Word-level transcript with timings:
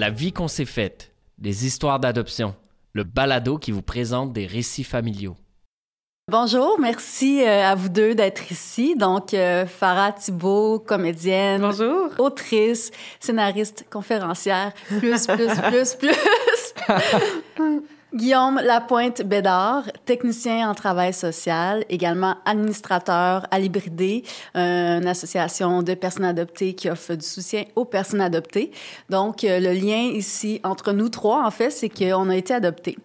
La 0.00 0.08
vie 0.08 0.32
qu'on 0.32 0.48
s'est 0.48 0.64
faite, 0.64 1.12
des 1.36 1.66
histoires 1.66 2.00
d'adoption, 2.00 2.54
le 2.94 3.04
balado 3.04 3.58
qui 3.58 3.70
vous 3.70 3.82
présente 3.82 4.32
des 4.32 4.46
récits 4.46 4.82
familiaux. 4.82 5.36
Bonjour, 6.26 6.78
merci 6.80 7.42
euh, 7.42 7.66
à 7.66 7.74
vous 7.74 7.90
deux 7.90 8.14
d'être 8.14 8.50
ici. 8.50 8.96
Donc, 8.96 9.34
euh, 9.34 9.66
Farah 9.66 10.12
Thibault, 10.12 10.78
comédienne, 10.78 11.60
Bonjour. 11.60 12.08
autrice, 12.16 12.92
scénariste, 13.20 13.84
conférencière, 13.90 14.72
plus, 14.88 15.26
plus, 15.26 15.60
plus, 15.68 15.94
plus. 15.96 16.16
Guillaume 18.12 18.60
Lapointe 18.64 19.22
Bédard, 19.22 19.84
technicien 20.04 20.68
en 20.68 20.74
travail 20.74 21.12
social, 21.12 21.84
également 21.88 22.34
administrateur 22.44 23.46
à 23.52 23.60
l'Hybridé, 23.60 24.24
une 24.56 25.06
association 25.06 25.84
de 25.84 25.94
personnes 25.94 26.24
adoptées 26.24 26.74
qui 26.74 26.90
offre 26.90 27.14
du 27.14 27.24
soutien 27.24 27.64
aux 27.76 27.84
personnes 27.84 28.20
adoptées. 28.20 28.72
Donc, 29.10 29.44
euh, 29.44 29.60
le 29.60 29.72
lien 29.72 30.10
ici 30.12 30.60
entre 30.64 30.92
nous 30.92 31.08
trois, 31.08 31.46
en 31.46 31.52
fait, 31.52 31.70
c'est 31.70 31.88
qu'on 31.88 32.30
a 32.30 32.36
été 32.36 32.52
adoptés. 32.52 32.96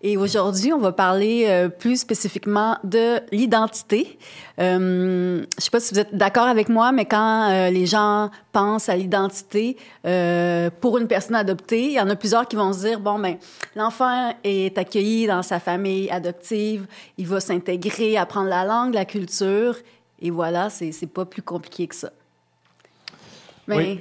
Et 0.00 0.16
aujourd'hui, 0.16 0.72
on 0.72 0.78
va 0.78 0.92
parler 0.92 1.46
euh, 1.48 1.68
plus 1.68 2.00
spécifiquement 2.00 2.78
de 2.84 3.18
l'identité. 3.32 4.16
Euh, 4.60 5.44
je 5.58 5.64
sais 5.64 5.70
pas 5.70 5.80
si 5.80 5.92
vous 5.92 5.98
êtes 5.98 6.14
d'accord 6.14 6.46
avec 6.46 6.68
moi, 6.68 6.92
mais 6.92 7.04
quand 7.04 7.50
euh, 7.50 7.70
les 7.70 7.84
gens 7.86 8.30
pensent 8.52 8.88
à 8.88 8.96
l'identité 8.96 9.76
euh, 10.06 10.70
pour 10.80 10.98
une 10.98 11.08
personne 11.08 11.34
adoptée, 11.34 11.86
il 11.86 11.92
y 11.92 12.00
en 12.00 12.08
a 12.08 12.14
plusieurs 12.14 12.46
qui 12.46 12.54
vont 12.54 12.72
se 12.72 12.86
dire 12.86 13.00
bon 13.00 13.18
ben 13.18 13.38
l'enfant 13.74 14.32
est 14.44 14.78
accueilli 14.78 15.26
dans 15.26 15.42
sa 15.42 15.58
famille 15.58 16.08
adoptive, 16.10 16.86
il 17.16 17.26
va 17.26 17.40
s'intégrer, 17.40 18.16
apprendre 18.16 18.50
la 18.50 18.64
langue, 18.64 18.94
la 18.94 19.04
culture, 19.04 19.76
et 20.20 20.30
voilà, 20.30 20.70
c'est 20.70 21.12
pas 21.12 21.24
plus 21.24 21.42
compliqué 21.42 21.88
que 21.88 21.96
ça. 21.96 22.10
Mais 23.68 23.76
Oui. 23.76 24.00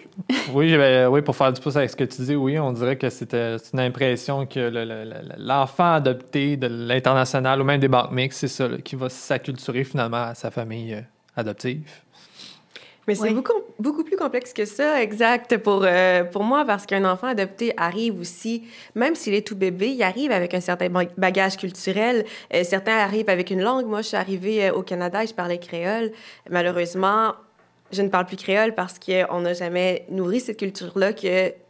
Oui, 0.53 0.69
j'avais- 0.69 1.05
oui, 1.05 1.21
pour 1.21 1.35
faire 1.35 1.51
du 1.53 1.61
pouce 1.61 1.75
avec 1.75 1.89
ce 1.89 1.95
que 1.95 2.03
tu 2.05 2.21
dis, 2.23 2.35
oui, 2.35 2.57
on 2.57 2.71
dirait 2.71 2.97
que 2.97 3.09
c'était 3.09 3.57
c'est 3.59 3.73
une 3.73 3.81
impression 3.81 4.45
que 4.45 4.59
le- 4.59 4.85
le- 4.85 5.03
le- 5.03 5.35
l'enfant 5.37 5.93
adopté 5.93 6.57
de 6.57 6.67
l'international 6.67 7.61
ou 7.61 7.63
même 7.65 7.79
des 7.79 7.87
banques 7.89 8.11
mixtes, 8.11 8.39
c'est 8.39 8.47
ça, 8.47 8.67
là, 8.67 8.77
qui 8.77 8.95
va 8.95 9.09
s'acculturer 9.09 9.83
finalement 9.83 10.23
à 10.23 10.35
sa 10.35 10.49
famille 10.51 10.93
euh, 10.93 11.01
adoptive. 11.35 11.83
Mais 13.07 13.15
c'est 13.15 13.29
Oui. 13.29 13.33
beaucoup, 13.35 13.53
beaucoup 13.79 14.03
plus 14.03 14.17
complexe 14.17 14.51
que 14.51 14.65
ça, 14.65 15.01
exact, 15.01 15.57
pour, 15.59 15.83
euh, 15.85 16.25
pour 16.25 16.43
moi, 16.43 16.65
parce 16.65 16.85
qu'un 16.85 17.05
enfant 17.09 17.27
adopté 17.27 17.73
arrive 17.77 18.19
aussi, 18.19 18.63
même 18.95 19.15
s'il 19.15 19.33
est 19.33 19.47
tout 19.47 19.55
bébé, 19.55 19.91
il 19.91 20.03
arrive 20.03 20.31
avec 20.31 20.53
un 20.53 20.59
certain 20.59 20.89
ba- 20.89 21.05
bagage 21.17 21.55
culturel. 21.55 22.25
Euh, 22.53 22.65
certains 22.65 22.97
arrivent 22.97 23.29
avec 23.29 23.49
une 23.49 23.61
langue. 23.61 23.85
Moi, 23.85 24.01
je 24.01 24.07
suis 24.09 24.17
arrivée 24.17 24.71
au 24.71 24.81
Canada 24.83 25.23
et 25.23 25.27
je 25.27 25.33
parlais 25.33 25.57
créole. 25.57 26.11
Malheureusement, 26.49 27.33
je 27.91 28.01
ne 28.01 28.09
parle 28.09 28.25
plus 28.25 28.37
créole 28.37 28.75
parce 28.75 28.99
qu'on 28.99 29.41
n'a 29.41 29.53
jamais 29.53 30.05
nourri 30.09 30.39
cette 30.39 30.57
culture-là 30.57 31.13
qui 31.13 31.27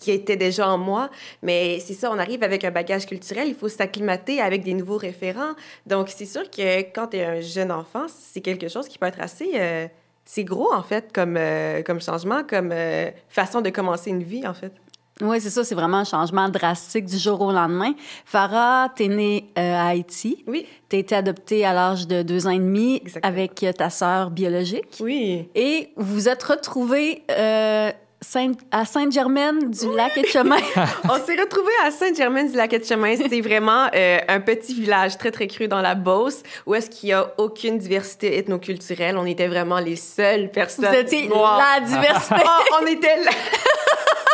était 0.08 0.36
déjà 0.36 0.68
en 0.68 0.78
moi. 0.78 1.10
Mais 1.44 1.80
c'est 1.80 1.94
ça, 1.94 2.12
on 2.12 2.18
arrive 2.18 2.44
avec 2.44 2.64
un 2.64 2.72
bagage 2.72 3.06
culturel, 3.06 3.48
il 3.48 3.56
faut 3.56 3.70
s'acclimater 3.70 4.42
avec 4.42 4.64
des 4.64 4.74
nouveaux 4.74 4.98
référents. 4.98 5.54
Donc, 5.86 6.10
c'est 6.10 6.26
sûr 6.26 6.50
que 6.50 6.80
quand 6.94 7.08
tu 7.08 7.18
es 7.18 7.26
un 7.26 7.42
jeune 7.42 7.72
enfant, 7.72 8.06
c'est 8.08 8.42
quelque 8.42 8.68
chose 8.68 8.88
qui 8.88 8.98
peut 8.98 9.08
être 9.08 9.22
assez... 9.22 9.52
euh, 9.56 9.88
c'est 10.26 10.44
gros, 10.44 10.74
en 10.74 10.84
fait, 10.84 11.14
comme, 11.14 11.38
euh, 11.38 11.82
comme 11.84 12.02
changement, 12.02 12.44
comme 12.44 12.72
euh, 12.74 13.10
façon 13.30 13.62
de 13.62 13.70
commencer 13.70 14.10
une 14.10 14.24
vie, 14.24 14.46
en 14.46 14.54
fait. 14.54 14.74
Oui, 15.22 15.42
c'est 15.42 15.50
ça, 15.50 15.64
c'est 15.64 15.74
vraiment 15.76 15.98
un 15.98 16.04
changement 16.04 16.48
drastique 16.50 17.06
du 17.06 17.18
jour 17.18 17.42
au 17.42 17.52
lendemain. 17.52 17.94
Farah, 18.26 18.90
t'es 18.96 19.08
née 19.08 19.50
euh, 19.58 19.74
à 19.76 19.88
Haïti. 19.88 20.44
Oui. 20.48 20.66
T'as 20.90 20.98
été 20.98 21.16
adoptée 21.16 21.66
à 21.66 21.74
l'âge 21.74 22.08
de 22.08 22.22
deux 22.22 22.46
ans 22.48 22.52
et 22.52 22.60
demi 22.60 22.98
Exactement. 23.04 23.34
avec 23.34 23.64
euh, 23.64 23.72
ta 23.72 23.90
sœur 23.90 24.30
biologique. 24.30 24.98
Oui. 25.00 25.50
Et 25.56 25.90
vous 25.98 26.14
vous 26.14 26.30
êtes 26.30 26.44
retrouvés 26.44 27.24
euh, 27.32 27.92
Saint- 28.22 28.52
à 28.72 28.86
Sainte-Germaine 28.86 29.70
du 29.72 29.92
lac 29.96 30.16
et 30.18 30.22
de 30.24 30.28
chemin. 30.28 30.58
On 31.06 31.16
s'est 31.24 31.36
retrouvés 31.40 31.72
à 31.86 31.92
Sainte-Germaine-du-Lac-de-Chemin. 31.92 33.16
C'était 33.16 33.42
vraiment 33.42 33.88
euh, 33.96 34.20
un 34.28 34.40
petit 34.40 34.74
village 34.74 35.18
très, 35.18 35.32
très 35.32 35.48
cru 35.48 35.68
dans 35.68 35.82
la 35.82 35.94
Beauce 35.96 36.42
où 36.66 36.74
est-ce 36.76 36.90
qu'il 36.90 37.08
n'y 37.10 37.14
a 37.14 37.32
aucune 37.38 37.78
diversité 37.78 38.38
ethnoculturelle. 38.38 39.18
On 39.18 39.26
était 39.26 39.48
vraiment 39.48 39.80
les 39.80 39.96
seules 39.96 40.46
Vous 40.46 40.52
personnes 40.52 40.94
étiez 40.96 41.28
noires. 41.28 41.60
la 41.76 41.86
diversité. 41.86 42.36
Oh, 42.46 42.78
on 42.82 42.86
était 42.88 43.24
là. 43.24 43.32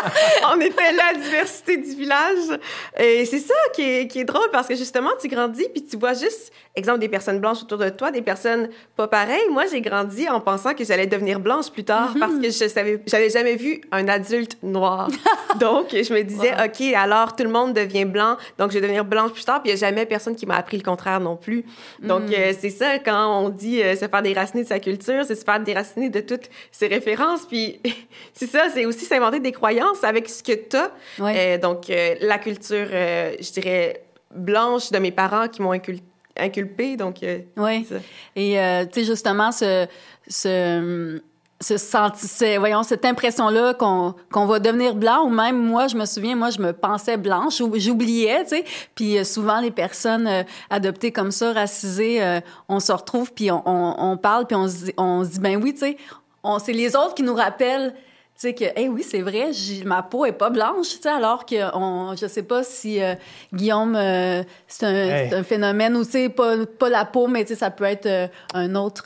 on 0.54 0.60
était 0.60 0.92
la 0.92 1.20
diversité 1.20 1.78
du 1.78 1.96
village. 1.96 2.60
Et 3.00 3.26
c'est 3.26 3.40
ça 3.40 3.54
qui 3.74 3.82
est, 3.82 4.08
qui 4.08 4.20
est 4.20 4.26
drôle 4.26 4.50
parce 4.52 4.68
que 4.68 4.76
justement, 4.76 5.12
tu 5.22 5.28
grandis 5.28 5.68
puis 5.70 5.84
tu 5.84 5.98
vois 5.98 6.14
juste, 6.14 6.52
exemple, 6.76 7.00
des 7.00 7.10
personnes 7.10 7.40
blanches 7.40 7.64
autour 7.64 7.78
de 7.78 7.90
toi, 7.90 8.12
des 8.12 8.22
personnes 8.22 8.70
pas 8.96 9.08
pareilles. 9.08 9.50
Moi, 9.52 9.66
j'ai 9.72 9.82
grandi 9.82 10.30
en 10.30 10.40
pensant 10.40 10.74
que 10.74 10.84
j'allais 10.84 11.08
devenir 11.08 11.40
blanche 11.40 11.72
plus 11.72 11.84
tard 11.84 12.14
parce 12.20 12.34
que 12.34 12.46
je 12.46 12.68
savais, 12.68 13.02
j'avais 13.06 13.30
jamais 13.30 13.56
vu 13.56 13.82
un 13.92 14.08
adulte 14.08 14.58
noir. 14.64 15.10
donc, 15.60 15.88
je 15.92 16.14
me 16.14 16.24
disais, 16.24 16.54
OK, 16.64 16.82
alors 16.96 17.36
tout 17.36 17.44
le 17.44 17.50
monde 17.50 17.74
devient 17.74 18.06
blanc, 18.06 18.38
donc 18.58 18.72
je 18.72 18.76
vais 18.76 18.82
devenir 18.82 19.06
blanche 19.06 19.32
plus 19.32 19.44
tard. 19.44 19.62
Puis 19.62 19.72
il 19.72 19.76
n'y 19.76 19.84
a 19.84 19.88
jamais 19.88 20.06
personne 20.06 20.36
qui 20.36 20.46
m'a 20.46 20.56
appris 20.56 20.78
le 20.78 20.84
contraire 20.84 21.20
non 21.20 21.36
plus. 21.36 21.66
Donc, 22.02 22.24
euh, 22.32 22.54
c'est 22.60 22.70
ça, 22.70 23.00
quand 23.00 23.44
on 23.44 23.50
dit 23.50 23.82
euh, 23.82 23.96
se 23.96 24.08
faire 24.08 24.22
déraciner 24.22 24.64
de 24.64 24.68
sa 24.68 24.80
culture, 24.80 25.24
c'est 25.26 25.36
se 25.36 25.44
faire 25.44 25.60
déraciner 25.60 26.10
de 26.10 26.20
toutes 26.20 26.50
ses 26.72 26.88
références. 26.88 27.46
Puis 27.46 27.80
c'est 28.34 28.48
ça, 28.48 28.68
c'est 28.74 28.86
aussi 28.86 29.06
s'inventer 29.06 29.40
des 29.40 29.52
croyances 29.52 29.93
avec 30.04 30.30
ce 30.30 30.42
que 30.44 30.54
tu 30.54 30.76
as. 30.78 30.92
Ouais. 31.20 31.58
donc, 31.58 31.90
euh, 31.90 32.16
la 32.22 32.38
culture, 32.38 32.88
euh, 32.92 33.36
je 33.40 33.52
dirais, 33.52 34.04
blanche 34.34 34.92
de 34.92 34.98
mes 35.00 35.12
parents 35.12 35.48
qui 35.48 35.62
m'ont 35.62 35.74
incul- 35.74 36.00
inculpé. 36.38 36.96
Donc, 36.98 37.22
euh, 37.24 37.40
Oui. 37.58 37.88
Et 38.36 38.60
euh, 38.60 38.86
tu 38.86 39.02
sais, 39.02 39.06
justement, 39.06 39.52
ce, 39.52 39.86
ce, 40.28 41.22
ce 41.62 41.78
senti, 41.78 42.28
ce- 42.28 42.58
voyons, 42.58 42.84
cette 42.84 43.06
impression-là 43.06 43.74
qu'on 43.76 44.16
qu'on 44.32 44.46
va 44.46 44.60
devenir 44.60 44.96
blanc, 44.96 45.24
ou 45.26 45.30
même 45.30 45.58
moi, 45.58 45.88
je 45.88 45.96
me 45.96 46.06
souviens, 46.06 46.36
moi, 46.36 46.50
je 46.50 46.60
me 46.60 46.74
pensais 46.74 47.16
blanche, 47.18 47.62
ou 47.62 47.72
j'oubliais, 47.78 48.44
tu 48.44 48.50
sais. 48.50 48.64
Puis 48.96 49.18
euh, 49.18 49.24
souvent, 49.24 49.60
les 49.62 49.72
personnes 49.72 50.28
euh, 50.28 50.44
adoptées 50.70 51.12
comme 51.12 51.32
ça, 51.32 51.54
racisées, 51.54 52.22
euh, 52.24 52.40
on 52.68 52.80
se 52.80 52.92
retrouve, 52.92 53.32
puis 53.34 53.52
on, 53.52 53.62
on, 53.66 53.96
on 54.12 54.18
parle, 54.18 54.46
puis 54.48 54.56
on 54.56 54.68
se 54.68 54.86
dit, 54.86 54.94
on 54.98 55.24
se 55.24 55.30
dit 55.30 55.40
ben 55.40 55.62
oui, 55.62 55.74
tu 55.74 55.80
sais, 55.82 55.98
on- 56.44 56.60
c'est 56.60 56.74
les 56.74 56.96
autres 56.96 57.14
qui 57.16 57.24
nous 57.24 57.36
rappellent 57.36 57.94
tu 58.36 58.48
sais 58.50 58.54
que, 58.54 58.66
eh 58.76 58.90
oui, 58.90 59.04
c'est 59.04 59.22
vrai, 59.22 59.52
ma 59.86 60.02
peau 60.02 60.26
est 60.26 60.32
pas 60.34 60.50
blanche, 60.50 60.90
tu 60.90 61.02
sais, 61.02 61.10
alors 61.10 61.46
que 61.46 61.76
on, 61.76 62.16
je 62.16 62.26
sais 62.28 62.44
pas 62.44 62.64
si 62.64 63.02
euh, 63.02 63.14
Guillaume, 63.54 63.96
euh, 63.96 64.44
c'est 64.68 64.86
un, 64.86 64.94
Hey. 64.94 65.30
c'est 65.30 65.36
un 65.36 65.44
phénomène 65.44 65.96
où, 65.96 66.04
tu 66.04 66.12
sais, 66.12 66.30
pas, 66.30 66.56
pas 66.66 66.90
la 66.90 67.06
peau, 67.06 67.28
mais 67.28 67.44
tu 67.44 67.50
sais, 67.50 67.56
ça 67.60 67.70
peut 67.70 67.84
être 67.84 68.06
euh, 68.08 68.28
un 68.54 68.76
autre 68.76 69.04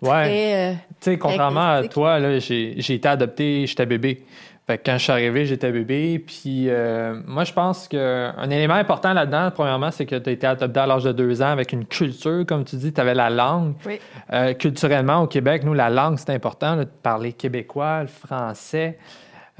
Ouais. 0.00 0.76
Tu 1.00 1.10
sais, 1.10 1.18
contrairement 1.18 1.72
à 1.72 1.88
toi, 1.88 2.18
là, 2.18 2.38
j'ai 2.38 2.74
j'ai 2.78 2.94
été 2.94 3.08
adopté, 3.08 3.66
j'étais 3.66 3.86
bébé. 3.86 4.24
Fait 4.66 4.78
que 4.78 4.82
quand 4.86 4.96
je 4.96 5.02
suis 5.02 5.12
arrivé, 5.12 5.44
j'étais 5.44 5.72
bébé. 5.72 6.20
Puis 6.24 6.66
euh, 6.70 7.20
moi, 7.26 7.42
je 7.44 7.52
pense 7.52 7.88
qu'un 7.88 8.48
élément 8.48 8.74
important 8.74 9.12
là-dedans, 9.12 9.50
premièrement, 9.52 9.90
c'est 9.90 10.06
que 10.06 10.14
tu 10.16 10.30
as 10.30 10.32
été 10.32 10.46
adopté 10.46 10.78
à 10.78 10.86
l'âge 10.86 11.02
de 11.04 11.10
deux 11.12 11.42
ans 11.42 11.48
avec 11.48 11.72
une 11.72 11.84
culture, 11.84 12.44
comme 12.46 12.64
tu 12.64 12.76
dis, 12.76 12.92
tu 12.92 13.00
avais 13.00 13.14
la 13.14 13.28
langue. 13.28 13.74
Oui. 13.84 13.98
Euh, 14.32 14.54
culturellement, 14.54 15.22
au 15.22 15.26
Québec, 15.26 15.64
nous, 15.64 15.74
la 15.74 15.90
langue, 15.90 16.16
c'est 16.18 16.30
important, 16.30 16.76
là, 16.76 16.84
de 16.84 16.90
parler 17.02 17.32
québécois, 17.32 18.02
le 18.02 18.06
français. 18.06 18.98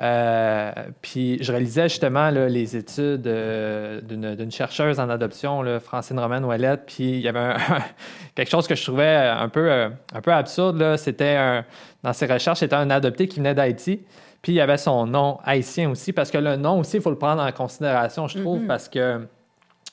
Euh, 0.00 0.72
puis 1.02 1.38
je 1.42 1.52
réalisais 1.52 1.88
justement 1.88 2.30
là, 2.30 2.48
les 2.48 2.76
études 2.76 3.22
d'une 3.22 4.50
chercheuse 4.50 4.98
en 4.98 5.10
adoption, 5.10 5.62
là, 5.62 5.80
Francine 5.80 6.18
Romaine 6.18 6.44
Ouellette, 6.44 6.84
puis 6.86 7.04
il 7.10 7.20
y 7.20 7.28
avait 7.28 7.38
un- 7.40 7.56
quelque 8.34 8.48
chose 8.50 8.66
que 8.66 8.74
je 8.74 8.82
trouvais 8.82 9.16
un 9.16 9.48
peu, 9.48 9.70
un 9.70 10.20
peu 10.22 10.32
absurde. 10.32 10.96
C'était 10.96 11.62
dans 12.02 12.12
ses 12.12 12.26
recherches, 12.26 12.60
c'était 12.60 12.74
un 12.76 12.90
adopté 12.90 13.28
qui 13.28 13.38
venait 13.40 13.54
d'Haïti. 13.54 14.00
Puis 14.42 14.52
il 14.52 14.56
y 14.56 14.60
avait 14.60 14.76
son 14.76 15.06
nom 15.06 15.38
haïtien 15.44 15.88
aussi, 15.90 16.12
parce 16.12 16.30
que 16.30 16.38
le 16.38 16.56
nom 16.56 16.80
aussi, 16.80 16.96
il 16.96 17.02
faut 17.02 17.10
le 17.10 17.18
prendre 17.18 17.42
en 17.42 17.52
considération, 17.52 18.26
je 18.26 18.38
trouve, 18.40 18.58
parce 18.66 18.88
que 18.88 19.26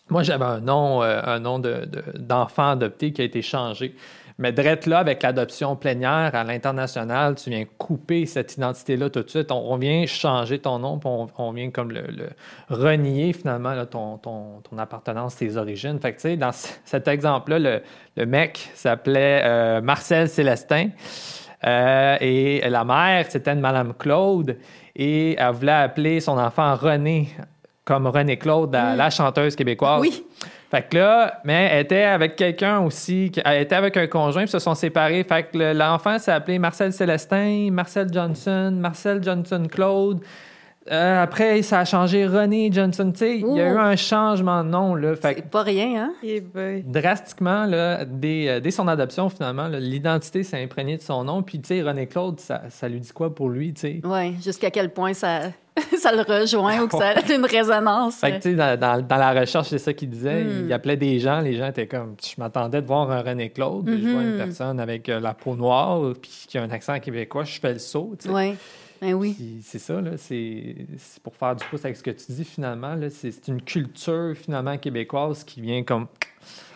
moi, 0.10 0.24
j'avais 0.24 0.46
un 0.46 0.60
nom, 0.60 1.04
euh, 1.04 1.22
un 1.24 1.40
nom 1.40 1.60
de- 1.60 1.86
de- 1.86 2.18
d'enfant 2.18 2.72
adopté 2.72 3.12
qui 3.14 3.22
a 3.22 3.26
été 3.26 3.44
changé. 3.44 3.96
Mais 4.42 4.54
drette 4.54 4.86
là, 4.86 5.00
avec 5.00 5.22
l'adoption 5.22 5.76
plénière 5.76 6.32
à 6.34 6.46
l'international, 6.46 7.36
tu 7.36 7.50
viens 7.50 7.66
couper 7.78 8.26
cette 8.26 8.54
identité-là 8.56 9.10
tout 9.10 9.22
de 9.22 9.30
suite. 9.30 9.52
On, 9.52 9.74
on 9.74 9.76
vient 9.76 10.06
changer 10.06 10.60
ton 10.60 10.80
nom, 10.80 10.98
puis 10.98 11.10
on, 11.12 11.28
on 11.38 11.52
vient 11.52 11.70
comme 11.72 11.92
le, 11.92 12.04
le 12.08 12.30
renier 12.70 13.34
finalement 13.34 13.74
là, 13.74 13.86
ton, 13.86 14.18
ton, 14.18 14.62
ton 14.68 14.78
appartenance, 14.78 15.36
tes 15.36 15.58
origines. 15.58 16.00
Fait 16.00 16.12
que 16.14 16.18
tu 16.18 16.22
sais, 16.22 16.38
dans 16.38 16.54
cet 16.54 17.08
exemple-là, 17.10 17.60
le, 17.60 17.82
le 18.16 18.26
mec 18.26 18.72
s'appelait 18.76 19.42
euh, 19.44 19.82
Marcel 19.82 20.30
Célestin. 20.30 20.88
Euh, 21.66 22.18
et 22.22 22.62
la 22.70 22.84
mère, 22.84 23.26
c'était 23.30 23.52
une 23.52 23.60
Madame 23.60 23.94
Claude. 23.98 24.58
Et 24.96 25.36
elle 25.38 25.52
voulait 25.54 25.72
appeler 25.72 26.20
son 26.20 26.38
enfant 26.38 26.76
René, 26.76 27.30
comme 27.86 28.08
René 28.08 28.38
Claude, 28.38 28.72
la, 28.74 28.96
la 28.96 29.10
chanteuse 29.10 29.56
québécoise. 29.56 30.02
Oui. 30.02 30.24
Fait 30.72 30.88
que 30.88 30.98
là, 30.98 31.40
mais 31.46 31.70
elle 31.72 31.80
était 31.86 32.04
avec 32.04 32.36
quelqu'un 32.36 32.80
aussi, 32.82 33.32
elle 33.44 33.64
était 33.64 33.74
avec 33.76 33.98
un 33.98 34.06
conjoint, 34.06 34.44
puis 34.44 34.52
se 34.52 34.60
sont 34.60 34.76
séparés. 34.76 35.24
Fait 35.24 35.44
que 35.44 35.58
le- 35.58 35.74
l'enfant 35.74 36.20
s'est 36.20 36.32
appelé 36.32 36.60
Marcel 36.60 36.94
Célestin, 36.94 37.70
Marcel 37.72 38.08
Johnson, 38.14 38.72
Marcel 38.80 39.24
Johnson 39.24 39.64
Claude. 39.70 40.20
Euh, 40.92 41.22
après, 41.22 41.62
ça 41.62 41.80
a 41.80 41.86
changé 41.86 42.26
René 42.26 42.70
Johnson. 42.72 43.12
Tu 43.12 43.20
sais, 43.20 43.38
il 43.38 43.56
y 43.56 43.62
a 43.62 43.74
eu 43.74 43.78
un 43.78 43.96
changement 43.96 44.64
de 44.64 44.70
nom. 44.70 44.96
Là. 44.96 45.16
Fait 45.16 45.36
C'est 45.38 45.50
pas 45.50 45.62
rien, 45.62 46.04
hein? 46.06 46.14
Eh 46.24 46.42
ben. 46.42 46.82
drastiquement, 46.86 47.66
là, 47.66 48.06
dès, 48.06 48.50
euh, 48.50 48.60
dès 48.60 48.72
son 48.72 48.88
adoption, 48.88 49.30
finalement, 49.30 49.68
là, 49.68 49.80
l'identité 49.80 50.44
s'est 50.44 50.62
imprégnée 50.64 50.98
de 50.98 51.02
son 51.04 51.24
nom. 51.24 51.44
Puis, 51.44 51.60
tu 51.62 51.68
sais, 51.68 51.82
René 51.84 52.08
Claude, 52.08 52.40
ça, 52.40 52.64
ça 52.70 52.90
lui 52.90 53.00
dit 53.00 53.12
quoi 53.12 53.34
pour 53.36 53.50
lui, 53.50 53.74
tu 53.74 53.82
sais? 53.82 54.02
Oui, 54.04 54.36
jusqu'à 54.44 54.72
quel 54.72 54.92
point 54.92 55.14
ça, 55.14 55.42
ça 55.98 56.12
le 56.12 56.22
rejoint 56.22 56.82
ou 56.82 56.88
que 56.88 56.98
ça 56.98 57.10
a 57.18 57.34
une 57.34 57.46
résonance. 57.46 58.16
Fait 58.16 58.32
que, 58.32 58.36
tu 58.38 58.42
sais, 58.50 58.56
dans, 58.56 58.80
dans- 58.80 59.06
dans 59.06 59.18
la 59.18 59.40
recherche, 59.40 59.68
c'est 59.68 59.78
ça 59.78 59.94
qu'il 59.94 60.10
disait. 60.10 60.44
Hmm. 60.44 60.66
Il 60.66 60.74
appelait 60.74 60.98
des 60.98 61.20
gens, 61.20 61.40
les 61.42 61.56
gens 61.56 61.68
étaient 61.68 61.88
comme, 61.88 62.16
je 62.24 62.34
m'attendais 62.42 62.82
de 62.82 62.88
voir 62.88 63.12
un 63.12 63.22
René 63.22 63.50
Claude, 63.52 63.86
puis 63.86 64.02
je 64.04 64.10
vois 64.10 64.22
une 64.24 64.32
Mhm. 64.32 64.38
personne 64.38 64.80
avec 64.80 65.08
euh, 65.08 65.20
la 65.20 65.36
peau 65.36 65.56
noire, 65.56 66.00
puis 66.20 66.46
qui 66.48 66.58
a 66.58 66.64
un 66.64 66.72
accent 66.72 67.00
québécois, 67.00 67.44
je 67.44 67.60
fais 67.60 67.74
le 67.74 67.80
saut, 67.80 68.16
tu 68.20 68.28
sais. 68.28 68.34
Oui, 68.34 68.56
ben 69.02 69.14
oui. 69.14 69.62
C'est 69.64 69.80
ça, 69.80 70.02
là, 70.02 70.12
c'est 70.18 70.76
pour 71.24 71.36
faire 71.36 71.56
du 71.56 71.66
pouce 71.66 71.86
avec 71.86 71.98
ce 71.98 72.04
que 72.04 72.12
tu 72.12 72.32
dis 72.32 72.44
finalement. 72.44 72.96
C'est 73.10 73.48
une 73.48 73.62
culture 73.62 74.34
finalement 74.36 74.78
québécoise 74.78 75.44
qui 75.44 75.62
vient 75.62 75.84
comme. 75.84 76.08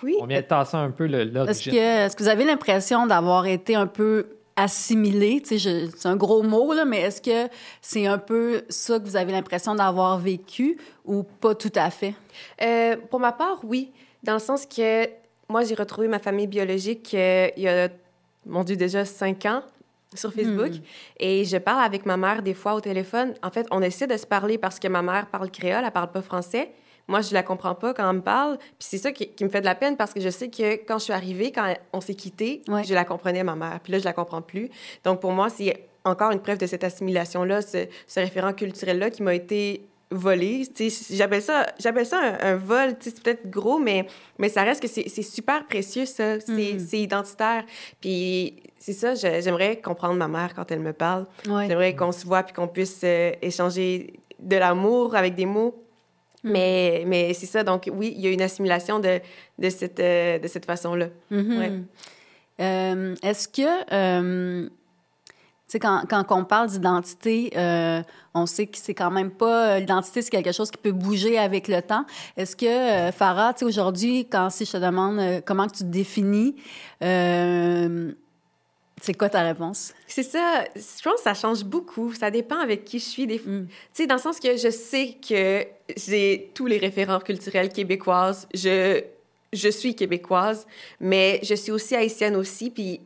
Oui. 0.04 0.16
On 0.22 0.25
vient 0.25 0.42
de 0.42 0.46
tasser 0.46 0.78
un 0.78 0.92
peu 0.92 1.08
le- 1.08 1.22
Est-ce 1.22 1.34
l'origine. 1.34 1.74
que, 1.74 1.78
est-ce 2.06 2.16
que 2.16 2.24
vous 2.24 2.30
avez 2.30 2.44
l'impression 2.46 3.08
d'avoir 3.08 3.46
été 3.46 3.75
un 3.75 3.88
peu 3.88 4.28
assimilé? 4.56 5.42
C'est 5.46 6.06
un 6.06 6.16
gros 6.16 6.44
mot, 6.44 6.74
là, 6.74 6.86
mais 6.86 7.02
est-ce 7.02 7.22
que 7.22 7.52
c'est 7.81 8.06
un 8.06 8.18
peu 8.18 8.64
ça 8.70 9.00
que 9.00 9.06
vous 9.06 9.16
avez 9.16 9.31
l'impression 9.31 9.75
d'avoir 9.75 10.18
vécu 10.20 10.78
ou 11.06 11.24
pas 11.24 11.56
tout 11.56 11.72
à 11.75 11.90
fait? 11.90 12.14
Euh, 12.62 12.96
pour 13.10 13.20
ma 13.20 13.31
part, 13.31 13.60
oui. 13.64 13.92
Dans 14.24 14.34
le 14.34 14.40
sens 14.40 14.66
que 14.66 15.08
moi, 15.50 15.64
j'ai 15.64 15.75
retrouvé 15.75 16.08
ma 16.08 16.20
famille 16.20 16.48
biologique 16.48 17.14
euh, 17.14 17.48
il 17.58 17.64
y 17.64 17.68
a, 17.68 17.90
mon 18.46 18.64
Dieu, 18.64 18.75
déjà 18.75 19.06
cinq 19.06 19.46
ans 19.46 19.64
sur 20.18 20.33
Facebook. 20.33 20.71
Et 21.19 21.45
je 21.45 21.57
parle 21.57 21.83
avec 21.83 22.06
ma 22.06 22.18
mère 22.18 22.42
des 22.42 22.54
fois 22.54 22.74
au 22.75 22.81
téléphone. 22.81 23.33
En 23.44 23.50
fait, 23.51 23.65
on 23.71 23.81
essaie 23.81 24.07
de 24.07 24.18
se 24.18 24.25
parler 24.25 24.57
parce 24.57 24.80
que 24.80 24.88
ma 24.88 25.01
mère 25.01 25.27
parle 25.27 25.50
créole, 25.51 25.83
elle 25.86 25.92
parle 25.92 26.12
pas 26.12 26.21
français. 26.21 26.71
Moi, 27.07 27.19
je 27.21 27.33
la 27.33 27.44
comprends 27.44 27.75
pas 27.75 27.94
quand 27.94 28.10
elle 28.10 28.15
me 28.18 28.21
parle. 28.21 28.57
Puis 28.57 28.75
c'est 28.80 28.98
ça 28.98 29.12
qui, 29.12 29.27
qui 29.27 29.44
me 29.44 29.50
fait 29.50 29.60
de 29.60 29.65
la 29.65 29.75
peine 29.75 29.98
parce 29.98 30.13
que 30.13 30.21
je 30.21 30.30
sais 30.30 30.50
que 30.50 30.75
quand 30.86 31.00
je 31.00 31.04
suis 31.06 31.13
arrivée, 31.13 31.51
quand 31.51 31.74
on 31.92 32.00
s'est 32.01 32.15
quitté, 32.15 32.62
Ouais. 32.69 32.83
je 32.86 32.94
la 32.94 33.04
comprenais, 33.04 33.44
ma 33.44 33.56
mère. 33.56 33.80
Puis 33.83 33.92
là, 33.92 34.00
je 34.00 34.06
la 34.06 34.13
comprends 34.13 34.42
plus. 34.42 34.69
Donc, 35.04 35.19
pour 35.19 35.31
moi, 35.33 35.50
c'est 35.50 35.86
encore 36.06 36.31
une 36.31 36.39
preuve 36.39 36.57
de 36.60 36.65
cette 36.65 36.83
assimilation-là, 36.83 37.62
ce, 37.62 37.88
ce 38.07 38.19
référent 38.19 38.54
culturel-là 38.54 39.10
qui 39.10 39.21
m'a 39.24 39.33
été 39.36 39.86
volé. 40.13 40.65
Sais, 40.74 40.89
J'appelle 41.12 41.42
ça, 41.42 41.65
j'appelle 41.80 42.06
ça 42.06 42.19
un, 42.19 42.54
un 42.54 42.56
vol. 42.56 42.95
C'est 43.00 43.21
peut-être 43.21 43.50
gros, 43.50 43.80
mais, 43.80 44.07
mais 44.38 44.50
ça 44.50 44.63
reste 44.63 44.81
que 44.81 44.88
c'est 44.88 45.21
super 45.21 45.65
précieux, 45.68 46.06
ça. 46.06 46.39
C'est 46.39 46.80
c'est 46.80 47.00
identitaire. 47.00 47.63
Puis 48.00 48.56
c'est 48.77 48.94
ça, 48.94 49.15
j'aimerais 49.15 49.80
comprendre 49.81 50.15
ma 50.15 50.27
mère 50.27 50.54
quand 50.54 50.71
elle 50.71 50.80
me 50.81 50.94
parle. 50.94 51.25
Ouais. 51.48 51.68
J'aimerais 51.68 51.95
qu'on 51.95 52.12
se 52.12 52.25
voit 52.25 52.44
puis 52.44 52.54
qu'on 52.54 52.68
puisse 52.68 53.01
euh, 53.04 53.31
échanger 53.42 54.13
de 54.39 54.56
l'amour 54.57 55.15
avec 55.15 55.36
des 55.36 55.45
mots. 55.45 55.80
Mais, 56.45 57.04
mais 57.07 57.33
c'est 57.33 57.45
ça, 57.45 57.63
donc 57.63 57.89
oui, 57.94 58.13
il 58.18 58.21
y 58.21 58.27
a 58.27 58.31
une 58.31 58.42
assimilation 58.42 59.00
de, 59.00 59.21
de 59.57 59.69
cette, 59.69 60.01
euh, 60.01 60.39
de 60.39 60.48
cette 60.50 60.65
façon-là. 60.65 61.07
Mhm. 61.31 61.57
Ouais. 61.57 61.71
Euh, 62.60 63.15
Est-ce 63.24 63.48
que, 63.48 64.69
sais, 65.74 65.80
quand, 65.80 66.04
quand 66.10 66.25
on 66.30 66.46
parle 66.46 66.70
d'identité, 66.70 67.52
euh, 67.56 68.02
on 68.34 68.46
sait 68.46 68.68
que 68.68 68.78
c'est 68.78 68.94
quand 68.94 69.12
même 69.12 69.31
pas. 69.31 69.80
L'identité, 69.80 70.22
c'est 70.22 70.30
quelque 70.30 70.52
chose 70.52 70.72
qui 70.72 70.78
peut 70.78 70.92
bouger 70.92 71.38
avec 71.38 71.68
le 71.68 71.81
temps. 71.81 72.06
Est-ce 72.38 72.56
que, 72.56 72.66
euh, 72.66 73.12
Farah, 73.12 73.54
tu 73.54 73.60
sais, 73.60 73.66
aujourd'hui, 73.66 74.28
quand 74.30 74.50
si 74.50 74.66
je 74.66 74.72
te 74.72 74.78
demande 74.78 75.20
euh, 75.20 75.42
comment 75.46 75.68
tu 75.68 75.80
te 75.80 75.84
définis, 75.84 76.56
euh, 77.04 78.12
c'est 79.02 79.14
quoi 79.16 79.30
ta 79.30 79.42
réponse? 79.42 79.94
C'est 80.08 80.24
ça, 80.24 80.64
je 80.75 81.04
pense 81.04 81.16
que 81.16 81.24
ça 81.24 81.34
change 81.34 81.64
beaucoup. 81.64 82.14
Ça 82.14 82.31
dépend 82.31 82.60
avec 82.60 82.86
qui 82.86 83.00
je 83.00 83.06
suis. 83.06 83.28
Des... 83.28 83.40
Mm. 83.40 83.68
Tu 83.68 83.74
sais, 83.94 84.08
dans 84.08 84.16
le 84.16 84.22
sens 84.22 84.40
que 84.40 84.56
je 84.56 84.70
sais 84.70 85.18
que 85.28 85.66
j'ai 85.98 86.52
tous 86.54 86.68
les 86.68 86.78
référents 86.78 87.20
culturels 87.20 87.70
québécoises. 87.70 88.48
Je, 88.54 89.04
je 89.52 89.70
suis 89.70 89.96
québécoise, 89.96 90.66
mais 91.00 91.40
je 91.44 91.56
suis 91.56 91.72
aussi 91.72 91.96
haïtienne 91.96 92.36
aussi. 92.36 92.70
Puis 92.70 93.02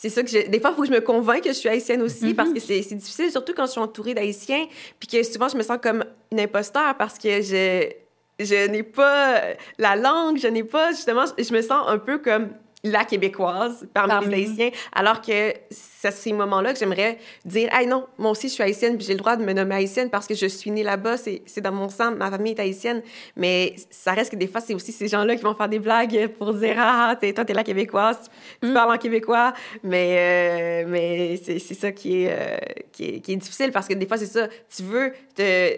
c'est 0.00 0.08
ça 0.10 0.22
que 0.22 0.28
je... 0.30 0.46
Des 0.48 0.60
fois, 0.60 0.70
il 0.70 0.76
faut 0.76 0.82
que 0.82 0.88
je 0.88 0.92
me 0.92 1.00
convainque 1.00 1.42
que 1.42 1.48
je 1.48 1.54
suis 1.54 1.68
haïtienne 1.68 2.02
aussi 2.02 2.26
Mhm. 2.26 2.34
parce 2.34 2.52
que 2.52 2.60
c'est 2.60 2.82
c'est 2.82 2.94
difficile, 2.94 3.30
surtout 3.30 3.52
quand 3.54 3.66
je 3.66 3.72
suis 3.72 3.80
entourée 3.80 4.14
d'haïtiens. 4.14 4.66
Puis 5.00 5.08
que 5.08 5.22
souvent, 5.24 5.48
je 5.48 5.56
me 5.56 5.62
sens 5.62 5.78
comme 5.82 6.04
une 6.30 6.40
imposteur 6.40 6.96
parce 6.96 7.18
que 7.18 7.42
je, 7.42 7.90
je 8.38 8.68
n'ai 8.68 8.84
pas 8.84 9.42
la 9.78 9.96
langue, 9.96 10.38
je 10.38 10.46
n'ai 10.48 10.62
pas... 10.64 10.92
Justement, 10.92 11.24
je 11.36 11.52
me 11.52 11.62
sens 11.62 11.82
un 11.88 11.98
peu 11.98 12.18
comme 12.18 12.50
la 12.90 13.04
québécoise 13.04 13.86
parmi, 13.94 14.26
les 14.26 14.34
haïtiens, 14.48 14.70
alors 14.92 15.20
que 15.20 15.52
c'est 15.70 16.08
à 16.08 16.10
ces 16.12 16.32
moments-là 16.32 16.72
que 16.72 16.78
j'aimerais 16.78 17.18
dire, 17.44 17.68
hey 17.74 17.86
non, 17.86 18.06
moi 18.18 18.30
aussi 18.30 18.48
je 18.48 18.54
suis 18.54 18.62
haïtienne, 18.62 18.96
puis 18.96 19.04
j'ai 19.06 19.14
le 19.14 19.18
droit 19.18 19.36
de 19.36 19.44
me 19.44 19.52
nommer 19.52 19.74
haïtienne 19.74 20.10
parce 20.10 20.26
que 20.26 20.34
je 20.34 20.46
suis 20.46 20.70
née 20.70 20.82
là-bas, 20.84 21.16
c'est 21.16 21.60
dans 21.60 21.72
mon 21.72 21.88
sang, 21.88 22.12
ma 22.12 22.30
famille 22.30 22.52
est 22.52 22.60
haïtienne. 22.60 23.02
Mais 23.36 23.74
ça 23.90 24.12
reste 24.12 24.30
que 24.32 24.36
des 24.36 24.46
fois, 24.46 24.60
c'est 24.60 24.74
aussi 24.74 24.92
ces 24.92 25.08
gens-là 25.08 25.34
qui 25.36 25.42
vont 25.42 25.54
faire 25.54 25.68
des 25.68 25.80
blagues 25.80 26.28
pour 26.38 26.54
dire, 26.54 26.76
ah, 26.78 27.16
t'es- 27.20 27.32
toi, 27.32 27.44
t'es 27.44 27.54
la 27.54 27.64
québécoise, 27.64 28.30
tu, 28.62 28.68
Mm. 28.68 28.74
parles 28.74 28.92
en 28.94 28.98
québécois. 28.98 29.52
Mais, 29.82 30.84
euh, 30.84 30.84
mais 30.88 31.36
c'est 31.44 31.58
ça 31.74 31.90
qui 31.92 32.22
est, 32.24 32.28
euh, 32.30 32.56
qui, 32.92 33.04
est, 33.16 33.20
qui 33.20 33.32
est 33.32 33.36
difficile 33.36 33.72
parce 33.72 33.88
que 33.88 33.94
des 33.94 34.06
fois, 34.06 34.16
c'est 34.18 34.26
ça, 34.26 34.46
tu 34.74 34.82
veux 34.84 35.12
te 35.34 35.72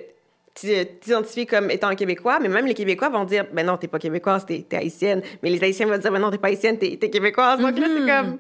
t'identifier 0.55 1.47
comme 1.47 1.71
étant 1.71 1.89
un 1.89 1.95
Québécois, 1.95 2.39
mais 2.41 2.49
même 2.49 2.67
les 2.67 2.75
Québécois 2.75 3.09
vont 3.09 3.25
dire, 3.25 3.47
ben 3.53 3.65
non, 3.65 3.77
t'es 3.77 3.89
pas 3.89 3.99
québécoise, 3.99 4.45
t'es 4.47 4.67
es 4.71 4.77
haïtienne. 4.77 5.23
Mais 5.43 5.51
les 5.51 5.63
Haïtiens 5.63 5.87
vont 5.87 5.97
dire, 5.99 6.11
ben 6.13 6.19
non, 6.19 6.31
t'es 6.31 6.39
pas 6.39 6.49
haïtienne, 6.49 6.77
t'es 6.79 6.99
es 7.01 7.11
québécoise. 7.11 7.61
Donc 7.61 7.79
là, 7.79 7.87
c'est 7.89 8.01
Mhm. 8.01 8.07
comme, 8.07 8.39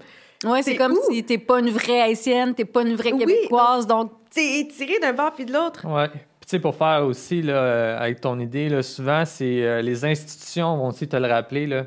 Oui, 0.52 0.58
c'est 0.62 0.70
C'est 0.72 0.76
comme 0.76 0.92
où? 0.92 1.12
si 1.12 1.22
t'es 1.24 1.36
pas 1.38 1.60
une 1.60 1.68
vraie 1.70 2.00
haïtienne, 2.00 2.54
t'es 2.54 2.64
pas 2.64 2.82
une 2.82 2.94
vraie 2.94 3.12
Oui, 3.12 3.18
québécoise, 3.20 3.86
donc. 3.86 4.10
c'est 4.30 4.66
tiré 4.74 4.98
d'un 5.00 5.12
bord 5.12 5.32
puis 5.34 5.44
de 5.44 5.52
l'autre. 5.52 5.86
Ouais. 5.86 6.08
Puis, 6.08 6.18
tu 6.20 6.48
sais, 6.48 6.58
pour 6.58 6.74
faire 6.74 7.04
aussi, 7.04 7.42
là, 7.42 7.52
euh, 7.54 7.98
avec 7.98 8.20
ton 8.22 8.38
idée, 8.40 8.68
là, 8.70 8.82
souvent, 8.82 9.24
c'est 9.26 9.62
euh, 9.62 9.82
les 9.82 10.04
institutions 10.04 10.76
vont 10.78 10.88
aussi 10.88 11.06
te 11.08 11.16
le 11.16 11.28
rappeler. 11.28 11.66
Là. 11.66 11.84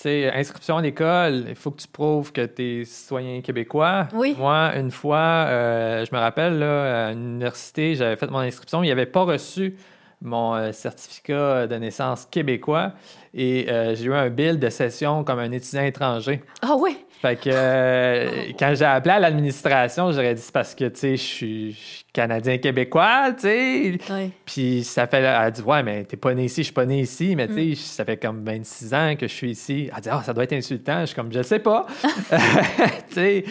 Sais, 0.00 0.30
inscription 0.32 0.76
à 0.76 0.82
l'école, 0.82 1.46
il 1.48 1.56
faut 1.56 1.72
que 1.72 1.80
tu 1.80 1.88
prouves 1.88 2.30
que 2.30 2.46
tu 2.46 2.82
es 2.82 2.84
citoyen 2.84 3.40
québécois. 3.40 4.06
Oui. 4.12 4.36
Moi, 4.38 4.70
une 4.76 4.92
fois, 4.92 5.18
euh, 5.18 6.04
je 6.04 6.14
me 6.14 6.20
rappelle, 6.20 6.60
là, 6.60 7.08
à 7.08 7.10
l'université, 7.10 7.96
j'avais 7.96 8.14
fait 8.14 8.30
mon 8.30 8.38
inscription, 8.38 8.84
il 8.84 8.86
n'y 8.86 8.92
avait 8.92 9.06
pas 9.06 9.24
reçu 9.24 9.76
mon 10.22 10.54
euh, 10.54 10.70
certificat 10.70 11.66
de 11.66 11.74
naissance 11.74 12.26
québécois 12.26 12.92
et 13.34 13.66
euh, 13.72 13.96
j'ai 13.96 14.04
eu 14.04 14.14
un 14.14 14.30
bill 14.30 14.60
de 14.60 14.68
session 14.68 15.24
comme 15.24 15.40
un 15.40 15.50
étudiant 15.50 15.82
étranger. 15.82 16.44
Ah 16.62 16.76
oui! 16.78 16.96
Fait 17.20 17.36
que 17.36 17.50
euh, 17.52 18.52
quand 18.58 18.74
j'ai 18.76 18.84
appelé 18.84 19.14
à 19.14 19.18
l'administration, 19.18 20.12
j'aurais 20.12 20.34
dit 20.34 20.40
c'est 20.40 20.52
parce 20.52 20.74
que 20.74 20.84
tu 20.84 20.98
sais, 20.98 21.16
je 21.16 21.22
suis 21.22 21.72
je 21.72 21.78
suis 21.78 22.04
canadien-québécois, 22.12 23.32
tu 23.32 23.42
sais. 23.42 23.98
Oui. 24.10 24.30
Puis 24.44 24.84
ça 24.84 25.06
fait, 25.06 25.18
elle 25.18 25.26
a 25.26 25.50
dit 25.50 25.62
ouais, 25.62 25.82
mais 25.82 26.04
t'es 26.04 26.16
pas 26.16 26.32
né 26.34 26.44
ici, 26.44 26.62
je 26.62 26.66
suis 26.66 26.72
pas 26.72 26.86
né 26.86 27.00
ici, 27.00 27.34
mais 27.34 27.48
tu 27.48 27.74
sais, 27.74 27.82
ça 27.82 28.04
fait 28.04 28.16
comme 28.16 28.44
26 28.44 28.94
ans 28.94 29.14
que 29.18 29.26
je 29.26 29.32
suis 29.32 29.50
ici. 29.50 29.90
Elle 29.94 30.00
dit 30.00 30.08
ah, 30.10 30.22
ça 30.24 30.32
doit 30.32 30.44
être 30.44 30.52
insultant. 30.52 31.00
Je 31.00 31.06
suis 31.06 31.16
comme 31.16 31.32
je 31.32 31.38
le 31.38 31.44
sais 31.44 31.58
pas. 31.58 31.86
tu 33.08 33.14
sais, 33.14 33.44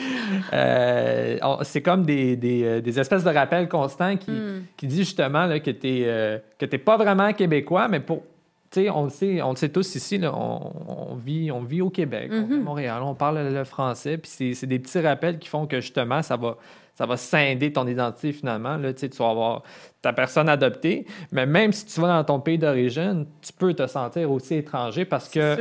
euh, 0.53 1.37
c'est 1.63 1.81
comme 1.81 2.05
des, 2.05 2.35
des, 2.35 2.63
euh, 2.63 2.81
des 2.81 2.99
espèces 2.99 3.23
de 3.23 3.29
rappels 3.29 3.67
constants 3.67 4.15
qui, 4.15 4.31
qui 4.77 4.87
dit 4.87 4.97
justement 4.97 5.45
là, 5.45 5.59
que 5.59 5.71
t'es 5.71 6.03
euh, 6.05 6.37
que 6.57 6.65
t'es 6.65 6.77
pas 6.77 6.97
vraiment 6.97 7.33
québécois, 7.33 7.87
mais 7.87 7.99
pour 7.99 8.23
tu 8.71 8.81
sais, 8.83 8.89
on 8.89 9.05
le 9.05 9.09
sait, 9.09 9.41
on 9.41 9.51
le 9.51 9.55
sait 9.55 9.69
tous 9.69 9.95
ici, 9.95 10.17
là, 10.17 10.33
on, 10.35 11.11
on 11.11 11.15
vit, 11.15 11.51
on 11.51 11.61
vit 11.61 11.81
au 11.81 11.89
Québec, 11.89 12.29
on 12.31 12.45
vit 12.47 12.53
à 12.55 12.57
Montréal, 12.63 13.01
on 13.03 13.15
parle 13.15 13.39
le 13.53 13.63
français, 13.63 14.17
puis 14.17 14.29
c'est- 14.53 14.65
des 14.65 14.79
petits 14.79 14.99
rappels 14.99 15.39
qui 15.39 15.47
font 15.47 15.65
que 15.67 15.79
justement, 15.79 16.21
ça 16.21 16.35
va, 16.37 16.57
ça 16.95 17.05
va 17.05 17.15
scinder 17.17 17.71
ton 17.71 17.85
identité 17.87 18.33
finalement. 18.33 18.75
Là, 18.77 18.93
tu 18.93 19.07
vas 19.07 19.29
avoir 19.29 19.63
ta 20.01 20.13
personne 20.13 20.49
adoptée, 20.49 21.05
mais 21.31 21.45
même 21.45 21.71
si 21.71 21.85
tu 21.85 22.01
vas 22.01 22.07
dans 22.07 22.23
ton 22.23 22.39
pays 22.39 22.57
d'origine, 22.57 23.25
tu 23.41 23.53
peux 23.53 23.73
te 23.73 23.85
sentir 23.87 24.31
aussi 24.31 24.55
étranger 24.55 25.05
parce 25.05 25.29
que 25.29 25.55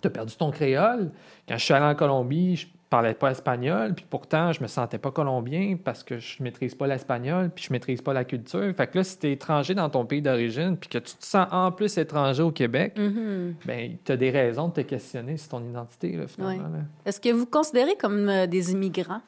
tu 0.00 0.06
as 0.06 0.10
perdu 0.10 0.34
ton 0.36 0.50
créole. 0.50 1.10
Quand 1.48 1.56
je 1.58 1.64
suis 1.64 1.74
allé 1.74 1.86
en 1.86 1.94
Colombie, 1.94 2.56
je 2.56 2.66
parlais 2.92 3.14
pas 3.14 3.30
espagnol, 3.30 3.94
puis 3.94 4.04
pourtant, 4.08 4.52
je 4.52 4.62
me 4.62 4.66
sentais 4.68 4.98
pas 4.98 5.10
colombien 5.10 5.76
parce 5.82 6.04
que 6.04 6.18
je 6.18 6.42
maîtrise 6.42 6.74
pas 6.74 6.86
l'espagnol, 6.86 7.50
puis 7.54 7.64
je 7.66 7.72
maîtrise 7.72 8.02
pas 8.02 8.12
la 8.12 8.24
culture. 8.24 8.72
Fait 8.76 8.86
que 8.86 8.98
là, 8.98 9.04
si 9.04 9.18
tu 9.18 9.26
es 9.28 9.32
étranger 9.32 9.74
dans 9.74 9.88
ton 9.88 10.04
pays 10.04 10.20
d'origine, 10.20 10.76
puis 10.76 10.90
que 10.90 10.98
tu 10.98 11.14
te 11.16 11.24
sens 11.24 11.46
en 11.50 11.72
plus 11.72 11.96
étranger 11.96 12.42
au 12.42 12.50
Québec, 12.52 12.92
Mhm. 12.98 13.54
ben 13.64 13.96
tu 14.04 14.12
as 14.12 14.16
des 14.18 14.30
raisons 14.30 14.68
de 14.68 14.74
te 14.74 14.80
questionner 14.82 15.38
sur 15.38 15.48
ton 15.48 15.64
identité, 15.68 16.12
là, 16.16 16.26
finalement. 16.28 16.68
Est-ce 17.06 17.18
que 17.20 17.30
vous 17.30 17.40
vous 17.40 17.46
considérez 17.46 17.96
comme 17.96 18.28
euh, 18.28 18.46
des 18.46 18.72
immigrants? 18.72 19.22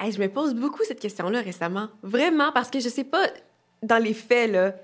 Hey, 0.00 0.10
je 0.10 0.20
me 0.20 0.28
pose 0.28 0.54
beaucoup 0.54 0.82
cette 0.82 0.98
question-là 1.00 1.40
récemment. 1.40 1.86
Vraiment, 2.02 2.50
parce 2.52 2.68
que 2.70 2.80
je 2.80 2.88
sais 2.88 3.04
pas, 3.04 3.26
dans 3.82 4.02
les 4.02 4.14
faits, 4.14 4.50
là, 4.50 4.74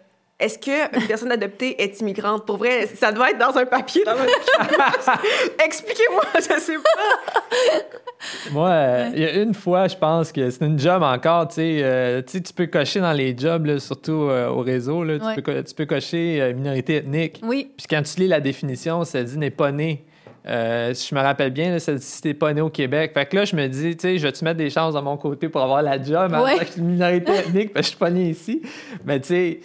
est-ce 0.40 0.59
qu'une 0.59 1.06
personne 1.06 1.30
adoptée 1.30 1.80
est 1.82 2.00
immigrante? 2.00 2.47
Pour 2.47 2.56
vrai, 2.56 2.87
ça 2.97 3.12
doit 3.12 3.30
être 3.30 3.38
dans 3.38 3.56
un 3.56 3.66
papier, 3.66 4.02
dans 4.04 4.12
un 4.12 5.64
Expliquez-moi, 5.64 6.23
je 6.37 6.61
sais 6.61 6.76
pas. 6.76 8.50
Moi, 8.52 8.68
euh, 8.68 9.11
il 9.14 9.23
y 9.23 9.25
a 9.25 9.32
une 9.42 9.54
fois, 9.54 9.88
je 9.88 9.97
pense 9.97 10.30
que 10.32 10.50
c'est 10.50 10.64
une 10.64 10.78
job 10.78 11.02
encore, 11.02 11.49
tu 11.49 11.54
sais, 11.56 11.80
euh, 11.82 12.23
tu 12.23 12.40
peux 12.54 12.66
cocher 12.66 13.00
dans 13.00 13.12
les 13.12 13.37
jobs, 13.37 13.64
là, 13.66 13.78
surtout 13.78 14.28
euh, 14.28 14.49
au 14.49 14.61
réseau, 14.61 15.04
là, 15.04 15.18
tu, 15.18 15.25
Ouais. 15.25 15.35
peux, 15.37 15.42
co- 15.42 15.62
tu 15.62 15.75
peux 15.75 15.87
cocher 15.87 16.40
euh, 16.40 16.52
minorité 16.54 16.97
ethnique. 16.97 17.40
Oui. 17.42 17.70
Puis 17.76 17.87
quand 17.88 18.02
tu 18.02 18.20
lis 18.20 18.28
la 18.28 18.40
définition, 18.40 19.04
ça 19.04 19.23
dit 19.23 19.38
n'est 19.38 19.50
pas 19.50 19.73
né. 19.73 20.04
Euh, 20.47 20.94
si 20.94 21.09
je 21.11 21.14
me 21.14 21.20
rappelle 21.20 21.50
bien, 21.50 21.70
là, 21.70 21.78
ça 21.78 21.92
dit 21.94 22.02
si 22.02 22.23
t'es 22.23 22.32
pas 22.35 22.52
né 22.54 22.61
au 22.62 22.70
Québec. 22.70 23.12
Fait 23.14 23.26
que 23.26 23.37
là, 23.37 23.44
je 23.44 23.54
me 23.56 23.66
dis, 23.68 23.97
tu 23.97 24.02
sais, 24.09 24.18
je 24.18 24.26
vais-tu 24.26 24.42
mettre 24.44 24.56
des 24.59 24.70
chances 24.70 24.94
de 24.94 25.00
mon 25.00 25.16
côté 25.18 25.49
pour 25.49 25.61
avoir 25.62 25.82
la 25.82 26.02
job 26.02 26.32
en 26.35 26.42
Ouais. 26.44 26.59
tant 26.59 26.64
que 26.64 26.80
minorité 26.80 27.32
ethnique, 27.32 27.73
parce 27.75 27.87
que 27.87 27.92
je 27.92 27.97
suis 27.97 27.99
pas 27.99 28.11
né 28.11 28.30
ici. 28.30 28.62
Mais 29.04 29.20
tu 29.20 29.28
sais, 29.28 29.61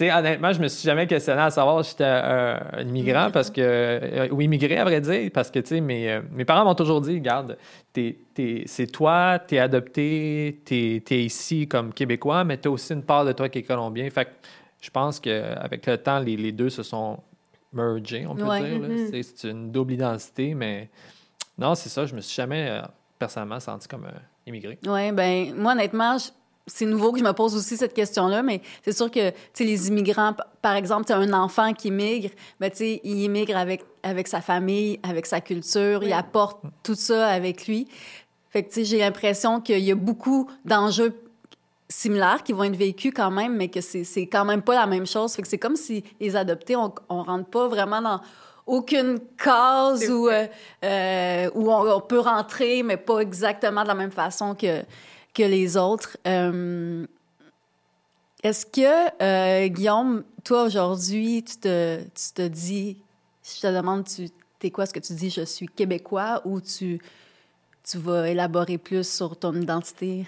honnêtement, 0.00 0.52
je 0.52 0.60
me 0.60 0.68
suis 0.68 0.84
jamais 0.86 1.06
questionné 1.06 1.40
à 1.40 1.50
savoir 1.50 1.84
si 1.84 1.90
j'étais 1.92 2.04
un, 2.04 2.60
un 2.72 2.82
immigrant 2.82 3.30
parce 3.30 3.50
que. 3.50 3.60
euh, 3.60 4.28
ou 4.30 4.40
immigré, 4.40 4.76
à 4.78 4.84
vrai 4.84 5.00
dire, 5.00 5.30
parce 5.32 5.50
que, 5.50 5.80
mes, 5.80 6.10
euh, 6.12 6.20
mes 6.32 6.44
parents 6.44 6.64
m'ont 6.64 6.74
toujours 6.74 7.00
dit 7.00 7.14
regarde, 7.14 7.56
t'es- 7.92 8.16
t'es- 8.34 8.62
c'est 8.66 8.86
toi, 8.86 9.38
t'es 9.38 9.58
adopté, 9.58 10.60
t'es 10.64 11.02
es 11.10 11.24
ici 11.24 11.66
comme 11.68 11.92
Québécois, 11.92 12.44
mais 12.44 12.56
t'as 12.56 12.70
aussi 12.70 12.92
une 12.92 13.02
part 13.02 13.24
de 13.24 13.32
toi 13.32 13.48
qui 13.48 13.58
est 13.58 13.62
colombien. 13.62 14.08
Fait 14.10 14.24
que 14.26 14.30
je 14.80 14.90
pense 14.90 15.18
qu'avec 15.20 15.86
le 15.86 15.98
temps, 15.98 16.18
les, 16.20 16.36
les 16.36 16.52
deux 16.52 16.70
se 16.70 16.82
sont 16.82 17.18
mergés, 17.72 18.26
on 18.28 18.36
peut 18.36 18.44
Ouais. 18.44 18.62
dire. 18.70 18.78
Mhm. 18.80 19.08
C'est- 19.10 19.22
C'est 19.36 19.50
une 19.50 19.70
double 19.70 19.92
identité, 19.94 20.54
mais 20.54 20.88
non, 21.58 21.74
c'est 21.74 21.88
ça, 21.88 22.06
je 22.06 22.14
me 22.14 22.20
suis 22.20 22.34
jamais 22.36 22.68
euh, 22.70 22.82
personnellement 23.18 23.58
senti 23.60 23.88
comme 23.88 24.04
euh, 24.04 24.18
immigré. 24.46 24.78
Oui, 24.86 25.12
ben 25.12 25.54
moi, 25.56 25.72
honnêtement, 25.72 26.16
je- 26.18 26.28
c'est 26.68 26.86
nouveau 26.86 27.12
que 27.12 27.18
je 27.18 27.24
me 27.24 27.32
pose 27.32 27.56
aussi 27.56 27.76
cette 27.76 27.94
question-là, 27.94 28.42
mais 28.42 28.60
c'est 28.84 28.96
sûr 28.96 29.10
que, 29.10 29.32
les 29.58 29.88
immigrants, 29.88 30.34
par 30.62 30.76
exemple, 30.76 31.12
un 31.12 31.32
enfant 31.32 31.72
qui 31.72 31.88
immigre, 31.88 32.30
ben, 32.60 32.70
il 32.78 33.22
immigre 33.22 33.56
avec, 33.56 33.84
avec 34.02 34.28
sa 34.28 34.40
famille, 34.40 35.00
avec 35.02 35.26
sa 35.26 35.40
culture, 35.40 36.02
il 36.04 36.12
apporte 36.12 36.60
tout 36.82 36.94
ça 36.94 37.28
avec 37.28 37.66
lui. 37.66 37.88
Fait 38.50 38.62
que, 38.62 38.84
j'ai 38.84 38.98
l'impression 38.98 39.60
qu'il 39.60 39.80
y 39.80 39.90
a 39.90 39.96
beaucoup 39.96 40.50
d'enjeux 40.64 41.14
similaires 41.88 42.42
qui 42.42 42.52
vont 42.52 42.64
être 42.64 42.76
vécus 42.76 43.12
quand 43.14 43.30
même, 43.30 43.56
mais 43.56 43.68
que 43.68 43.80
c'est 43.80 44.26
quand 44.26 44.44
même 44.44 44.62
pas 44.62 44.74
la 44.74 44.86
même 44.86 45.06
chose. 45.06 45.34
Fait 45.34 45.42
que 45.42 45.48
c'est 45.48 45.58
comme 45.58 45.76
si 45.76 46.04
les 46.20 46.36
adoptés, 46.36 46.76
on, 46.76 46.92
on 47.08 47.22
rentre 47.22 47.48
pas 47.48 47.66
vraiment 47.66 48.02
dans 48.02 48.20
aucune 48.66 49.18
case 49.42 50.10
où, 50.10 50.28
euh, 50.28 50.46
euh, 50.84 51.50
où 51.54 51.72
on, 51.72 51.96
on 51.96 52.00
peut 52.02 52.20
rentrer, 52.20 52.82
mais 52.82 52.98
pas 52.98 53.20
exactement 53.20 53.82
de 53.82 53.88
la 53.88 53.94
même 53.94 54.10
façon 54.10 54.54
que, 54.54 54.84
que 55.38 55.44
les 55.44 55.76
autres. 55.76 56.16
Euh, 56.26 57.06
Est-ce 58.42 58.66
que, 58.66 59.22
euh, 59.22 59.68
Guillaume, 59.68 60.24
toi, 60.44 60.64
aujourd'hui, 60.64 61.44
tu 61.44 61.56
te, 61.58 62.00
tu 62.02 62.32
te 62.34 62.48
dis, 62.48 62.96
je 63.44 63.60
te 63.60 63.72
demande, 63.72 64.04
tu 64.04 64.28
es 64.62 64.70
quoi? 64.70 64.84
Est-ce 64.84 64.94
que 64.94 64.98
tu 64.98 65.12
dis, 65.12 65.30
je 65.30 65.42
suis 65.42 65.68
québécois 65.68 66.42
ou 66.44 66.60
tu, 66.60 67.00
tu 67.88 67.98
vas 67.98 68.28
élaborer 68.28 68.78
plus 68.78 69.08
sur 69.08 69.38
ton 69.38 69.54
identité? 69.54 70.26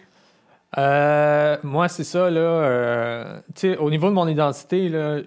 Euh, 0.78 1.56
moi, 1.64 1.88
c'est 1.88 2.04
ça, 2.04 2.30
là. 2.30 3.42
tu 3.56 3.72
sais, 3.72 3.76
au 3.78 3.90
niveau 3.90 4.08
de 4.08 4.14
mon 4.14 4.28
identité, 4.28 4.88
là, 4.88 5.18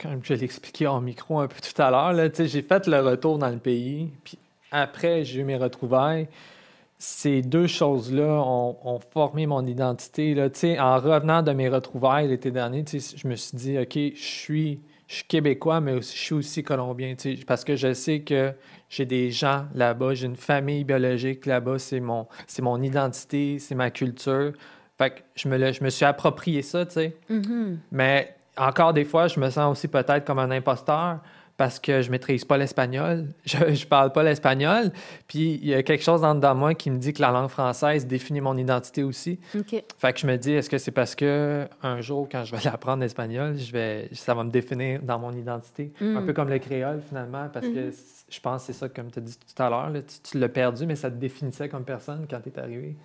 comme 0.00 0.20
je 0.22 0.32
l'ai 0.32 0.44
expliqué 0.44 0.86
en 0.86 1.02
micro 1.02 1.40
un 1.40 1.48
peu 1.48 1.56
tout 1.60 1.82
à 1.82 1.90
l'heure, 1.90 2.14
là, 2.14 2.28
j'ai 2.34 2.62
fait 2.62 2.86
le 2.86 3.00
retour 3.00 3.38
dans 3.38 3.50
le 3.50 3.58
pays, 3.58 4.10
puis 4.24 4.38
après, 4.70 5.24
j'ai 5.24 5.40
eu 5.40 5.44
mes 5.44 5.56
retrouvailles. 5.56 6.26
Ces 6.98 7.42
deux 7.42 7.66
choses-là 7.66 8.42
ont, 8.42 8.76
ont 8.82 8.98
formé 9.12 9.46
mon 9.46 9.64
identité. 9.64 10.34
Là. 10.34 10.48
En 10.80 10.98
revenant 10.98 11.42
de 11.42 11.52
mes 11.52 11.68
retrouvailles 11.68 12.28
l'été 12.28 12.50
dernier, 12.50 12.84
je 12.90 13.28
me 13.28 13.34
suis 13.36 13.56
dit, 13.56 13.78
OK, 13.78 13.92
je 13.94 14.12
suis, 14.22 14.80
je 15.06 15.16
suis 15.16 15.24
québécois, 15.24 15.80
mais 15.80 15.92
aussi, 15.92 16.16
je 16.16 16.22
suis 16.22 16.34
aussi 16.34 16.62
colombien, 16.62 17.14
parce 17.46 17.64
que 17.64 17.76
je 17.76 17.92
sais 17.92 18.20
que 18.20 18.52
j'ai 18.88 19.04
des 19.04 19.30
gens 19.30 19.66
là-bas, 19.74 20.14
j'ai 20.14 20.26
une 20.26 20.36
famille 20.36 20.84
biologique 20.84 21.44
là-bas, 21.44 21.78
c'est 21.78 22.00
mon, 22.00 22.26
c'est 22.46 22.62
mon 22.62 22.80
identité, 22.82 23.58
c'est 23.58 23.74
ma 23.74 23.90
culture. 23.90 24.52
Fait 24.96 25.10
que 25.10 25.20
je 25.34 25.48
me, 25.48 25.58
le- 25.58 25.72
je 25.72 25.84
me 25.84 25.90
suis 25.90 26.06
approprié 26.06 26.62
ça, 26.62 26.86
tu 26.86 26.92
sais. 26.92 27.16
Mhm. 27.28 27.78
Mais 27.92 28.34
encore 28.56 28.94
des 28.94 29.04
fois, 29.04 29.28
je 29.28 29.38
me 29.38 29.50
sens 29.50 29.70
aussi 29.70 29.88
peut-être 29.88 30.24
comme 30.24 30.38
un 30.38 30.50
imposteur 30.50 31.18
parce 31.56 31.78
que 31.78 32.02
je 32.02 32.10
maîtrise 32.10 32.44
pas 32.44 32.56
l'espagnol. 32.58 33.28
Je, 33.46 33.74
je 33.74 33.86
parle 33.86 34.12
pas 34.12 34.22
l'espagnol. 34.22 34.90
Puis 35.28 35.58
il 35.62 35.68
y 35.68 35.74
a 35.74 35.82
quelque 35.82 36.02
chose 36.04 36.20
dedans 36.20 36.34
de 36.54 36.58
moi 36.58 36.74
qui 36.74 36.90
me 36.90 36.98
dit 36.98 37.12
que 37.12 37.22
la 37.22 37.30
langue 37.30 37.48
française 37.48 38.06
définit 38.06 38.40
mon 38.40 38.56
identité 38.56 39.02
aussi. 39.02 39.38
Fait 39.98 40.12
que 40.12 40.18
je 40.20 40.26
me 40.26 40.36
dis, 40.36 40.52
est-ce 40.52 40.68
que 40.68 40.78
c'est 40.78 40.90
parce 40.90 41.14
que 41.14 41.66
un 41.82 42.00
jour, 42.00 42.28
quand 42.30 42.44
je 42.44 42.54
vais 42.54 42.62
l'apprendre 42.64 43.00
l'espagnol, 43.02 43.56
je 43.58 43.72
vais, 43.72 44.08
ça 44.12 44.34
va 44.34 44.44
me 44.44 44.50
définir 44.50 45.00
dans 45.02 45.18
mon 45.18 45.32
identité? 45.32 45.92
Mm. 46.00 46.16
Un 46.18 46.22
peu 46.22 46.32
comme 46.32 46.48
le 46.50 46.58
créole, 46.58 47.00
finalement, 47.08 47.48
parce 47.52 47.66
que 47.68 47.90
c- 47.90 48.24
je 48.28 48.40
pense 48.40 48.62
que 48.66 48.72
c'est 48.72 48.78
ça, 48.78 48.88
comme 48.88 49.10
tu 49.10 49.18
as 49.18 49.22
dit 49.22 49.36
tout 49.38 49.62
à 49.62 49.70
l'heure, 49.70 49.90
tu, 49.92 50.30
tu 50.30 50.38
l'as 50.38 50.48
perdu, 50.48 50.84
mais 50.86 50.96
ça 50.96 51.10
te 51.10 51.16
définissait 51.16 51.68
comme 51.68 51.84
personne 51.84 52.26
quand 52.28 52.40
tu 52.40 52.48
es 52.50 52.58
arrivé. 52.58 52.96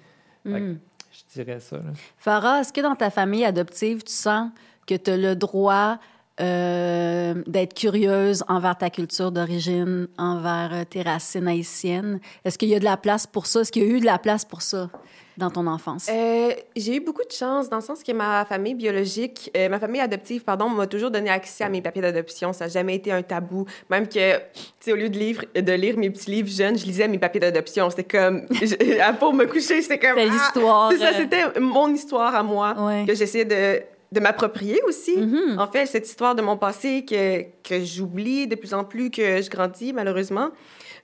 Fait 0.43 0.51
que 0.51 0.57
Mhm. 0.59 0.79
Je 1.13 1.33
dirais 1.43 1.59
ça. 1.59 1.75
là. 1.77 1.83
Farah, 2.17 2.61
est-ce 2.61 2.71
que 2.73 2.79
dans 2.81 2.95
ta 2.95 3.09
famille 3.09 3.43
adoptive, 3.43 4.01
tu 4.03 4.13
sens 4.13 4.49
que 4.87 4.95
tu 4.95 5.11
as 5.11 5.17
le 5.17 5.35
droit 5.35 5.99
euh, 6.39 7.33
d'être 7.47 7.73
curieuse 7.73 8.43
envers 8.47 8.77
ta 8.77 8.89
culture 8.89 9.31
d'origine, 9.31 10.07
envers 10.17 10.69
euh, 10.73 10.83
tes 10.89 11.01
racines 11.01 11.47
haïtiennes? 11.47 12.19
Est-ce 12.45 12.57
qu'il 12.57 12.69
y 12.69 12.75
a 12.75 12.79
de 12.79 12.85
la 12.85 12.97
place 12.97 13.27
pour 13.27 13.45
ça? 13.47 13.61
Est-ce 13.61 13.71
qu'il 13.71 13.83
y 13.83 13.85
a 13.85 13.89
eu 13.89 13.99
de 13.99 14.05
la 14.05 14.17
place 14.17 14.45
pour 14.45 14.61
ça 14.61 14.89
dans 15.37 15.49
ton 15.49 15.67
enfance? 15.67 16.07
Euh, 16.09 16.51
j'ai 16.75 16.95
eu 16.95 16.99
beaucoup 16.99 17.23
de 17.23 17.31
chance 17.33 17.69
dans 17.69 17.77
le 17.77 17.81
sens 17.81 18.01
que 18.03 18.11
ma 18.11 18.45
famille 18.45 18.75
biologique, 18.75 19.51
euh, 19.55 19.69
ma 19.69 19.79
famille 19.79 20.01
adoptive, 20.01 20.43
pardon, 20.43 20.69
m'a 20.69 20.87
toujours 20.87 21.11
donné 21.11 21.29
accès 21.29 21.63
à 21.63 21.69
mes 21.69 21.81
papiers 21.81 22.01
d'adoption. 22.01 22.53
Ça 22.53 22.65
n'a 22.65 22.69
jamais 22.71 22.95
été 22.95 23.11
un 23.11 23.21
tabou. 23.21 23.65
Même 23.89 24.07
que, 24.07 24.37
tu 24.37 24.41
sais, 24.79 24.93
au 24.93 24.95
lieu 24.95 25.09
de, 25.09 25.17
livre, 25.19 25.43
de 25.55 25.71
lire 25.73 25.97
mes 25.97 26.09
petits 26.09 26.31
livres 26.31 26.49
jeunes, 26.49 26.77
je 26.77 26.85
lisais 26.85 27.07
mes 27.07 27.19
papiers 27.19 27.41
d'adoption. 27.41 27.89
C'était 27.89 28.03
comme, 28.03 28.45
je- 28.51 29.15
pour 29.19 29.33
me 29.33 29.45
coucher, 29.45 29.81
c'était 29.81 29.99
comme. 29.99 30.15
C'est 30.17 30.27
ah! 30.29 30.33
l'histoire. 30.33 30.91
Ça, 30.93 31.13
c'était 31.13 31.59
mon 31.59 31.93
histoire 31.93 32.33
à 32.35 32.41
moi 32.43 32.75
Ouais. 32.79 33.05
que 33.07 33.13
j'essayais 33.13 33.45
de, 33.45 33.81
de 34.11 34.19
m'approprier 34.19 34.81
aussi. 34.83 35.17
Mhm. 35.17 35.57
En 35.59 35.67
fait, 35.67 35.85
cette 35.85 36.07
histoire 36.07 36.35
de 36.35 36.41
mon 36.41 36.57
passé 36.57 37.05
que, 37.05 37.43
que 37.63 37.83
j'oublie 37.83 38.47
de 38.47 38.55
plus 38.55 38.73
en 38.73 38.83
plus 38.83 39.09
que 39.09 39.41
je 39.41 39.49
grandis, 39.49 39.93
malheureusement. 39.93 40.49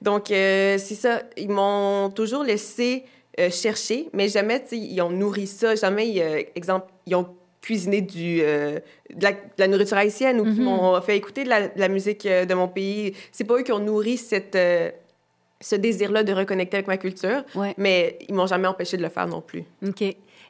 Donc, 0.02 0.30
euh, 0.32 0.78
c'est 0.78 0.96
ça. 0.96 1.22
Ils 1.38 1.50
m'ont 1.50 2.10
toujours 2.10 2.44
laissé 2.44 3.04
euh, 3.40 3.50
chercher, 3.50 4.10
mais 4.14 4.28
jamais, 4.28 4.62
tu 4.62 4.70
sais, 4.70 4.78
ils 4.78 5.02
ont 5.02 5.10
nourri 5.10 5.48
ça. 5.48 5.76
Jamais, 5.76 6.14
euh, 6.20 6.42
exemple, 6.56 6.88
ils 7.06 7.16
ont 7.16 7.28
cuisiné 7.62 8.02
du, 8.02 8.40
euh, 8.42 8.80
de, 9.14 9.24
la, 9.24 9.32
de 9.32 9.38
la 9.58 9.68
nourriture 9.68 9.98
haïtienne 9.98 10.40
ou 10.42 10.46
Mhm. 10.46 10.64
m'ont 10.64 11.02
fait 11.02 11.16
écouter 11.18 11.44
de 11.46 11.50
la, 11.50 11.68
de 11.70 11.80
la 11.80 11.88
musique 11.88 12.28
de 12.28 12.54
mon 12.54 12.68
pays. 12.68 13.14
C'est 13.32 13.44
pas 13.46 13.56
eux 13.56 13.64
qui 13.64 13.72
ont 13.72 13.80
nourri 13.80 14.18
cette, 14.18 14.58
ce 15.62 15.76
désir-là 15.76 16.24
de 16.24 16.34
reconnecter 16.34 16.78
avec 16.78 16.88
ma 16.88 16.98
culture, 16.98 17.44
Ouais. 17.56 17.74
mais 17.78 18.20
ils 18.28 18.36
m'ont 18.36 18.48
jamais 18.48 18.68
empêché 18.68 18.98
de 18.98 19.02
le 19.02 19.10
faire 19.10 19.28
non 19.28 19.42
plus. 19.42 19.64
OK. 19.88 20.04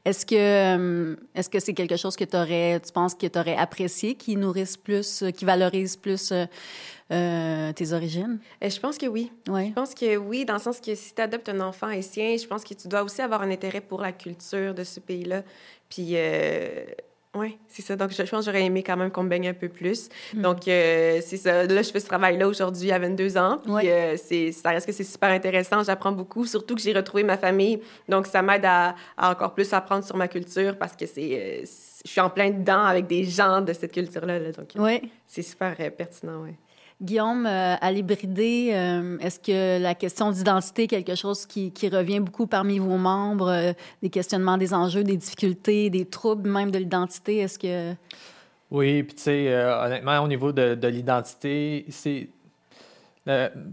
Est-ce 0.07 0.25
que 0.25 0.35
euh, 0.35 1.15
est-ce 1.35 1.49
que 1.49 1.59
c'est 1.59 1.73
quelque 1.73 1.97
chose 1.97 2.15
que 2.15 2.23
t'aurais, 2.23 2.79
tu 2.79 2.93
penses 2.93 3.13
que 3.13 3.27
tu 3.27 3.37
aurais 3.37 3.57
apprécié, 3.57 4.15
qui 4.15 4.37
nourrisse 4.37 4.77
plus, 4.77 5.21
euh, 5.21 5.31
qui 5.31 5.43
valorise 5.43 5.97
plus 5.97 6.31
euh, 6.31 7.73
tes 7.73 7.91
origines? 7.91 8.39
Je 8.61 8.79
pense 8.79 8.97
que 8.97 9.05
oui. 9.07 9.29
Je 9.45 9.73
pense 9.73 9.93
que 9.93 10.15
oui, 10.15 10.45
dans 10.45 10.53
le 10.53 10.59
sens 10.61 10.79
que 10.79 10.95
si 10.95 11.13
tu 11.13 11.21
adoptes 11.21 11.49
un 11.49 11.59
enfant 11.59 11.87
haïtien, 11.87 12.37
je 12.37 12.47
pense 12.47 12.63
que 12.63 12.73
tu 12.73 12.87
dois 12.87 13.03
aussi 13.03 13.21
avoir 13.21 13.41
un 13.41 13.51
intérêt 13.51 13.81
pour 13.81 13.99
la 13.99 14.13
culture 14.13 14.73
de 14.73 14.85
ce 14.85 15.01
pays-là. 15.01 15.43
Puis, 15.89 16.11
euh, 16.13 16.85
oui, 17.39 17.57
c'est 17.67 17.81
ça. 17.81 17.95
Donc, 17.95 18.11
je, 18.11 18.15
je 18.23 18.29
pense 18.29 18.45
que 18.45 18.51
j'aurais 18.51 18.63
aimé 18.65 18.83
quand 18.83 18.97
même 18.97 19.11
qu'on 19.11 19.23
me 19.23 19.29
baigne 19.29 19.49
un 19.49 19.53
peu 19.53 19.69
plus. 19.69 20.09
Hmm. 20.33 20.41
Donc, 20.41 20.67
euh, 20.67 21.19
c'est 21.25 21.37
ça. 21.37 21.63
Là, 21.65 21.81
je 21.81 21.91
fais 21.91 21.99
ce 21.99 22.05
travail-là 22.07 22.47
aujourd'hui 22.47 22.91
à 22.91 22.99
22 22.99 23.37
ans. 23.37 23.59
Puis, 23.63 23.71
Ouais. 23.73 23.91
euh, 23.91 24.15
c'est, 24.17 24.51
ça 24.51 24.69
reste 24.69 24.85
que 24.87 24.91
c'est 24.91 25.03
super 25.03 25.29
intéressant. 25.29 25.83
J'apprends 25.83 26.11
beaucoup, 26.11 26.45
surtout 26.45 26.75
que 26.75 26.81
j'ai 26.81 26.93
retrouvé 26.93 27.23
ma 27.23 27.37
famille. 27.37 27.79
Donc, 28.09 28.27
ça 28.27 28.41
m'aide 28.41 28.65
à, 28.65 28.95
à 29.17 29.31
encore 29.31 29.53
plus 29.53 29.71
apprendre 29.73 30.03
sur 30.03 30.17
ma 30.17 30.27
culture 30.27 30.77
parce 30.77 30.95
que 30.95 31.05
c'est, 31.05 31.21
euh, 31.33 31.61
c'est- 31.65 31.87
je 32.05 32.11
suis 32.11 32.21
en 32.21 32.29
plein 32.29 32.49
dedans 32.51 32.83
avec 32.83 33.07
des 33.07 33.23
gens 33.23 33.59
de 33.61 33.73
cette 33.73 33.91
culture-là. 33.91 34.39
là. 34.39 34.51
donc, 34.51 34.69
Oui. 34.77 35.11
c'est 35.25 35.41
super 35.41 35.75
pertinent, 35.97 36.41
oui. 36.43 36.51
Guillaume, 36.99 37.45
euh, 37.45 37.75
à 37.79 37.91
l'hybridé, 37.91 38.71
euh, 38.73 39.19
est-ce 39.19 39.39
que 39.39 39.79
la 39.79 39.93
question 39.93 40.31
d'identité 40.31 40.83
est 40.83 40.87
quelque 40.87 41.13
chose 41.13 41.45
qui, 41.45 41.71
revient 41.91 42.19
beaucoup 42.19 42.47
parmi 42.47 42.79
vos 42.79 42.97
membres, 42.97 43.51
euh, 43.51 43.73
des 44.01 44.09
questionnements 44.09 44.57
des 44.57 44.73
enjeux, 44.73 45.03
des 45.03 45.15
difficultés, 45.15 45.91
des 45.91 46.05
troubles 46.05 46.49
même 46.49 46.71
de 46.71 46.79
l'identité? 46.79 47.37
Est-ce 47.37 47.59
que... 47.59 47.93
Oui, 48.71 49.03
puis 49.03 49.15
tu 49.15 49.23
sais, 49.23 49.63
honnêtement, 49.63 50.19
au 50.21 50.27
niveau 50.27 50.51
de, 50.51 50.75
de 50.75 50.87
l'identité, 50.89 51.85
c'est. 51.89 52.29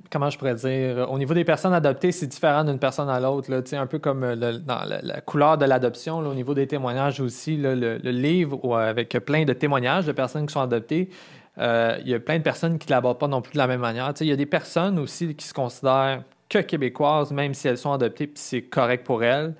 comment 0.08 0.30
je 0.30 0.38
pourrais 0.38 0.54
dire? 0.54 1.10
Au 1.10 1.18
niveau 1.18 1.34
des 1.34 1.44
personnes 1.44 1.72
adoptées, 1.72 2.12
c'est 2.12 2.28
différent 2.28 2.62
d'une 2.62 2.78
personne 2.78 3.08
à 3.08 3.18
l'autre. 3.18 3.50
Un 3.72 3.86
peu 3.86 3.98
comme 3.98 4.24
la, 4.24 5.20
couleur 5.22 5.58
de 5.58 5.64
l'adoption, 5.64 6.18
au 6.18 6.34
niveau 6.34 6.54
des 6.54 6.68
témoignages 6.68 7.18
aussi, 7.18 7.56
le, 7.56 7.96
livre 7.96 8.78
avec 8.78 9.08
plein 9.24 9.44
de 9.44 9.52
témoignages 9.52 10.06
de 10.06 10.12
personnes 10.12 10.46
qui 10.46 10.52
sont 10.52 10.60
adoptées, 10.60 11.10
il 11.58 12.08
y 12.08 12.14
a 12.14 12.20
plein 12.20 12.38
de 12.38 12.42
personnes 12.42 12.78
qui 12.78 12.88
ne 12.88 12.94
l'abordent 12.94 13.18
pas 13.18 13.28
non 13.28 13.40
plus 13.42 13.52
de 13.52 13.58
la 13.58 13.66
même 13.66 13.80
manière. 13.80 14.12
Il 14.20 14.26
y 14.26 14.32
a 14.32 14.36
des 14.36 14.46
personnes 14.46 14.98
aussi 14.98 15.34
qui 15.34 15.46
se 15.46 15.54
considèrent 15.54 16.22
que 16.48 16.58
québécoises, 16.58 17.30
même 17.32 17.54
si 17.54 17.68
elles 17.68 17.78
sont 17.78 17.92
adoptées, 17.92 18.26
puis 18.26 18.36
c'est 18.42 18.62
correct 18.62 19.04
pour 19.04 19.22
elles, 19.24 19.54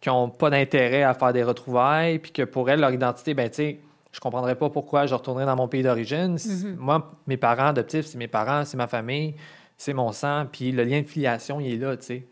qui 0.00 0.08
n'ont 0.08 0.28
pas 0.30 0.48
d'intérêt 0.50 1.02
à 1.02 1.12
faire 1.14 1.32
des 1.32 1.42
retrouvailles, 1.42 2.18
puis 2.18 2.32
que 2.32 2.42
pour 2.42 2.70
elles, 2.70 2.80
leur 2.80 2.92
identité, 2.92 3.34
ben 3.34 3.48
tu 3.48 3.56
sais, 3.56 3.80
je 4.12 4.18
comprendrais 4.20 4.54
pas 4.56 4.70
pourquoi 4.70 5.06
je 5.06 5.14
retournerais 5.14 5.46
dans 5.46 5.56
mon 5.56 5.68
pays 5.68 5.82
d'origine. 5.82 6.38
C- 6.38 6.66
Moi, 6.78 7.10
mes 7.26 7.36
parents 7.36 7.66
adoptifs, 7.68 8.06
c'est 8.06 8.18
mes 8.18 8.26
parents, 8.26 8.64
c'est 8.64 8.76
ma 8.76 8.86
famille, 8.86 9.34
c'est 9.76 9.92
mon 9.92 10.10
sang, 10.12 10.46
puis 10.50 10.72
le 10.72 10.84
lien 10.84 11.00
de 11.02 11.06
filiation, 11.06 11.60
il 11.60 11.74
est 11.74 11.76
là, 11.76 11.96
tu 11.96 12.06
sais. 12.06 12.26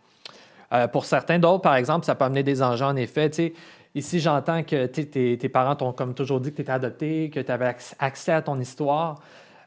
Euh, 0.73 0.87
pour 0.89 1.05
certains 1.07 1.39
d'autres, 1.39 1.63
par 1.63 1.77
exemple, 1.77 2.05
ça 2.05 2.15
peut 2.15 2.25
amener 2.25 2.43
des 2.43 2.63
enjeux, 2.63 2.85
en 2.85 2.97
effet. 2.97 3.31
Tu 3.31 3.37
sais, 3.37 3.53
ici, 3.95 4.21
j'entends 4.21 4.63
que 4.63 4.87
tes, 4.87 5.49
parents 5.49 5.77
t'ont 5.77 5.93
comme 5.93 6.15
toujours 6.15 6.41
dit 6.41 6.51
que 6.51 6.57
tu 6.57 6.63
étais 6.63 6.73
adopté, 6.73 7.31
que 7.31 7.41
tu 7.41 7.53
avais 7.53 7.67
acc- 7.67 7.95
accès 7.99 8.33
à 8.33 8.43
ton 8.43 8.59
histoire. 8.61 9.21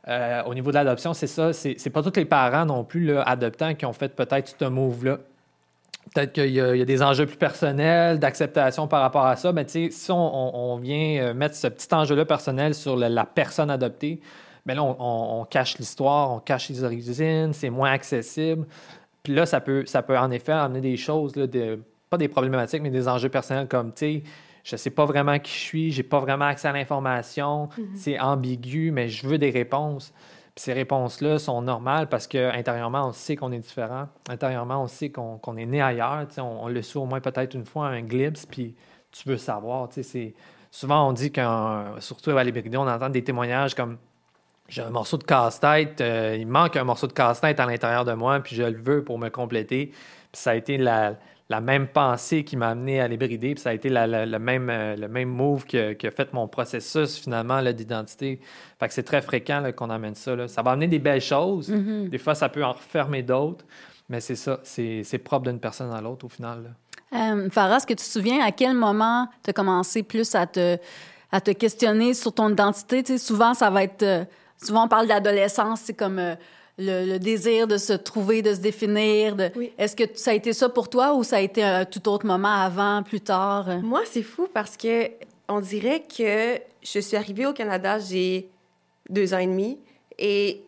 Euh, 0.07 0.43
au 0.43 0.53
niveau 0.53 0.71
de 0.71 0.75
l'adoption, 0.75 1.13
c'est 1.13 1.27
ça. 1.27 1.53
C'est 1.53 1.89
pas 1.91 2.01
tous 2.01 2.15
les 2.15 2.25
parents 2.25 2.65
non 2.65 2.83
plus 2.83 3.17
adoptants 3.17 3.75
qui 3.75 3.85
ont 3.85 3.93
fait 3.93 4.15
peut-être 4.15 4.55
ce 4.59 4.65
move-là. 4.65 5.19
Peut-être 6.13 6.33
qu'il 6.33 6.49
y, 6.49 6.59
a 6.59 6.85
des 6.85 7.03
enjeux 7.03 7.25
plus 7.25 7.37
personnels, 7.37 8.19
d'acceptation 8.19 8.87
par 8.87 9.01
rapport 9.01 9.25
à 9.25 9.35
ça. 9.35 9.53
Mais 9.53 9.65
si 9.67 9.91
on, 10.09 10.77
vient 10.81 11.21
euh, 11.21 11.33
mettre 11.33 11.55
ce 11.55 11.67
petit 11.67 11.93
enjeu-là 11.93 12.25
personnel 12.25 12.73
sur 12.73 12.97
la, 12.97 13.25
personne 13.25 13.69
adoptée, 13.69 14.19
mais 14.65 14.75
là, 14.75 14.83
on, 14.83 15.45
cache 15.49 15.77
l'histoire, 15.77 16.31
on 16.31 16.39
cache 16.39 16.69
les 16.69 16.83
origines, 16.83 17.53
c'est 17.53 17.69
moins 17.69 17.91
accessible. 17.91 18.65
Puis 19.23 19.33
là, 19.33 19.45
ça 19.45 19.61
peut, 19.61 19.85
ça 19.85 20.01
peut 20.01 20.17
en 20.17 20.31
effet 20.31 20.51
amener 20.51 20.81
des 20.81 20.97
choses, 20.97 21.35
là, 21.35 21.45
pas 22.11 22.17
des 22.17 22.27
problématiques, 22.27 22.81
mais 22.81 22.89
des 22.89 23.07
enjeux 23.07 23.29
personnels 23.29 23.69
comme, 23.69 23.93
tu 23.93 23.99
sais, 23.99 24.23
je 24.65 24.75
ne 24.75 24.77
sais 24.77 24.89
pas 24.89 25.05
vraiment 25.05 25.39
qui 25.39 25.53
je 25.53 25.57
suis, 25.57 25.91
j'ai 25.93 26.03
pas 26.03 26.19
vraiment 26.19 26.43
accès 26.43 26.67
à 26.67 26.73
l'information, 26.73 27.67
mm-hmm. 27.67 27.95
c'est 27.95 28.19
ambigu, 28.19 28.91
mais 28.91 29.07
je 29.07 29.25
veux 29.25 29.37
des 29.37 29.49
réponses. 29.49 30.13
Puis 30.53 30.63
ces 30.63 30.73
réponses-là 30.73 31.39
sont 31.39 31.61
normales 31.61 32.09
parce 32.09 32.27
qu'intérieurement, 32.27 33.07
on 33.07 33.13
sait 33.13 33.37
qu'on 33.37 33.53
est 33.53 33.59
différent. 33.59 34.09
Intérieurement, 34.29 34.83
on 34.83 34.87
sait 34.87 35.09
qu'on 35.09 35.55
est 35.55 35.65
né 35.65 35.81
ailleurs. 35.81 36.27
On, 36.37 36.65
on, 36.65 36.67
le 36.67 36.81
sait 36.81 36.97
au 36.97 37.05
moins 37.05 37.21
peut-être 37.21 37.55
une 37.55 37.65
fois, 37.65 37.87
un 37.87 38.01
glimpse, 38.01 38.45
puis 38.45 38.75
tu 39.11 39.29
veux 39.29 39.37
savoir. 39.37 39.87
Souvent, 40.69 41.07
on 41.07 41.13
dit 41.13 41.31
qu'un, 41.31 41.95
surtout 41.99 42.31
à 42.31 42.43
l'hybridie, 42.43 42.75
on 42.75 42.87
entend 42.87 43.09
des 43.09 43.23
témoignages 43.23 43.73
comme 43.73 43.97
j'ai 44.71 44.81
un 44.81 44.89
morceau 44.89 45.17
de 45.17 45.23
casse-tête, 45.23 45.99
euh, 45.99 46.37
il 46.39 46.47
manque 46.47 46.77
un 46.77 46.85
morceau 46.85 47.05
de 47.05 47.11
casse-tête 47.11 47.59
à 47.59 47.65
l'intérieur 47.65 48.05
de 48.05 48.13
moi, 48.13 48.39
puis 48.39 48.55
je 48.55 48.63
le 48.63 48.81
veux 48.81 49.03
pour 49.03 49.19
me 49.19 49.27
compléter. 49.27 49.87
Puis 49.87 50.41
ça 50.41 50.51
a 50.51 50.55
été 50.55 50.77
la, 50.77 51.15
la 51.49 51.59
même 51.59 51.89
pensée 51.89 52.45
qui 52.45 52.55
m'a 52.55 52.69
amené 52.69 53.01
à 53.01 53.07
l'hybrider, 53.09 53.53
puis 53.53 53.61
ça 53.61 53.71
a 53.71 53.73
été 53.73 53.89
le, 53.89 54.37
même, 54.39 54.69
euh, 54.69 54.95
le 54.95 55.09
même 55.09 55.27
move 55.27 55.65
qui 55.65 55.77
a, 55.77 56.11
fait 56.11 56.31
mon 56.31 56.47
processus 56.47 57.17
finalement 57.17 57.61
d'identité. 57.61 58.39
Fait 58.79 58.87
que 58.87 58.93
c'est 58.93 59.03
très 59.03 59.21
fréquent 59.21 59.69
qu'on 59.75 59.89
amène 59.89 60.15
ça. 60.15 60.47
Ça 60.47 60.61
va 60.61 60.71
amener 60.71 60.87
des 60.87 60.99
belles 60.99 61.19
choses. 61.19 61.69
Mm-hmm. 61.69 62.09
Des 62.09 62.17
fois, 62.17 62.33
ça 62.33 62.47
peut 62.47 62.63
en 62.63 62.71
refermer 62.71 63.23
d'autres, 63.23 63.65
mais 64.07 64.21
c'est 64.21 64.37
ça, 64.37 64.61
c'est 64.63 65.21
propre 65.21 65.49
d'une 65.49 65.59
personne 65.59 65.91
à 65.91 65.99
l'autre 65.99 66.25
au 66.25 66.29
final. 66.29 66.73
Euh, 67.13 67.49
Farah, 67.49 67.75
est-ce 67.75 67.87
que 67.87 67.93
tu 67.93 68.05
te 68.05 68.09
souviens 68.09 68.41
à 68.41 68.53
quel 68.53 68.73
moment 68.73 69.27
tu 69.43 69.49
as 69.49 69.53
commencé 69.53 70.01
plus 70.01 70.33
à 70.33 70.47
te, 70.47 70.77
à 71.29 71.41
te 71.41 71.51
questionner 71.51 72.13
sur 72.13 72.33
ton 72.33 72.49
identité? 72.49 73.17
souvent, 73.17 73.53
ça 73.53 73.69
va 73.69 73.83
être. 73.83 74.25
Euh, 74.61 74.65
souvent, 74.65 74.85
on 74.85 74.87
parle 74.87 75.07
d'adolescence, 75.07 75.81
c'est 75.83 75.93
comme 75.93 76.21
le, 76.77 77.17
désir 77.17 77.67
de 77.67 77.77
se 77.77 77.93
trouver, 77.93 78.41
de 78.41 78.53
se 78.53 78.59
définir. 78.59 79.35
De... 79.35 79.51
Est-ce 79.77 79.95
que 79.95 80.03
ça 80.15 80.31
a 80.31 80.33
été 80.33 80.53
ça 80.53 80.69
pour 80.69 80.89
toi 80.89 81.13
ou 81.13 81.23
ça 81.23 81.37
a 81.37 81.41
été 81.41 81.63
un 81.63 81.85
tout 81.85 82.07
autre 82.09 82.25
moment 82.25 82.53
avant, 82.53 83.03
plus 83.03 83.21
tard? 83.21 83.81
Moi, 83.81 84.01
c'est 84.05 84.23
fou 84.23 84.47
parce 84.53 84.77
que 84.77 85.09
on 85.47 85.59
dirait 85.59 86.01
que 86.01 86.59
je 86.81 86.99
suis 86.99 87.17
arrivée 87.17 87.45
au 87.45 87.53
Canada, 87.53 87.99
j'ai 87.99 88.49
deux 89.09 89.33
ans 89.33 89.39
et 89.39 89.47
demi 89.47 89.77
et, 90.17 90.63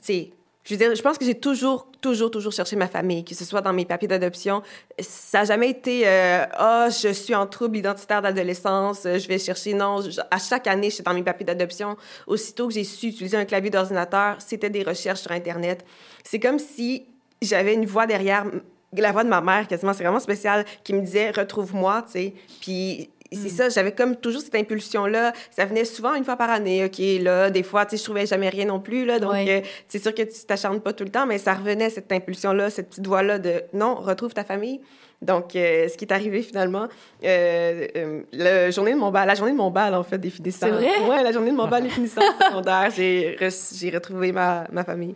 tu 0.00 0.06
sais, 0.06 0.30
je 0.66 0.74
veux 0.74 0.78
dire, 0.78 0.92
je 0.96 1.00
pense 1.00 1.16
que 1.16 1.24
j'ai 1.24 1.36
toujours, 1.36 1.86
toujours, 2.00 2.28
toujours 2.28 2.52
cherché 2.52 2.74
ma 2.74 2.88
famille, 2.88 3.24
que 3.24 3.36
ce 3.36 3.44
soit 3.44 3.60
dans 3.60 3.72
mes 3.72 3.84
papiers 3.84 4.08
d'adoption. 4.08 4.62
Ça 4.98 5.38
n'a 5.38 5.44
jamais 5.44 5.70
été 5.70 6.02
euh, 6.08 6.44
Ah, 6.54 6.88
je 6.90 7.12
suis 7.12 7.36
en 7.36 7.46
trouble 7.46 7.76
identitaire 7.76 8.20
d'adolescence, 8.20 9.02
je 9.04 9.28
vais 9.28 9.38
chercher. 9.38 9.74
Non, 9.74 10.00
à 10.28 10.38
chaque 10.38 10.66
année, 10.66 10.90
j'étais 10.90 11.04
dans 11.04 11.14
mes 11.14 11.22
papiers 11.22 11.46
d'adoption. 11.46 11.96
Aussitôt 12.26 12.66
que 12.66 12.74
j'ai 12.74 12.82
su 12.82 13.06
utiliser 13.06 13.36
un 13.36 13.44
clavier 13.44 13.70
d'ordinateur, 13.70 14.38
c'était 14.40 14.68
des 14.68 14.82
recherches 14.82 15.20
sur 15.20 15.30
Internet. 15.30 15.84
C'est 16.24 16.40
comme 16.40 16.58
si 16.58 17.06
j'avais 17.40 17.74
une 17.74 17.86
voix 17.86 18.08
derrière, 18.08 18.44
la 18.92 19.12
voix 19.12 19.22
de 19.22 19.28
ma 19.28 19.40
mère, 19.40 19.68
quasiment. 19.68 19.92
C'est 19.92 20.02
vraiment 20.02 20.18
spécial, 20.18 20.64
qui 20.82 20.94
me 20.94 21.00
disait 21.00 21.30
Retrouve-moi, 21.30 22.02
tu 22.06 22.12
sais. 22.12 22.34
Puis 22.60 23.10
c'est 23.32 23.52
mm. 23.52 23.56
ça, 23.56 23.68
j'avais 23.68 23.92
comme 23.92 24.16
toujours 24.16 24.40
cette 24.40 24.54
impulsion-là. 24.54 25.32
Ça 25.50 25.64
venait 25.64 25.84
souvent 25.84 26.14
une 26.14 26.24
fois 26.24 26.36
par 26.36 26.50
année, 26.50 26.84
OK, 26.84 27.00
là, 27.22 27.50
des 27.50 27.62
fois, 27.62 27.84
tu 27.84 27.90
sais, 27.90 27.96
je 27.98 28.04
trouvais 28.04 28.26
jamais 28.26 28.48
rien 28.48 28.66
non 28.66 28.80
plus, 28.80 29.04
là, 29.04 29.18
donc 29.18 29.34
euh, 29.34 29.60
c'est 29.88 29.98
sûr 29.98 30.14
que 30.14 30.22
tu 30.22 30.44
t'acharnes 30.46 30.80
pas 30.80 30.92
tout 30.92 31.04
le 31.04 31.10
temps, 31.10 31.26
mais 31.26 31.38
ça 31.38 31.54
revenait, 31.54 31.90
cette 31.90 32.10
impulsion-là, 32.12 32.70
cette 32.70 32.90
petite 32.90 33.06
voix-là 33.06 33.38
de 33.38 33.62
«non, 33.72 33.94
retrouve 33.94 34.34
ta 34.34 34.44
famille». 34.44 34.80
Donc, 35.22 35.56
euh, 35.56 35.88
ce 35.88 35.96
qui 35.96 36.04
est 36.04 36.12
arrivé 36.12 36.42
finalement, 36.42 36.88
euh, 37.24 38.22
la 38.32 38.70
journée 38.70 38.92
de 38.92 38.98
mon 38.98 39.10
bal, 39.10 39.26
la 39.26 39.34
journée 39.34 39.52
de 39.52 39.56
mon 39.56 39.70
bal, 39.70 39.94
en 39.94 40.02
fait, 40.02 40.18
des 40.18 40.28
finissants. 40.28 40.66
C'est 40.66 40.72
vrai? 40.72 40.90
Oui, 41.08 41.22
la 41.22 41.32
journée 41.32 41.52
de 41.52 41.56
mon 41.56 41.66
bal 41.68 41.84
des 41.84 41.88
finissants 41.88 42.20
secondaires, 42.38 42.90
j'ai, 42.94 43.90
retrouvé 43.90 44.32
ma, 44.32 44.66
ma 44.70 44.84
famille. 44.84 45.14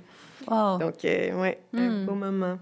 Wow. 0.48 0.78
Donc, 0.78 0.94
ouais, 1.04 1.58
un 1.74 1.90
mm. 1.90 2.06
beau 2.06 2.14
moment. 2.14 2.56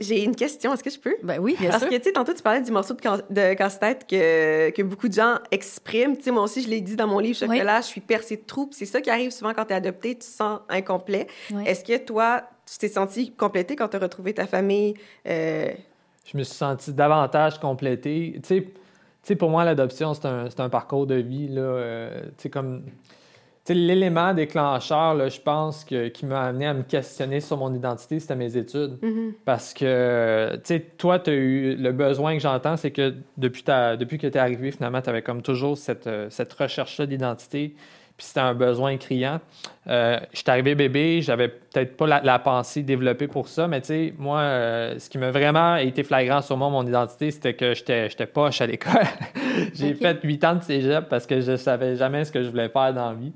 J'ai 0.00 0.22
une 0.22 0.36
question, 0.36 0.74
est-ce 0.74 0.84
que 0.84 0.90
je 0.90 0.98
peux? 0.98 1.16
Ben 1.22 1.38
oui, 1.38 1.56
bien 1.58 1.70
Parce 1.70 1.82
sûr. 1.82 1.90
que, 1.90 1.96
tu 1.96 2.04
sais, 2.04 2.12
tantôt, 2.12 2.34
tu 2.34 2.42
parlais 2.42 2.60
du 2.60 2.70
morceau 2.70 2.94
de, 2.94 3.54
casse-tête 3.54 4.06
que, 4.06 4.70
que 4.70 4.82
beaucoup 4.82 5.08
de 5.08 5.14
gens 5.14 5.36
expriment. 5.50 6.16
Tu 6.16 6.24
sais, 6.24 6.30
moi 6.30 6.42
aussi, 6.42 6.62
je 6.62 6.68
l'ai 6.68 6.82
dit 6.82 6.94
dans 6.94 7.06
mon 7.06 7.18
livre 7.18 7.38
Chocolat, 7.38 7.80
je 7.80 7.86
suis 7.86 8.02
percée 8.02 8.36
de 8.36 8.42
trous. 8.42 8.68
C'est 8.72 8.84
ça 8.84 9.00
qui 9.00 9.08
arrive 9.08 9.30
souvent 9.30 9.54
quand 9.54 9.64
tu 9.64 9.72
es 9.72 9.76
adopté, 9.76 10.10
tu 10.10 10.18
te 10.18 10.24
sens 10.24 10.60
incomplet. 10.68 11.26
Est-ce 11.64 11.84
que 11.84 11.96
toi, 11.96 12.42
tu 12.70 12.78
t'es 12.78 12.88
senti 12.88 13.32
complété 13.32 13.74
quand 13.74 13.88
tu 13.88 13.96
as 13.96 14.00
retrouvé 14.00 14.34
ta 14.34 14.46
famille? 14.46 14.94
Euh? 15.26 15.72
Je 16.26 16.36
me 16.36 16.42
suis 16.42 16.54
senti 16.54 16.92
davantage 16.92 17.58
complété. 17.58 18.40
Tu 18.46 18.66
sais, 19.22 19.36
pour 19.36 19.48
moi, 19.48 19.64
l'adoption, 19.64 20.12
c'est 20.12 20.26
un, 20.26 20.48
un, 20.56 20.68
parcours 20.68 21.06
de 21.06 21.14
vie. 21.16 21.48
Là, 21.48 21.62
euh, 21.62 22.20
tu 22.36 22.42
sais, 22.42 22.50
comme 22.50 22.84
l'élément 23.68 24.34
déclencheur, 24.34 25.28
je 25.28 25.40
pense, 25.40 25.84
que, 25.84 26.08
qui 26.08 26.26
m'a 26.26 26.42
amené 26.42 26.66
à 26.66 26.74
me 26.74 26.82
questionner 26.82 27.40
sur 27.40 27.56
mon 27.56 27.72
identité, 27.72 28.18
c'était 28.18 28.36
mes 28.36 28.56
études. 28.56 28.98
Mm-hmm. 29.02 29.32
Parce 29.44 29.72
que, 29.72 30.54
tu 30.56 30.60
sais, 30.64 30.80
toi, 30.80 31.18
tu 31.18 31.30
as 31.30 31.34
eu 31.34 31.76
le 31.76 31.92
besoin 31.92 32.34
que 32.34 32.40
j'entends, 32.40 32.76
c'est 32.76 32.90
que 32.90 33.14
depuis, 33.36 33.62
depuis 33.62 34.18
que 34.18 34.26
tu 34.26 34.34
es 34.34 34.38
arrivé, 34.38 34.72
finalement, 34.72 35.00
tu 35.00 35.10
avais 35.10 35.22
comme 35.22 35.42
toujours 35.42 35.78
cette, 35.78 36.06
euh, 36.06 36.26
cette 36.30 36.52
recherche-là 36.52 37.06
d'identité 37.06 37.74
puis 38.16 38.26
c'était 38.26 38.40
un 38.40 38.54
besoin 38.54 38.96
criant. 38.98 39.40
Euh, 39.88 40.18
je 40.32 40.38
suis 40.38 40.50
arrivé 40.50 40.74
bébé, 40.74 41.22
j'avais 41.22 41.48
peut-être 41.48 41.96
pas 41.96 42.20
la, 42.20 42.38
pensée 42.38 42.82
développée 42.82 43.26
pour 43.26 43.48
ça, 43.48 43.66
mais 43.68 43.80
tu 43.80 43.88
sais, 43.88 44.14
moi, 44.18 44.40
euh, 44.40 44.98
ce 44.98 45.08
qui 45.08 45.18
m'a 45.18 45.30
vraiment 45.30 45.76
été 45.76 46.02
flagrant 46.02 46.42
sur 46.42 46.56
moi, 46.56 46.68
mon 46.68 46.86
identité, 46.86 47.30
c'était 47.30 47.54
que 47.54 47.74
j'étais, 47.74 48.10
j'étais 48.10 48.26
poche 48.26 48.60
à 48.60 48.66
l'école. 48.66 49.06
J'ai 49.74 49.94
fait 49.94 50.18
huit 50.22 50.42
ans 50.44 50.54
de 50.54 50.62
cégep 50.62 51.08
parce 51.08 51.26
que 51.26 51.40
je 51.40 51.56
savais 51.56 51.96
jamais 51.96 52.24
ce 52.24 52.32
que 52.32 52.42
je 52.42 52.48
voulais 52.48 52.68
faire 52.68 52.94
dans 52.94 53.10
la 53.10 53.14
vie. 53.14 53.32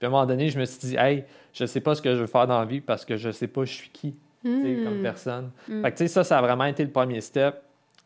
Puis 0.00 0.06
à 0.06 0.08
un 0.08 0.12
moment 0.12 0.24
donné, 0.24 0.48
je 0.48 0.58
me 0.58 0.64
suis 0.64 0.78
dit, 0.78 0.96
hey, 0.96 1.24
je 1.52 1.66
sais 1.66 1.82
pas 1.82 1.94
ce 1.94 2.00
que 2.00 2.14
je 2.14 2.22
veux 2.22 2.26
faire 2.26 2.46
dans 2.46 2.58
la 2.58 2.64
vie 2.64 2.80
parce 2.80 3.04
que 3.04 3.18
je 3.18 3.30
sais 3.30 3.48
pas 3.48 3.66
je 3.66 3.72
suis 3.72 3.90
qui, 3.90 4.14
comme 4.42 4.98
hmm. 4.98 5.02
personne. 5.02 5.50
Hmm. 5.68 5.82
Fait 5.82 5.92
que 5.92 5.98
tu 5.98 6.04
sais, 6.04 6.08
ça, 6.08 6.24
ça 6.24 6.38
a 6.38 6.40
vraiment 6.40 6.64
été 6.64 6.82
le 6.82 6.90
premier 6.90 7.20
step. 7.20 7.56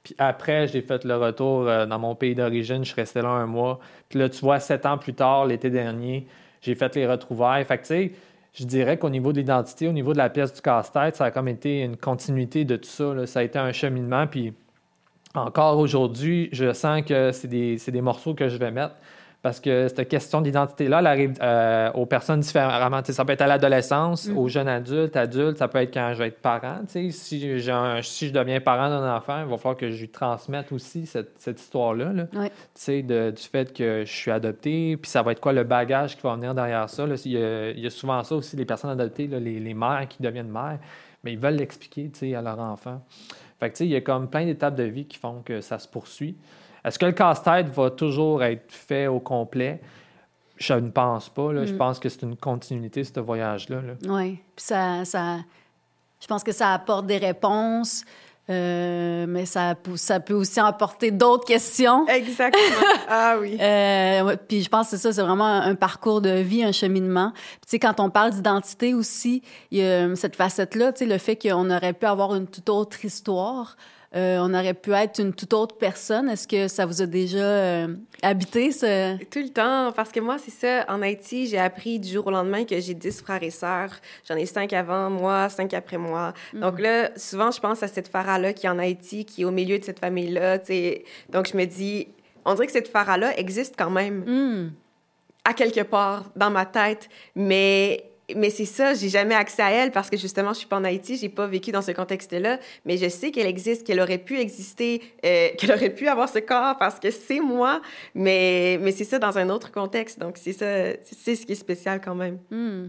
Puis 0.02 0.16
après, 0.18 0.66
j'ai 0.66 0.82
fait 0.82 1.04
le 1.04 1.16
retour 1.16 1.68
euh, 1.68 1.86
dans 1.86 2.00
mon 2.00 2.16
pays 2.16 2.34
d'origine. 2.34 2.84
Je 2.84 2.90
suis 2.90 3.00
resté 3.00 3.22
là 3.22 3.28
un 3.28 3.46
mois. 3.46 3.78
Puis 4.08 4.18
là, 4.18 4.28
tu 4.28 4.40
vois, 4.40 4.58
sept 4.58 4.84
ans 4.86 4.98
plus 4.98 5.14
tard, 5.14 5.46
l'été 5.46 5.70
dernier, 5.70 6.26
j'ai 6.60 6.74
fait 6.74 6.96
les 6.96 7.06
retrouvailles. 7.06 7.64
Fait 7.64 7.78
que, 7.78 7.82
tu 7.82 7.88
sais, 7.88 8.12
je 8.54 8.64
dirais 8.64 8.98
qu'au 8.98 9.08
niveau 9.08 9.32
de 9.32 9.38
l'identité, 9.38 9.86
au 9.86 9.92
niveau 9.92 10.12
de 10.12 10.18
la 10.18 10.30
pièce 10.30 10.52
du 10.52 10.60
casse-tête, 10.60 11.14
ça 11.14 11.26
a 11.26 11.30
comme 11.30 11.46
été 11.46 11.82
une 11.82 11.96
continuité 11.96 12.64
de 12.64 12.74
tout 12.74 12.88
ça. 12.88 13.24
Ça 13.26 13.38
a 13.38 13.42
été 13.44 13.58
un 13.60 13.70
cheminement. 13.70 14.26
Puis 14.26 14.52
encore 15.32 15.78
aujourd'hui, 15.78 16.48
je 16.50 16.72
sens 16.72 17.02
que 17.02 17.30
c'est 17.30 17.48
des, 17.48 17.76
des 17.76 18.00
morceaux 18.00 18.34
que 18.34 18.48
je 18.48 18.56
vais 18.56 18.72
mettre. 18.72 18.96
Parce 19.44 19.60
que 19.60 19.88
cette 19.88 20.08
question 20.08 20.40
d'identité-là, 20.40 21.00
elle 21.00 21.06
arrive 21.06 21.34
euh, 21.42 21.92
aux 21.92 22.06
personnes 22.06 22.40
différemment. 22.40 23.02
ça 23.04 23.26
peut 23.26 23.34
être 23.34 23.42
à 23.42 23.46
l'adolescence, 23.46 24.26
mm. 24.26 24.38
aux 24.38 24.48
jeunes 24.48 24.68
adultes, 24.68 25.14
adultes, 25.16 25.58
ça 25.58 25.68
peut 25.68 25.80
être 25.80 25.92
quand 25.92 26.14
je 26.14 26.18
vais 26.18 26.28
être 26.28 26.40
parent. 26.40 26.78
Si, 26.86 27.12
si 27.12 27.60
je 27.60 28.32
deviens 28.32 28.62
parent 28.62 28.88
d'un 28.88 29.14
enfant, 29.14 29.42
il 29.42 29.50
va 29.50 29.58
falloir 29.58 29.76
que 29.76 29.90
je 29.90 30.00
lui 30.00 30.08
transmette 30.08 30.72
aussi 30.72 31.04
cette, 31.04 31.60
histoire-là. 31.60 32.14
du 32.14 33.42
fait 33.42 33.70
que 33.74 34.04
je 34.06 34.10
suis 34.10 34.30
adopté, 34.30 34.96
puis 34.96 35.10
ça 35.10 35.20
va 35.20 35.32
être 35.32 35.40
quoi 35.40 35.52
le 35.52 35.64
bagage 35.64 36.16
qui 36.16 36.22
va 36.22 36.36
venir 36.36 36.54
derrière 36.54 36.88
ça. 36.88 37.04
Il, 37.26 37.32
y 37.82 37.86
a, 37.86 37.90
souvent 37.90 38.24
ça 38.24 38.36
aussi, 38.36 38.56
les 38.56 38.64
personnes 38.64 38.98
adoptées, 38.98 39.26
les, 39.26 39.60
les, 39.60 39.74
mères 39.74 40.06
qui 40.08 40.22
deviennent 40.22 40.48
mères, 40.48 40.78
mais 41.22 41.34
ils 41.34 41.38
veulent 41.38 41.56
l'expliquer 41.56 42.34
à 42.34 42.40
leur 42.40 42.58
enfant. 42.60 43.02
Fait 43.60 43.68
que, 43.68 43.84
il 43.84 43.90
y 43.90 43.96
a 43.96 44.00
comme 44.00 44.30
plein 44.30 44.46
d'étapes 44.46 44.74
de 44.74 44.84
vie 44.84 45.04
qui 45.04 45.18
font 45.18 45.42
que 45.44 45.60
ça 45.60 45.78
se 45.78 45.86
poursuit. 45.86 46.34
Est-ce 46.84 46.98
que 46.98 47.06
le 47.06 47.12
casse-tête 47.12 47.68
va 47.68 47.90
toujours 47.90 48.42
être 48.42 48.70
fait 48.72 49.06
au 49.06 49.20
complet? 49.20 49.80
Je 50.56 50.74
ne 50.74 50.90
pense 50.90 51.28
pas. 51.28 51.64
Je 51.64 51.72
mm. 51.72 51.78
pense 51.78 51.98
que 51.98 52.08
c'est 52.08 52.22
une 52.22 52.36
continuité, 52.36 53.02
ce 53.02 53.18
voyage-là. 53.20 53.80
Oui. 54.06 54.38
Puis 54.54 54.64
ça, 54.64 55.04
ça, 55.04 55.38
je 56.20 56.26
pense 56.26 56.44
que 56.44 56.52
ça 56.52 56.72
apporte 56.72 57.06
des 57.06 57.18
réponses. 57.18 58.04
Euh, 58.50 59.24
mais 59.26 59.46
ça, 59.46 59.74
ça 59.96 60.20
peut 60.20 60.34
aussi 60.34 60.60
apporter 60.60 61.10
d'autres 61.10 61.46
questions. 61.46 62.06
Exactement. 62.08 62.62
Ah 63.08 63.36
oui. 63.38 63.56
euh, 63.60 64.36
puis 64.48 64.62
je 64.62 64.68
pense 64.68 64.86
que 64.86 64.96
c'est 64.96 65.02
ça, 65.02 65.12
c'est 65.12 65.22
vraiment 65.22 65.46
un, 65.46 65.74
parcours 65.74 66.20
de 66.20 66.30
vie, 66.30 66.64
un 66.64 66.72
cheminement. 66.72 67.32
tu 67.34 67.68
sais, 67.68 67.78
quand 67.78 68.00
on 68.00 68.10
parle 68.10 68.30
d'identité 68.30 68.94
aussi, 68.94 69.42
il 69.70 69.78
y 69.78 69.82
a 69.82 70.14
cette 70.16 70.36
facette-là, 70.36 70.92
tu 70.92 71.00
sais, 71.00 71.06
le 71.06 71.18
fait 71.18 71.36
qu'on 71.36 71.70
aurait 71.70 71.92
pu 71.92 72.06
avoir 72.06 72.34
une 72.34 72.46
toute 72.46 72.68
autre 72.70 73.04
histoire. 73.04 73.76
Euh, 74.14 74.38
on 74.40 74.54
aurait 74.54 74.74
pu 74.74 74.92
être 74.92 75.20
une 75.20 75.32
toute 75.32 75.52
autre 75.52 75.76
personne. 75.76 76.28
Est-ce 76.28 76.46
que 76.46 76.68
ça 76.68 76.86
vous 76.86 77.02
a 77.02 77.06
déjà 77.06 77.38
euh, 77.38 77.88
habité, 78.22 78.70
ce... 78.70 79.16
Tout 79.24 79.40
le 79.40 79.48
temps, 79.48 79.90
parce 79.92 80.12
que 80.12 80.20
moi, 80.20 80.36
c'est 80.38 80.52
ça. 80.52 80.84
En 80.88 81.02
Haïti, 81.02 81.48
j'ai 81.48 81.58
appris 81.58 81.98
du 81.98 82.08
jour 82.08 82.28
au 82.28 82.30
lendemain 82.30 82.64
que 82.64 82.78
j'ai 82.78 82.94
dix 82.94 83.20
frères 83.20 83.42
et 83.42 83.50
sœurs. 83.50 83.90
J'en 84.28 84.36
ai 84.36 84.46
cinq 84.46 84.72
avant 84.72 85.10
moi, 85.10 85.48
cinq 85.48 85.74
après 85.74 85.98
moi. 85.98 86.32
Mhm. 86.52 86.60
Donc 86.60 86.80
là, 86.80 87.10
souvent, 87.16 87.50
je 87.50 87.58
pense 87.58 87.82
à 87.82 87.88
cette 87.88 88.06
Farah-là 88.06 88.52
qui 88.52 88.66
est 88.66 88.70
en 88.70 88.78
Haïti, 88.78 89.24
qui 89.24 89.42
est 89.42 89.44
au 89.44 89.50
milieu 89.50 89.80
de 89.80 89.84
cette 89.84 89.98
famille-là. 89.98 90.58
Donc 91.30 91.48
je 91.50 91.56
me 91.56 91.64
dis, 91.64 92.06
on 92.44 92.54
dirait 92.54 92.66
que 92.66 92.72
cette 92.72 92.88
Farah-là 92.88 93.36
existe 93.36 93.74
quand 93.76 93.90
même. 93.90 94.24
Hmm. 94.26 94.70
À 95.46 95.52
quelque 95.52 95.82
part 95.82 96.30
dans 96.36 96.50
ma 96.50 96.64
tête, 96.64 97.08
mais 97.34 98.04
mais 98.34 98.50
c'est 98.50 98.64
ça, 98.64 98.94
j'ai 98.94 99.08
jamais 99.08 99.34
accès 99.34 99.62
à 99.62 99.70
elle 99.70 99.90
parce 99.90 100.08
que 100.08 100.16
justement, 100.16 100.52
je 100.52 100.58
suis 100.58 100.66
pas 100.66 100.76
en 100.76 100.84
Haïti, 100.84 101.16
j'ai 101.16 101.28
pas 101.28 101.46
vécu 101.46 101.72
dans 101.72 101.82
ce 101.82 101.90
contexte-là, 101.90 102.58
mais 102.84 102.96
je 102.96 103.08
sais 103.08 103.30
qu'elle 103.30 103.46
existe, 103.46 103.86
qu'elle 103.86 104.00
aurait 104.00 104.18
pu 104.18 104.38
exister, 104.38 105.02
euh, 105.24 105.48
qu'elle 105.58 105.72
aurait 105.72 105.90
pu 105.90 106.08
avoir 106.08 106.28
ce 106.28 106.38
corps 106.38 106.76
parce 106.78 106.98
que 106.98 107.10
c'est 107.10 107.40
moi, 107.40 107.82
mais, 108.14 108.78
mais 108.80 108.92
c'est 108.92 109.04
ça 109.04 109.18
dans 109.18 109.36
un 109.36 109.50
autre 109.50 109.70
contexte. 109.70 110.18
Donc, 110.18 110.38
c'est 110.38 110.52
ça, 110.52 110.96
c'est 111.02 111.36
ce 111.36 111.44
qui 111.44 111.52
est 111.52 111.56
spécial 111.56 112.00
quand 112.00 112.14
même. 112.14 112.38
Hmm. 112.50 112.88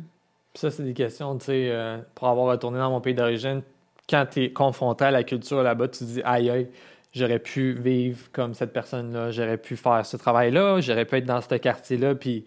ça, 0.53 0.71
c'est 0.71 0.83
des 0.83 0.93
questions, 0.93 1.37
tu 1.37 1.45
sais, 1.45 1.69
euh, 1.69 1.97
pour 2.13 2.27
avoir 2.29 2.47
retourné 2.47 2.79
dans 2.79 2.89
mon 2.89 3.01
pays 3.01 3.13
d'origine, 3.13 3.61
quand 4.09 4.25
tu 4.31 4.43
es 4.43 4.53
confronté 4.53 5.05
à 5.05 5.11
la 5.11 5.23
culture 5.23 5.63
là-bas, 5.63 5.89
tu 5.89 5.99
te 5.99 6.03
dis, 6.05 6.21
aïe, 6.23 6.49
aïe, 6.49 6.69
j'aurais 7.11 7.39
pu 7.39 7.73
vivre 7.73 8.31
comme 8.31 8.53
cette 8.53 8.71
personne-là, 8.71 9.31
j'aurais 9.31 9.57
pu 9.57 9.75
faire 9.75 10.05
ce 10.05 10.15
travail-là, 10.15 10.79
j'aurais 10.79 11.05
pu 11.05 11.15
être 11.15 11.25
dans 11.25 11.41
ce 11.41 11.55
quartier-là, 11.55 12.15
puis 12.15 12.45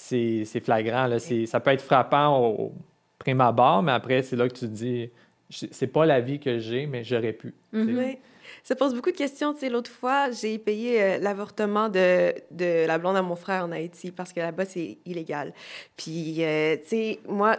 c'est 0.00 0.44
c'est 0.46 0.60
flagrant. 0.60 1.06
Là. 1.06 1.18
C'est- 1.18 1.46
Ça 1.46 1.60
peut 1.60 1.70
être 1.72 1.82
frappant 1.82 2.36
au, 2.38 2.62
au 2.66 2.72
prime 3.18 3.40
abord, 3.40 3.82
mais 3.82 3.92
après, 3.92 4.22
c'est 4.22 4.36
là 4.36 4.48
que 4.48 4.54
tu 4.54 4.60
te 4.60 4.64
dis, 4.66 5.10
c'est 5.50 5.86
pas 5.88 6.06
la 6.06 6.20
vie 6.20 6.38
que 6.40 6.58
j'ai, 6.58 6.86
mais 6.86 7.04
j'aurais 7.04 7.32
pu. 7.34 7.54
Mhm. 7.72 7.98
Oui. 7.98 8.18
Ça 8.64 8.74
pose 8.74 8.94
beaucoup 8.96 9.12
de 9.12 9.16
questions. 9.16 9.52
Tu 9.54 9.60
sais, 9.60 9.68
l'autre 9.70 9.90
fois, 9.90 10.30
j'ai 10.32 10.58
payé 10.58 11.00
euh, 11.00 11.18
l'avortement 11.18 11.88
de, 11.88 12.34
de 12.50 12.84
la 12.84 12.98
blonde 12.98 13.16
à 13.16 13.22
mon 13.22 13.36
frère 13.36 13.64
en 13.64 13.70
Haïti 13.70 14.10
parce 14.10 14.32
que 14.32 14.40
là-bas, 14.40 14.64
c'est 14.64 14.98
illégal. 15.06 15.52
Puis, 15.96 16.42
euh, 16.44 16.76
tu 16.76 16.88
sais, 16.88 17.18
moi, 17.28 17.58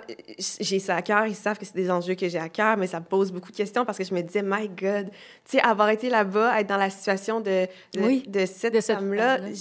j'ai 0.59 0.79
ça 0.79 0.97
à 0.97 1.01
cœur. 1.01 1.25
Ils 1.27 1.35
savent 1.35 1.57
que 1.57 1.65
c'est 1.65 1.75
des 1.75 1.89
enjeux 1.89 2.15
que 2.15 2.27
j'ai 2.27 2.37
à 2.39 2.49
cœur, 2.49 2.75
mais 2.75 2.87
ça 2.87 2.99
me 2.99 3.05
pose 3.05 3.31
beaucoup 3.31 3.51
de 3.51 3.55
questions 3.55 3.85
parce 3.85 3.97
que 3.97 4.03
je 4.03 4.13
me 4.13 4.21
disais, 4.21 4.41
my 4.43 4.67
God, 4.67 5.09
tu 5.45 5.57
sais, 5.57 5.61
avoir 5.61 5.89
été 5.89 6.09
là-bas, 6.09 6.59
être 6.59 6.67
dans 6.67 6.77
la 6.77 6.89
situation 6.89 7.39
de, 7.39 7.67
de, 7.95 8.01
Oui, 8.01 8.23
de 8.27 8.45
cette 8.45 8.73
de 8.73 8.81
cette 8.81 8.97
femme-là, 8.97 9.37
femme-là. 9.37 9.51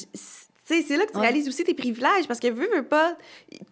C'est 0.86 0.96
là 0.96 1.04
que 1.06 1.12
tu 1.12 1.16
Ouais. 1.18 1.22
réalises 1.22 1.48
aussi 1.48 1.64
tes 1.64 1.74
privilèges 1.74 2.26
parce 2.28 2.40
que 2.40 2.48
veux, 2.48 2.68
veux 2.74 2.82
pas, 2.84 3.16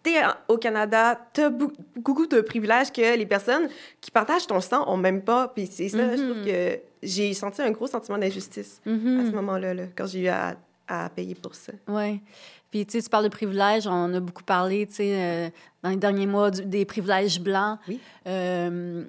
t'es 0.03 0.15
au 0.47 0.57
Canada, 0.57 1.19
t'as 1.33 1.49
beaucoup 1.49 2.27
de 2.27 2.41
privilèges 2.41 2.91
que 2.91 3.17
les 3.17 3.25
personnes 3.25 3.67
qui 4.01 4.11
partagent 4.11 4.47
ton 4.47 4.61
sang 4.61 4.83
ont 4.91 4.97
même 4.97 5.21
pas. 5.21 5.47
Puis 5.49 5.67
c'est 5.71 5.89
ça, 5.89 6.15
je 6.15 6.21
trouve 6.23 6.37
Mhm. 6.39 6.45
que 6.45 6.79
j'ai 7.03 7.33
senti 7.33 7.61
un 7.61 7.71
gros 7.71 7.87
sentiment 7.87 8.17
d'injustice 8.17 8.81
à 8.85 8.89
ce 8.89 8.95
Mhm. 8.95 9.31
moment-là, 9.35 9.73
là, 9.73 9.83
quand 9.95 10.05
j'ai 10.07 10.21
eu 10.21 10.27
à, 10.27 10.55
à 10.87 11.09
payer 11.09 11.35
pour 11.35 11.55
ça. 11.55 11.73
Oui. 11.87 12.19
Puis, 12.71 12.85
tu 12.85 12.91
sais, 12.97 13.03
tu 13.03 13.09
parles 13.09 13.23
de 13.23 13.29
privilèges. 13.29 13.87
On 13.87 14.13
a 14.13 14.19
beaucoup 14.19 14.43
parlé, 14.43 14.85
tu 14.85 14.93
sais, 14.95 15.11
euh, 15.15 15.49
dans 15.81 15.89
les 15.89 15.95
derniers 15.95 16.27
mois, 16.27 16.51
du- 16.51 16.63
des 16.65 16.85
privilèges 16.85 17.39
blancs. 17.41 17.79
Oui. 17.87 17.99
Euh, 18.27 19.05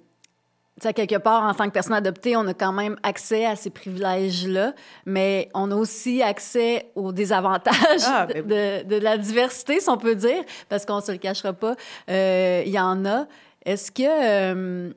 sais, 0.87 0.95
quelque 0.95 1.17
part, 1.19 1.43
en 1.45 1.55
tant 1.55 1.67
que 1.67 1.71
personne 1.73 1.95
adoptée, 1.95 2.37
on 2.37 2.47
a 2.47 2.55
quand 2.55 2.73
même 2.73 2.97
accès 3.03 3.45
à 3.47 3.57
ces 3.57 3.71
privilèges-là, 3.71 4.75
mais 5.07 5.49
on 5.55 5.71
a 5.71 5.75
aussi 5.75 6.23
accès 6.23 6.91
aux 6.95 7.13
désavantages 7.13 7.75
Ah, 8.07 8.27
de, 8.27 8.41
ben 8.43 8.87
de- 8.87 8.95
de 8.95 9.01
la 9.01 9.19
diversité, 9.19 9.81
si 9.81 9.89
on 9.89 9.97
peut 9.99 10.15
dire, 10.15 10.43
parce 10.69 10.85
qu'on 10.87 11.01
se 11.01 11.13
le 11.13 11.19
cachera 11.19 11.53
pas. 11.53 11.75
Euh, 12.09 12.63
Il 12.67 12.73
y 12.73 12.79
en 12.81 13.05
a. 13.05 13.27
Est-ce 13.65 13.91
que... 13.93 14.03
euh, 14.05 14.93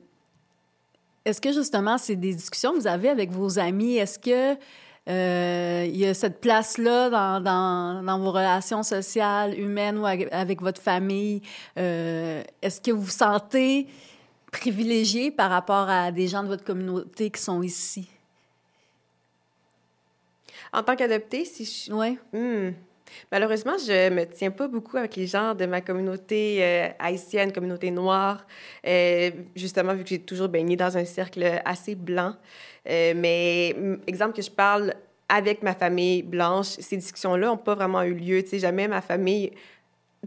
est-ce 1.24 1.40
que 1.40 1.52
justement, 1.52 1.96
c'est 1.96 2.16
des 2.16 2.34
discussions 2.34 2.72
que 2.72 2.78
vous 2.80 2.86
avez 2.86 3.08
avec 3.08 3.30
vos 3.30 3.58
amis? 3.58 3.96
Est-ce 3.96 4.18
que 4.18 4.56
euh, 5.08 5.84
il 5.86 5.96
y 5.96 6.06
a 6.06 6.12
cette 6.14 6.40
place-là 6.40 7.08
dans, 7.10 7.40
dans, 7.40 8.02
dans 8.02 8.18
vos 8.18 8.30
relations 8.30 8.82
sociales, 8.82 9.58
humaines 9.58 9.98
ou 9.98 10.06
avec, 10.06 10.60
votre 10.60 10.80
famille? 10.82 11.40
Euh, 11.78 12.42
Est-ce 12.60 12.80
que 12.80 12.90
vous 12.90 13.02
vous 13.02 13.10
sentez 13.10 13.86
privilégié 14.54 15.32
par 15.32 15.50
rapport 15.50 15.88
à 15.90 16.12
des 16.12 16.28
gens 16.28 16.42
de 16.44 16.48
votre 16.48 16.64
communauté 16.64 17.30
qui 17.30 17.42
sont 17.42 17.62
ici? 17.62 18.08
En 20.72 20.82
tant 20.82 20.94
qu'adoptée, 20.94 21.44
si 21.44 21.64
je... 21.64 21.92
Oui. 21.92 22.18
Hmm. 22.32 22.70
Malheureusement, 23.30 23.76
je 23.78 24.10
me 24.10 24.24
tiens 24.24 24.50
pas 24.50 24.66
beaucoup 24.66 24.96
avec 24.96 25.16
les 25.16 25.26
gens 25.26 25.54
de 25.54 25.66
ma 25.66 25.80
communauté 25.80 26.58
euh, 26.60 26.88
haïtienne, 26.98 27.52
communauté 27.52 27.90
noire, 27.90 28.46
euh, 28.86 29.30
justement 29.54 29.94
vu 29.94 30.02
que 30.02 30.10
j'ai 30.10 30.20
toujours 30.20 30.48
baigné 30.48 30.76
dans 30.76 30.96
un 30.96 31.04
cercle 31.04 31.60
assez 31.64 31.94
blanc. 31.94 32.34
Euh, 32.88 33.12
mais 33.14 33.74
mm, 33.76 33.96
exemple 34.06 34.34
que 34.36 34.42
je 34.42 34.50
parle 34.50 34.94
avec 35.28 35.62
ma 35.62 35.74
famille 35.74 36.22
blanche, 36.22 36.66
ces 36.78 36.96
discussions-là 36.96 37.48
n'ont 37.48 37.56
pas 37.56 37.74
vraiment 37.74 38.02
eu 38.02 38.14
lieu. 38.14 38.42
Tu 38.42 38.50
sais, 38.50 38.58
jamais 38.58 38.88
ma 38.88 39.00
famille 39.00 39.52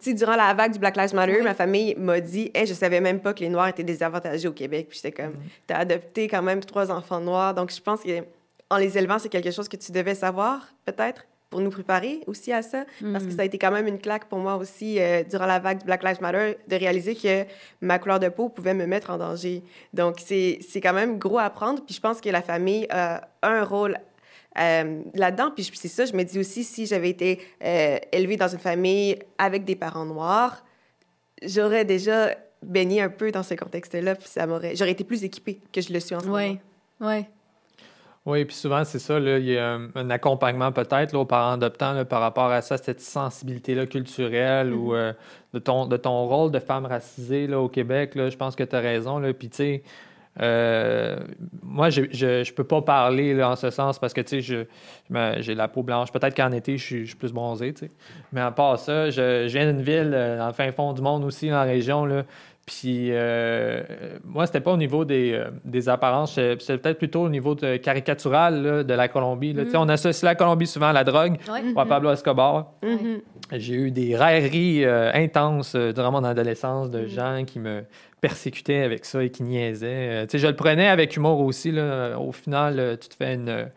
sais, 0.01 0.13
durant 0.13 0.35
la 0.35 0.53
vague 0.53 0.73
du 0.73 0.79
Black 0.79 0.95
Lives 0.97 1.13
Matter, 1.15 1.37
Oui. 1.37 1.43
ma 1.43 1.53
famille 1.53 1.95
m'a 1.97 2.19
dit 2.19 2.51
hey, 2.53 2.65
je 2.65 2.73
savais 2.73 3.01
même 3.01 3.19
pas 3.19 3.33
que 3.33 3.39
les 3.41 3.49
Noirs 3.49 3.67
étaient 3.69 3.83
désavantagés 3.83 4.47
au 4.47 4.53
Québec. 4.53 4.87
Puis 4.89 4.99
j'étais 5.01 5.23
comme 5.23 5.33
T'as 5.65 5.77
adopté 5.77 6.27
quand 6.27 6.41
même 6.41 6.59
trois 6.61 6.91
enfants 6.91 7.19
noirs. 7.19 7.53
Donc 7.53 7.71
je 7.71 7.81
pense 7.81 8.01
que 8.01 8.23
en 8.69 8.77
les 8.77 8.97
élevant, 8.97 9.17
c'est 9.19 9.29
quelque 9.29 9.51
chose 9.51 9.69
que 9.69 9.77
tu 9.77 9.91
devais 9.93 10.13
savoir, 10.15 10.67
peut-être, 10.83 11.25
pour 11.49 11.61
nous 11.61 11.69
préparer 11.69 12.19
aussi 12.27 12.51
à 12.51 12.61
ça. 12.61 12.83
Parce 13.13 13.23
que 13.23 13.31
ça 13.31 13.43
a 13.43 13.45
été 13.45 13.57
quand 13.57 13.71
même 13.71 13.87
une 13.87 13.99
claque 13.99 14.25
pour 14.25 14.39
moi 14.39 14.57
aussi, 14.57 14.99
euh, 14.99 15.23
durant 15.23 15.45
la 15.45 15.59
vague 15.59 15.77
du 15.79 15.85
Black 15.85 16.03
Lives 16.03 16.21
Matter, 16.21 16.57
de 16.67 16.75
réaliser 16.75 17.15
que 17.15 17.45
ma 17.79 17.97
couleur 17.99 18.19
de 18.19 18.27
peau 18.27 18.49
pouvait 18.49 18.73
me 18.73 18.85
mettre 18.85 19.09
en 19.11 19.17
danger. 19.17 19.63
Donc 19.93 20.17
c'est 20.19 20.59
quand 20.83 20.91
même 20.91 21.17
gros 21.17 21.37
à 21.37 21.43
apprendre. 21.43 21.81
Puis 21.85 21.95
je 21.95 22.01
pense 22.01 22.19
que 22.19 22.27
la 22.29 22.41
famille 22.41 22.85
a 22.89 23.29
un 23.41 23.63
rôle 23.63 23.97
euh, 24.59 25.01
là-dedans. 25.13 25.51
Puis 25.51 25.69
c'est 25.73 25.87
ça, 25.87 26.05
je 26.05 26.13
me 26.13 26.23
dis 26.23 26.39
aussi, 26.39 26.63
si 26.63 26.85
j'avais 26.85 27.09
été 27.09 27.39
euh, 27.63 27.97
élevée 28.11 28.37
dans 28.37 28.47
une 28.47 28.59
famille 28.59 29.17
avec 29.37 29.65
des 29.65 29.75
parents 29.75 30.05
noirs, 30.05 30.63
j'aurais 31.43 31.85
déjà 31.85 32.35
baigné 32.63 33.01
un 33.01 33.09
peu 33.09 33.31
dans 33.31 33.43
ce 33.43 33.53
contexte-là, 33.53 34.15
puis 34.15 34.27
ça 34.27 34.47
m'aurait... 34.47 34.75
J'aurais 34.75 34.91
été 34.91 35.03
plus 35.03 35.23
équipée 35.23 35.59
que 35.71 35.79
je 35.81 35.93
le 35.93 35.99
suis 35.99 36.15
en 36.15 36.19
ce 36.19 36.25
moment. 36.25 36.37
Oui. 36.37 36.59
Oui. 36.99 37.25
Oui, 38.25 38.43
puis 38.43 38.55
souvent, 38.57 38.83
c'est 38.83 38.99
ça, 38.99 39.19
là, 39.21 39.37
il 39.37 39.45
y 39.45 39.57
a 39.57 39.75
un, 39.75 39.89
un 39.95 40.09
accompagnement 40.09 40.73
peut-être 40.73 41.13
là, 41.13 41.19
aux 41.19 41.25
parents 41.25 41.53
adoptants 41.53 41.93
là, 41.93 42.03
par 42.03 42.19
rapport 42.19 42.51
à 42.51 42.61
ça, 42.61 42.77
cette 42.77 42.99
sensibilité-là 42.99 43.85
culturelle 43.85 44.73
ou 44.73 44.93
euh, 44.93 45.13
de, 45.53 45.59
ton, 45.59 45.85
de 45.85 45.95
ton 45.95 46.27
rôle 46.27 46.51
de 46.51 46.59
femme 46.59 46.85
racisée 46.85 47.47
là, 47.47 47.61
au 47.61 47.69
Québec. 47.69 48.15
Là, 48.15 48.29
je 48.29 48.35
pense 48.35 48.57
que 48.57 48.65
tu 48.65 48.75
as 48.75 48.81
raison. 48.81 49.19
Là, 49.19 49.33
puis, 49.33 49.47
tu 49.47 49.55
sais, 49.55 49.83
euh, 50.41 51.17
moi, 51.63 51.89
je 51.89 52.03
je 52.11 52.53
peux 52.53 52.63
pas 52.63 52.81
parler 52.81 53.33
là, 53.33 53.51
en 53.51 53.55
ce 53.55 53.69
sens 53.69 53.99
parce 53.99 54.13
que, 54.13 54.21
j'ai 54.27 55.55
la 55.55 55.67
peau 55.67 55.83
blanche. 55.83 56.11
Peut-être 56.11 56.35
qu'en 56.35 56.51
été, 56.51 56.77
je 56.77 56.83
suis, 56.83 57.01
je 57.01 57.07
suis 57.07 57.15
plus 57.15 57.33
bronzé, 57.33 57.73
tu 57.73 57.85
sais. 57.85 57.91
Mais 58.31 58.41
à 58.41 58.51
part 58.51 58.77
ça, 58.79 59.09
je, 59.09 59.47
je 59.47 59.57
viens 59.57 59.71
d'une 59.71 59.81
ville 59.81 60.11
euh, 60.13 60.37
dans 60.37 60.47
le 60.47 60.53
fin 60.53 60.71
fond 60.71 60.93
du 60.93 61.01
monde 61.01 61.23
aussi, 61.23 61.49
dans 61.49 61.55
la 61.55 61.63
région, 61.63 62.05
là. 62.05 62.23
Puis 62.65 63.11
euh, 63.11 63.81
moi, 64.25 64.45
c'était 64.45 64.59
pas 64.59 64.73
au 64.73 64.77
niveau 64.77 65.05
des, 65.05 65.31
euh, 65.31 65.45
des 65.63 65.87
apparences, 65.87 66.33
c'était 66.33 66.77
peut-être 66.77 66.97
plutôt 66.97 67.21
au 67.21 67.29
niveau 67.29 67.55
de 67.55 67.77
caricatural 67.77 68.61
là, 68.61 68.83
de 68.83 68.93
la 68.93 69.07
Colombie. 69.07 69.53
là. 69.53 69.63
Tu 69.63 69.71
sais, 69.71 69.77
On 69.77 69.87
associe 69.87 70.23
la 70.23 70.35
Colombie 70.35 70.67
souvent 70.67 70.87
à 70.87 70.93
la 70.93 71.05
drogue, 71.05 71.37
Oui. 71.49 71.73
ou 71.73 71.79
à 71.79 71.85
Pablo 71.85 72.11
Escobar. 72.11 72.73
Mhm. 72.83 73.21
J'ai 73.53 73.75
eu 73.75 73.91
des 73.91 74.17
railleries 74.17 74.83
euh, 74.83 75.11
intenses 75.13 75.77
durant 75.77 76.11
mon 76.11 76.25
adolescence 76.25 76.91
de 76.91 77.07
gens 77.07 77.43
qui 77.47 77.59
me 77.59 77.83
persécutaient 78.21 78.81
avec 78.81 79.05
ça 79.05 79.23
et 79.23 79.29
qui 79.29 79.43
niaisaient. 79.43 80.25
Euh, 80.25 80.27
je 80.31 80.47
le 80.47 80.55
prenais 80.55 80.87
avec 80.87 81.15
humour 81.15 81.39
aussi. 81.41 81.71
Là. 81.71 82.17
Au 82.19 82.31
final, 82.31 82.79
euh, 82.79 82.97
tu 82.97 83.09
te 83.09 83.15
fais 83.15 83.35
une, 83.35 83.69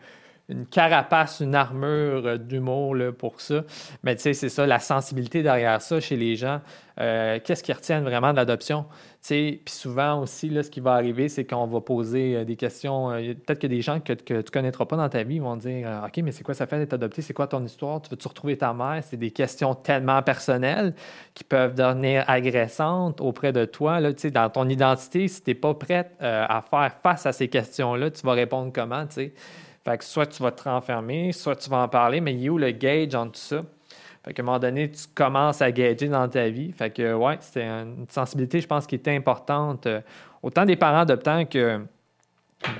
une 0.51 0.65
carapace, 0.65 1.39
une 1.39 1.55
armure 1.55 2.25
euh, 2.25 2.37
d'humour 2.37 2.95
pour 3.17 3.41
ça. 3.41 3.63
Mais 4.03 4.15
tu 4.15 4.23
sais, 4.23 4.33
c'est 4.33 4.49
ça, 4.49 4.67
la 4.67 4.79
sensibilité 4.79 5.43
derrière 5.43 5.81
ça 5.81 5.99
chez 5.99 6.17
les 6.17 6.35
gens. 6.35 6.59
Euh, 6.99 7.39
Qu'est-ce 7.43 7.63
qui 7.63 7.71
retiennent 7.71 8.03
vraiment 8.03 8.31
de 8.31 8.35
l'adoption? 8.35 8.85
Puis 9.25 9.61
souvent 9.67 10.21
aussi, 10.21 10.49
là, 10.49 10.61
ce 10.61 10.69
qui 10.69 10.81
va 10.81 10.93
arriver, 10.93 11.29
c'est 11.29 11.45
qu'on 11.45 11.65
va 11.67 11.79
poser 11.79 12.35
euh, 12.35 12.43
des 12.43 12.57
questions. 12.57 13.09
Peut-être 13.09 13.59
que 13.59 13.67
des 13.67 13.81
gens 13.81 13.99
que, 13.99 14.13
tu 14.13 14.33
ne 14.33 14.41
connaîtras 14.41 14.85
pas 14.85 14.97
dans 14.97 15.07
ta 15.09 15.23
vie 15.23 15.39
vont 15.39 15.55
dire 15.55 15.87
OK, 16.05 16.17
mais 16.17 16.31
c'est 16.31 16.43
quoi 16.43 16.53
ça 16.53 16.67
fait 16.67 16.79
d'être 16.79 16.93
adopté? 16.93 17.21
C'est 17.21 17.33
quoi 17.33 17.47
ton 17.47 17.63
histoire? 17.63 18.01
Tu 18.01 18.09
veux-tu 18.09 18.27
retrouver 18.27 18.57
ta 18.57 18.73
mère? 18.73 19.01
C'est 19.03 19.17
des 19.17 19.31
questions 19.31 19.73
tellement 19.73 20.21
personnelles 20.21 20.93
qui 21.33 21.43
peuvent 21.43 21.75
devenir 21.75 22.25
agressantes 22.27 23.21
auprès 23.21 23.53
de 23.53 23.65
toi. 23.65 23.99
Là, 23.99 24.11
dans 24.11 24.49
ton 24.49 24.67
identité, 24.67 25.27
si 25.27 25.41
tu 25.41 25.51
n'es 25.51 25.55
pas 25.55 25.73
prête 25.73 26.11
à 26.19 26.63
faire 26.69 26.93
face 27.01 27.25
à 27.25 27.31
ces 27.31 27.47
questions-là, 27.47 28.11
tu 28.11 28.25
vas 28.25 28.33
répondre 28.33 28.71
comment? 28.73 29.05
tu 29.07 29.13
sais? 29.13 29.33
Fait 29.83 29.97
que 29.97 30.03
soit 30.03 30.27
tu 30.27 30.43
vas 30.43 30.51
te 30.51 30.63
renfermer, 30.63 31.31
soit 31.31 31.55
tu 31.55 31.69
vas 31.69 31.77
en 31.77 31.87
parler, 31.87 32.21
mais 32.21 32.33
il 32.33 32.45
est 32.45 32.49
où 32.49 32.57
le 32.57 32.71
gauge 32.71 33.15
entre 33.15 33.31
tout 33.31 33.39
ça? 33.39 33.63
Fait 34.23 34.33
qu'à 34.33 34.43
un 34.43 34.45
moment 34.45 34.59
donné, 34.59 34.91
tu 34.91 35.05
commences 35.15 35.61
à 35.61 35.71
gager 35.71 36.07
dans 36.07 36.27
ta 36.27 36.47
vie. 36.49 36.71
Fait 36.73 36.91
que, 36.91 37.13
ouais, 37.13 37.37
c'est 37.39 37.63
une 37.63 38.05
sensibilité, 38.07 38.61
je 38.61 38.67
pense, 38.67 38.85
qui 38.85 38.93
est 38.93 39.07
importante, 39.07 39.87
euh, 39.87 40.01
autant 40.43 40.65
des 40.65 40.75
parents 40.75 40.99
adoptants 40.99 41.45
que, 41.45 41.81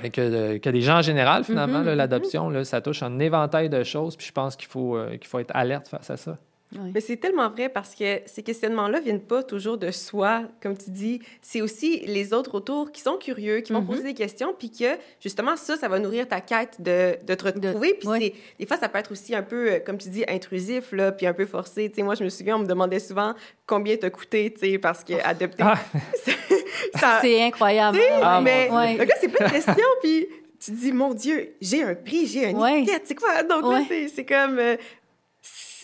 ben, 0.00 0.10
que, 0.12 0.58
que 0.58 0.70
des 0.70 0.80
gens 0.82 0.98
en 0.98 1.02
général, 1.02 1.42
finalement. 1.42 1.80
Mhm, 1.80 1.86
là, 1.86 1.94
L'adoption, 1.96 2.64
ça 2.64 2.80
touche 2.80 3.02
un 3.02 3.18
éventail 3.18 3.68
de 3.68 3.82
choses, 3.82 4.14
puis 4.16 4.26
je 4.26 4.32
pense 4.32 4.54
qu'il 4.54 4.68
faut, 4.68 4.96
euh, 4.96 5.16
qu'il 5.16 5.26
faut 5.26 5.40
être 5.40 5.50
alerte 5.54 5.88
face 5.88 6.10
à 6.10 6.16
ça. 6.16 6.38
Oui. 6.74 6.90
Mais 6.94 7.00
c'est 7.00 7.16
tellement 7.16 7.48
vrai 7.50 7.68
parce 7.68 7.94
que 7.94 8.20
ces 8.26 8.42
questionnements-là 8.42 9.00
viennent 9.00 9.20
pas 9.20 9.42
toujours 9.42 9.76
de 9.78 9.90
soi, 9.90 10.44
comme 10.62 10.76
tu 10.76 10.90
dis. 10.90 11.20
C'est 11.42 11.60
aussi 11.60 12.00
les 12.06 12.32
autres 12.32 12.54
autour 12.54 12.90
qui 12.92 13.00
sont 13.02 13.18
curieux, 13.18 13.60
qui 13.60 13.72
vont 13.72 13.80
Mhm. 13.82 13.86
poser 13.86 14.02
des 14.04 14.14
questions, 14.14 14.54
puis 14.58 14.70
que 14.70 14.96
justement, 15.20 15.56
ça, 15.56 15.76
ça 15.76 15.88
va 15.88 15.98
nourrir 15.98 16.26
ta 16.26 16.40
quête 16.40 16.80
de, 16.80 17.16
de 17.26 17.34
te 17.34 17.48
De- 17.58 17.66
retrouver. 17.68 17.94
Puis 17.94 18.08
ouais. 18.08 18.34
des 18.58 18.66
fois, 18.66 18.76
ça 18.78 18.88
peut 18.88 18.98
être 18.98 19.12
aussi 19.12 19.34
un 19.34 19.42
peu, 19.42 19.72
euh, 19.72 19.78
comme 19.80 19.98
tu 19.98 20.08
dis, 20.08 20.24
intrusif, 20.28 20.92
là, 20.92 21.12
puis 21.12 21.26
un 21.26 21.34
peu 21.34 21.46
forcé. 21.46 21.88
Tu 21.90 21.96
sais, 21.96 22.02
moi, 22.02 22.14
je 22.14 22.24
me 22.24 22.28
souviens, 22.30 22.56
on 22.56 22.60
me 22.60 22.66
demandait 22.66 23.00
souvent 23.00 23.34
combien 23.66 23.96
t'as 23.96 24.10
coûté, 24.10 24.52
tu 24.52 24.60
sais, 24.60 24.78
parce 24.78 25.04
que 25.04 25.14
adopter. 25.24 25.62
Ah! 25.66 25.78
ça, 26.98 27.18
C'est 27.20 27.42
incroyable. 27.42 27.98
sais, 27.98 28.08
Ah, 28.22 28.40
mais 28.40 28.68
Dieu. 28.68 28.98
le 28.98 29.04
gars, 29.04 29.14
c'est 29.20 29.28
plein 29.28 29.46
de 29.46 29.52
questions, 29.52 29.74
puis 30.02 30.26
tu 30.64 30.70
te 30.70 30.76
dis, 30.76 30.92
mon 30.92 31.12
Dieu, 31.12 31.54
j'ai 31.60 31.82
un 31.82 31.94
prix, 31.94 32.26
j'ai 32.26 32.46
un 32.46 32.52
Ouais. 32.54 32.82
étiquette, 32.82 33.02
c'est 33.04 33.14
quoi? 33.14 33.42
Donc 33.42 33.62
là, 33.62 33.68
Ouais. 33.68 33.84
c'est- 33.88 34.08
c'est 34.08 34.24
comme... 34.24 34.58
euh, 34.58 34.76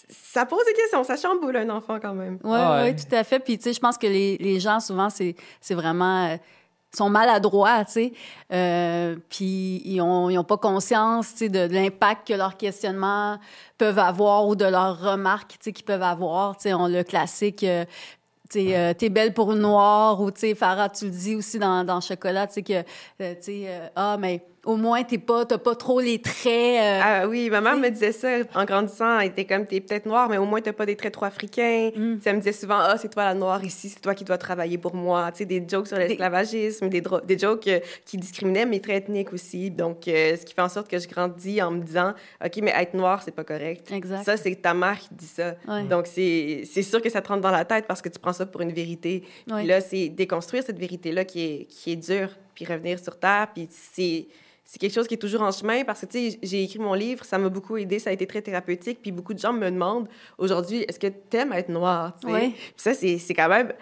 ça 0.09 0.47
pose 0.47 0.64
des 0.66 0.73
questions, 0.73 1.05
ça 1.05 1.16
chamboule 1.16 1.57
un 1.57 1.68
enfant 1.71 1.99
quand 2.01 2.14
même. 2.14 2.38
Oui, 2.44 2.57
Ah 2.59 2.77
ouais. 2.77 2.83
ouais, 2.90 2.97
tout 2.97 3.14
à 3.14 3.25
fait. 3.25 3.38
Puis, 3.40 3.59
tu 3.59 3.64
sais, 3.64 3.73
je 3.73 3.81
pense 3.81 3.99
que 3.99 4.07
les, 4.07 4.37
les 4.38 4.61
gens, 4.61 4.81
souvent, 4.81 5.11
c'est 5.11 5.35
c'est 5.61 5.75
vraiment... 5.75 6.27
euh, 6.29 6.37
sont 6.97 7.11
maladroits, 7.11 7.85
tu 7.85 7.92
sais. 7.92 8.12
Euh, 8.51 9.14
puis, 9.29 9.83
ils 9.85 10.01
ont, 10.01 10.31
ils 10.31 10.38
ont 10.38 10.44
pas 10.44 10.57
conscience, 10.57 11.33
tu 11.33 11.37
sais, 11.37 11.49
de, 11.51 11.66
de 11.66 11.75
l'impact 11.75 12.27
que 12.29 12.33
leurs 12.33 12.57
questionnements 12.57 13.38
peuvent 13.77 13.99
avoir 13.99 14.47
ou 14.49 14.57
de 14.57 14.64
leurs 14.64 14.99
remarques, 14.99 15.51
tu 15.53 15.59
sais, 15.64 15.73
qu'ils 15.73 15.85
peuvent 15.85 16.03
avoir. 16.03 16.57
Tu 16.57 16.62
sais, 16.62 16.75
on 16.75 16.88
le 16.88 17.03
classique... 17.03 17.62
euh, 17.64 17.85
tu 18.51 18.61
sais, 18.61 18.77
euh, 18.79 18.94
t'es 18.94 19.11
belle 19.11 19.35
pour 19.35 19.53
une 19.53 19.59
noire 19.59 20.23
ou 20.23 20.31
tu 20.31 20.40
sais 20.40 20.55
Farah 20.55 20.88
tu 20.88 21.05
le 21.05 21.11
dis 21.11 21.37
aussi 21.37 21.59
dans, 21.59 21.85
dans 21.85 22.01
chocolat 22.01 22.47
tu 22.47 22.55
sais 22.55 22.62
que 22.62 22.73
euh, 23.21 23.35
tu 23.35 23.42
sais 23.42 23.64
euh, 23.66 23.88
ah 23.94 24.16
mais 24.18 24.42
au 24.68 24.76
moins 24.76 25.02
t'es 25.02 25.16
pas 25.16 25.46
t'as 25.46 25.57
pas 25.57 25.74
trop 25.74 25.98
les 25.98 26.20
traits 26.20 26.46
euh, 26.46 27.00
Ah 27.02 27.26
oui, 27.26 27.48
ma 27.48 27.62
mère 27.62 27.72
T'sais- 27.72 27.81
me 27.81 27.88
disait 27.88 28.12
ça 28.12 28.28
en 28.54 28.66
grandissant. 28.66 29.18
Elle 29.18 29.28
était 29.28 29.46
comme, 29.46 29.64
t'es 29.64 29.81
peut-être 29.81 30.04
noire, 30.04 30.28
mais 30.28 30.37
au 30.37 30.44
moins 30.44 30.61
t'as 30.61 30.74
pas 30.74 30.85
des 30.85 30.94
traits 30.94 31.14
trop 31.14 31.24
africains. 31.24 31.90
Mm. 31.96 32.16
Elle 32.22 32.35
me 32.35 32.40
disait 32.40 32.52
souvent, 32.52 32.78
ah, 32.78 32.98
c'est 32.98 33.09
toi 33.09 33.24
la 33.24 33.35
noire 33.35 33.64
ici, 33.64 33.88
c'est 33.88 34.00
toi 34.00 34.14
qui 34.14 34.24
dois 34.24 34.37
travailler 34.37 34.76
pour 34.76 34.94
moi. 34.94 35.33
Tu 35.33 35.38
sais, 35.38 35.44
des 35.46 35.64
jokes 35.66 35.88
sur 35.88 35.96
l'esclavagisme, 35.96 36.90
des, 36.90 37.38
jokes 37.38 37.66
euh, 37.66 37.81
qui 38.04 38.18
discriminaient 38.18 38.66
mes 38.66 38.81
traits 38.81 39.04
ethniques 39.04 39.33
aussi. 39.33 39.70
Donc, 39.70 40.07
euh, 40.07 40.37
ce 40.37 40.44
qui 40.44 40.52
fait 40.52 40.61
en 40.61 40.68
sorte 40.68 40.88
que 40.88 40.98
je 40.98 41.09
grandis 41.09 41.62
en 41.62 41.70
me 41.70 41.83
disant, 41.83 42.12
OK, 42.44 42.59
mais 42.62 42.74
être 42.76 42.92
noire, 42.92 43.22
c'est 43.22 43.35
pas 43.35 43.44
correct. 43.44 43.90
Exact. 43.90 44.24
Ça, 44.24 44.37
c'est 44.37 44.54
ta 44.57 44.74
mère 44.74 44.98
qui 44.98 45.09
dit 45.12 45.26
ça. 45.26 45.54
Ouais. 45.66 45.85
Donc, 45.85 46.07
c'est 46.07 46.64
c'est 46.70 46.83
sûr 46.83 47.00
que 47.00 47.09
ça 47.09 47.22
te 47.22 47.28
rentre 47.28 47.40
dans 47.40 47.50
la 47.50 47.64
tête 47.64 47.87
parce 47.87 48.02
que 48.02 48.11
tu 48.11 48.18
prends 48.18 48.35
ça 48.35 48.44
pour 48.44 48.61
une 48.61 48.72
vérité. 48.72 49.22
Ouais. 49.50 49.61
Puis 49.61 49.66
là, 49.66 49.81
c'est 49.81 50.11
déconstruire 50.11 50.62
cette 50.62 50.78
vérité-là 50.78 51.24
qui 51.24 51.40
est, 51.40 51.64
qui 51.70 51.92
est 51.92 51.96
dure, 51.96 52.28
puis 52.54 52.66
revenir 52.66 52.98
sur 52.98 53.18
Terre. 53.18 53.48
Puis 53.54 53.66
c'est 53.70 54.26
c'est 54.70 54.78
quelque 54.78 54.92
chose 54.92 55.09
qui 55.09 55.14
est 55.14 55.18
toujours 55.18 55.40
en 55.40 55.50
chemin 55.50 55.83
parce 55.83 56.02
que, 56.02 56.07
tu 56.07 56.31
sais, 56.31 56.38
j'ai 56.42 56.62
écrit 56.62 56.78
mon 56.78 56.92
livre, 56.92 57.24
ça 57.24 57.38
m'a 57.38 57.48
beaucoup 57.48 57.78
aidé, 57.78 57.98
ça 57.98 58.11
a 58.11 58.12
été 58.12 58.26
très 58.26 58.42
thérapeutique. 58.42 58.98
Puis 59.00 59.12
beaucoup 59.12 59.33
de 59.33 59.38
gens 59.38 59.54
me 59.54 59.70
demandent 59.70 60.07
aujourd'hui, 60.37 60.85
est-ce 60.87 60.98
que 60.98 61.07
t'aimes 61.07 61.54
être 61.54 61.70
noire? 61.70 62.14
Puis 62.20 62.54
ça, 62.76 62.92
c'est 62.92 63.16
c'est 63.16 63.33
quand 63.33 63.48
même. 63.48 63.72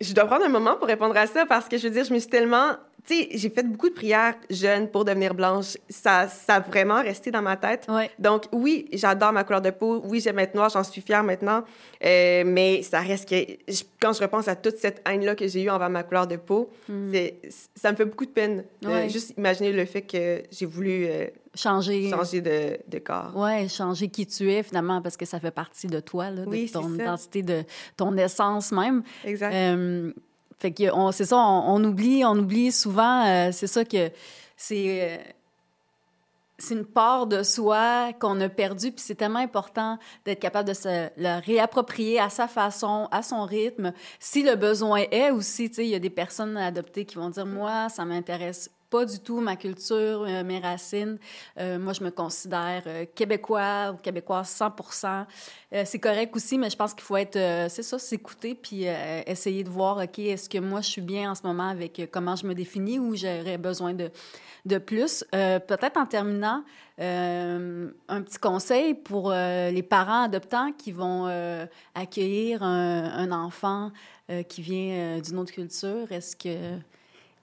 Je 0.00 0.12
dois 0.12 0.24
prendre 0.24 0.44
un 0.44 0.48
moment 0.48 0.74
pour 0.74 0.88
répondre 0.88 1.16
à 1.16 1.28
ça 1.28 1.46
parce 1.46 1.68
que 1.68 1.78
je 1.78 1.84
veux 1.86 1.94
dire, 1.94 2.04
je 2.04 2.12
me 2.12 2.18
suis 2.18 2.28
tellement. 2.28 2.72
Tu 3.06 3.14
sais, 3.14 3.28
j'ai 3.34 3.50
fait 3.50 3.62
beaucoup 3.62 3.88
de 3.88 3.94
prières 3.94 4.34
jeunes 4.50 4.88
pour 4.88 5.04
devenir 5.04 5.32
blanche. 5.34 5.76
Ça, 5.88 6.26
ça 6.28 6.56
a 6.56 6.60
vraiment 6.60 7.00
resté 7.02 7.30
dans 7.30 7.42
ma 7.42 7.56
tête. 7.56 7.86
Ouais. 7.88 8.10
Donc, 8.18 8.46
oui, 8.52 8.88
j'adore 8.92 9.32
ma 9.32 9.44
couleur 9.44 9.60
de 9.62 9.70
peau. 9.70 10.02
Oui, 10.04 10.18
j'aime 10.20 10.40
être 10.40 10.54
noire, 10.56 10.70
j'en 10.70 10.82
suis 10.82 11.00
fière 11.00 11.22
maintenant. 11.22 11.62
Euh, 12.04 12.42
mais 12.44 12.82
ça 12.82 13.00
reste 13.00 13.28
que, 13.28 13.36
je- 13.68 13.84
quand 14.00 14.12
je 14.12 14.20
repense 14.22 14.48
à 14.48 14.56
toute 14.56 14.78
cette 14.78 15.02
haine-là 15.08 15.36
que 15.36 15.46
j'ai 15.46 15.62
eue 15.62 15.70
envers 15.70 15.88
ma 15.90 16.02
couleur 16.02 16.26
de 16.26 16.34
peau, 16.36 16.68
c'est- 17.12 17.36
ça 17.76 17.92
me 17.92 17.96
fait 17.96 18.06
beaucoup 18.06 18.26
de 18.26 18.30
peine 18.30 18.64
de 18.82 18.88
Hmm. 18.88 18.92
Ouais. 18.92 19.08
juste 19.08 19.34
imaginer 19.38 19.70
le 19.72 19.84
fait 19.84 20.02
que 20.02 20.42
j'ai 20.50 20.66
voulu 20.66 21.06
euh, 21.06 21.26
changer 21.54 22.10
changer 22.10 22.40
de, 22.40 22.76
de 22.88 22.98
corps. 22.98 23.32
Ouais, 23.36 23.68
changer 23.68 24.08
qui 24.08 24.26
tu 24.26 24.50
es 24.52 24.62
finalement 24.64 25.00
parce 25.00 25.16
que 25.16 25.24
ça 25.24 25.38
fait 25.38 25.50
partie 25.52 25.86
de 25.86 26.00
toi, 26.00 26.30
là, 26.30 26.44
de 26.44 26.50
Oui, 26.50 26.68
ton 26.72 26.92
identité, 26.92 27.42
de 27.42 27.62
ton 27.96 28.16
essence 28.16 28.72
même. 28.72 29.02
Exact. 29.24 29.54
Euh, 29.54 30.12
fait 30.58 30.72
que 30.72 30.90
on, 30.92 31.12
c'est 31.12 31.26
ça, 31.26 31.36
on, 31.36 31.82
oublie, 31.84 32.24
on 32.24 32.36
oublie 32.38 32.72
souvent. 32.72 33.26
euh, 33.26 33.50
c'est 33.52 33.66
ça 33.66 33.84
que 33.84 34.10
c'est. 34.56 35.18
euh, 35.18 35.32
c'est 36.58 36.74
une 36.74 36.86
part 36.86 37.26
de 37.26 37.42
soi 37.42 38.12
qu'on 38.18 38.40
a 38.40 38.48
perdue, 38.48 38.90
puis 38.90 39.02
c'est 39.04 39.14
tellement 39.14 39.40
important 39.40 39.98
d'être 40.24 40.40
capable 40.40 40.68
de 40.68 40.74
se 40.74 41.10
le 41.18 41.44
réapproprier 41.44 42.18
à 42.18 42.30
sa 42.30 42.48
façon, 42.48 43.08
à 43.10 43.22
son 43.22 43.44
rythme. 43.44 43.92
Si 44.18 44.42
le 44.42 44.54
besoin 44.54 45.04
est 45.10 45.30
aussi, 45.30 45.68
tu 45.68 45.76
sais, 45.76 45.84
il 45.84 45.90
y 45.90 45.94
a 45.94 45.98
des 45.98 46.08
personnes 46.08 46.56
adoptées 46.56 47.04
qui 47.04 47.16
vont 47.16 47.28
dire, 47.28 47.44
moi, 47.44 47.90
ça 47.90 48.06
m'intéresse 48.06 48.70
pas 48.90 49.04
du 49.04 49.18
tout 49.18 49.40
ma 49.40 49.56
culture, 49.56 50.24
euh, 50.26 50.44
mes 50.44 50.58
racines. 50.58 51.18
Euh, 51.58 51.78
moi, 51.78 51.92
je 51.92 52.02
me 52.02 52.10
considère 52.10 52.82
euh, 52.86 53.04
québécois 53.14 53.92
ou 53.92 53.96
québécoise 53.96 54.48
100 54.48 54.72
Euh, 55.72 55.82
C'est 55.84 55.98
correct 55.98 56.34
aussi, 56.36 56.58
mais 56.58 56.70
je 56.70 56.76
pense 56.76 56.94
qu'il 56.94 57.02
faut 57.02 57.16
être, 57.16 57.38
c'est 57.68 57.82
ça, 57.82 57.98
s'écouter 57.98 58.54
puis 58.54 58.84
essayer 59.26 59.64
de 59.64 59.68
voir, 59.68 59.98
OK, 59.98 60.18
est-ce 60.18 60.48
que 60.48 60.58
moi, 60.58 60.80
je 60.80 60.88
suis 60.88 61.00
bien 61.02 61.30
en 61.30 61.34
ce 61.34 61.42
moment 61.42 61.68
avec 61.68 62.08
comment 62.12 62.36
je 62.36 62.46
me 62.46 62.54
définis 62.54 62.98
ou 62.98 63.16
j'aurais 63.16 63.58
besoin 63.58 63.94
de, 63.94 64.10
de 64.64 64.78
plus? 64.78 65.24
Peut-être 65.32 65.96
en 65.96 66.06
terminant, 66.06 66.62
un 66.98 68.22
petit 68.22 68.38
conseil 68.38 68.94
pour 68.94 69.30
les 69.32 69.82
parents 69.82 70.24
adoptants 70.24 70.72
qui 70.72 70.92
vont 70.92 71.26
accueillir 71.94 72.62
un, 72.62 73.32
enfant 73.32 73.90
qui 74.48 74.62
vient 74.62 75.18
d'une 75.18 75.38
autre 75.38 75.52
culture. 75.52 76.10
Est-ce 76.10 76.36
que 76.36 76.78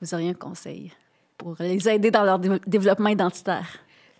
vous 0.01 0.13
auriez 0.13 0.29
un 0.29 0.34
conseil? 0.34 0.91
Pour 1.43 1.56
les 1.60 1.89
aider 1.89 2.10
dans 2.10 2.23
leur 2.23 2.39
dé- 2.39 2.60
développement 2.65 3.10
identitaire? 3.10 3.67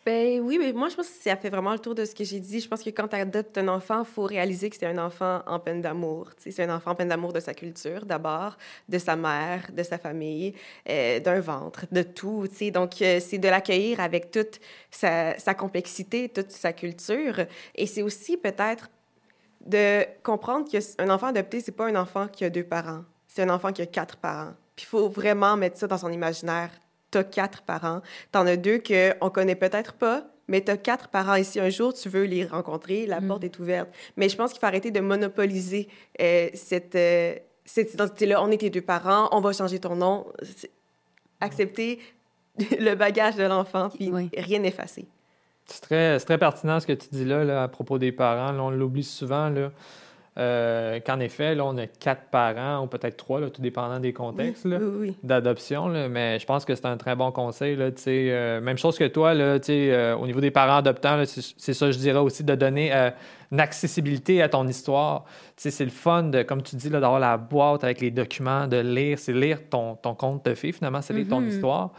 Ben 0.06 0.42
oui, 0.42 0.58
mais 0.60 0.74
moi, 0.74 0.90
je 0.90 0.96
pense 0.98 1.08
que 1.08 1.24
ça 1.24 1.38
fait 1.38 1.50
vraiment 1.50 1.72
le 1.72 1.80
tour 1.80 1.96
de 1.96 2.04
ce 2.04 2.14
que 2.14 2.26
j'ai 2.26 2.42
dit. 2.42 2.60
Je 2.60 2.68
pense 2.68 2.84
que 2.84 2.90
quand 2.90 3.08
tu 3.08 3.16
adoptes 3.16 3.58
un 3.58 3.70
enfant, 3.70 4.00
il 4.00 4.06
faut 4.06 4.24
réaliser 4.24 4.70
que 4.70 4.76
c'est 4.76 4.86
un 4.86 4.98
enfant 4.98 5.42
en 5.48 5.60
peine 5.60 5.80
d'amour. 5.80 6.32
C'est 6.38 6.62
un 6.62 6.76
enfant 6.76 6.92
en 6.92 6.96
peine 6.96 7.08
d'amour 7.08 7.32
de 7.32 7.40
sa 7.40 7.54
culture, 7.54 8.06
d'abord, 8.06 8.58
de 8.90 8.98
sa 8.98 9.16
mère, 9.16 9.70
de 9.72 9.82
sa 9.82 9.98
famille, 9.98 10.56
euh, 10.90 11.22
d'un 11.22 11.40
ventre, 11.40 11.86
de 11.90 12.02
tout. 12.02 12.48
tu 12.50 12.56
sais. 12.56 12.72
Donc, 12.72 13.02
euh, 13.02 13.22
c'est 13.22 13.38
de 13.38 13.48
l'accueillir 13.48 14.02
avec 14.02 14.30
toute 14.30 14.60
sa, 14.92 15.40
sa 15.40 15.54
complexité, 15.54 16.28
toute 16.28 16.52
sa 16.52 16.74
culture. 16.74 17.40
Et 17.74 17.88
c'est 17.88 18.02
aussi 18.02 18.36
peut-être 18.36 18.90
de 19.66 20.04
comprendre 20.22 20.68
qu'un 20.70 21.10
enfant 21.10 21.28
adopté, 21.28 21.62
c'est 21.62 21.72
pas 21.72 21.88
un 21.88 21.96
enfant 21.96 22.28
qui 22.28 22.44
a 22.44 22.50
deux 22.50 22.66
parents. 22.66 23.04
C'est 23.30 23.44
un 23.44 23.50
enfant 23.50 23.72
qui 23.72 23.82
a 23.82 23.86
quatre 23.86 24.18
parents. 24.18 24.52
Puis 24.76 24.86
il 24.86 24.90
faut 24.90 25.08
vraiment 25.08 25.56
mettre 25.56 25.78
ça 25.78 25.88
dans 25.88 25.98
son 25.98 26.12
imaginaire. 26.12 26.72
T'as 27.14 27.24
quatre 27.24 27.62
parents. 27.62 28.02
T'en 28.32 28.48
as 28.48 28.58
deux 28.58 28.80
qu'on 28.80 29.30
connaît 29.30 29.56
peut-être 29.56 29.94
pas, 29.94 30.24
mais 30.48 30.62
t'as 30.62 30.78
quatre 30.78 31.10
parents 31.10 31.36
ici. 31.36 31.60
Un 31.60 31.70
jour, 31.70 31.94
tu 31.94 32.10
veux 32.10 32.24
les 32.24 32.44
rencontrer, 32.44 33.06
la 33.06 33.22
porte 33.22 33.44
est 33.44 33.60
ouverte. 33.60 33.90
Mais 34.18 34.30
je 34.30 34.36
pense 34.36 34.52
qu'il 34.52 34.60
faut 34.60 34.66
arrêter 34.66 34.90
de 34.92 35.00
monopoliser 35.00 35.88
euh, 36.20 36.50
cette, 36.56 36.96
euh, 36.96 37.36
cette 37.66 37.94
identité-là. 37.94 38.42
On 38.44 38.50
est 38.50 38.58
tes 38.58 38.70
deux 38.72 38.82
parents, 38.82 39.30
on 39.32 39.42
va 39.42 39.54
changer 39.54 39.80
ton 39.80 39.96
nom. 39.96 40.26
Accepter 41.40 42.00
le 42.80 42.96
bagage 42.96 43.36
de 43.36 43.44
l'enfant, 43.44 43.90
puis 43.90 44.10
Oui. 44.12 44.30
rien 44.36 44.64
effacer. 44.64 45.06
C'est 45.66 45.82
très, 45.82 46.20
c'est 46.20 46.26
très 46.26 46.38
pertinent 46.38 46.80
ce 46.80 46.88
que 46.88 46.94
tu 46.94 47.08
dis 47.12 47.26
là, 47.26 47.44
là, 47.44 47.64
à 47.64 47.68
propos 47.68 47.98
des 47.98 48.12
parents. 48.12 48.52
Là, 48.52 48.62
on 48.64 48.70
l'oublie 48.70 49.04
souvent 49.04 49.50
là, 49.50 49.72
euh, 50.38 51.00
qu'en 51.06 51.20
effet, 51.20 51.54
là, 51.56 51.64
on 51.66 51.78
a 51.78 51.86
quatre 51.86 52.30
parents, 52.32 52.84
ou 52.84 52.88
peut-être 52.88 53.18
trois, 53.18 53.40
là, 53.40 53.50
tout 53.50 53.62
dépendant 53.62 54.00
des 54.00 54.14
contextes. 54.14 54.66
là. 54.66 54.78
Oui, 54.80 54.86
oui, 54.86 55.08
oui. 55.10 55.16
d'adoption, 55.24 55.88
mais 56.10 56.40
je 56.40 56.46
pense 56.46 56.66
que 56.66 56.74
c'est 56.74 56.86
un 56.88 56.98
très 56.98 57.16
bon 57.16 57.32
conseil. 57.32 57.76
Là, 57.76 57.90
euh, 58.08 58.60
même 58.62 58.78
chose 58.78 58.98
que 58.98 59.06
toi, 59.06 59.34
là, 59.34 59.58
euh, 59.70 60.16
au 60.16 60.26
niveau 60.26 60.42
des 60.42 60.52
parents 60.52 60.78
adoptants, 60.78 61.22
c'est 61.26 61.74
ça, 61.74 61.92
je 61.92 61.98
dirais 62.00 62.20
aussi, 62.20 62.44
de 62.44 62.56
donner 62.56 62.92
une 63.52 63.60
accessibilité 63.60 64.42
à 64.42 64.50
ton 64.50 64.68
histoire. 64.68 65.26
C'est 65.56 65.84
le 65.86 65.92
fun, 65.92 66.24
de, 66.24 66.42
comme 66.42 66.64
tu 66.64 66.76
dis, 66.76 66.90
d'avoir 66.90 67.20
la 67.20 67.38
boîte 67.38 67.84
avec 67.84 68.02
les 68.02 68.10
documents, 68.10 68.66
de 68.68 68.78
lire. 68.78 69.20
C'est 69.20 69.34
lire 69.34 69.60
ton, 69.70 69.96
ton 69.96 70.16
conte 70.16 70.46
de 70.46 70.56
fée, 70.56 70.72
finalement, 70.72 71.02
c'est 71.02 71.14
lire 71.14 71.28
ton 71.30 71.42
Mhm. 71.42 71.50
histoire. 71.50 71.92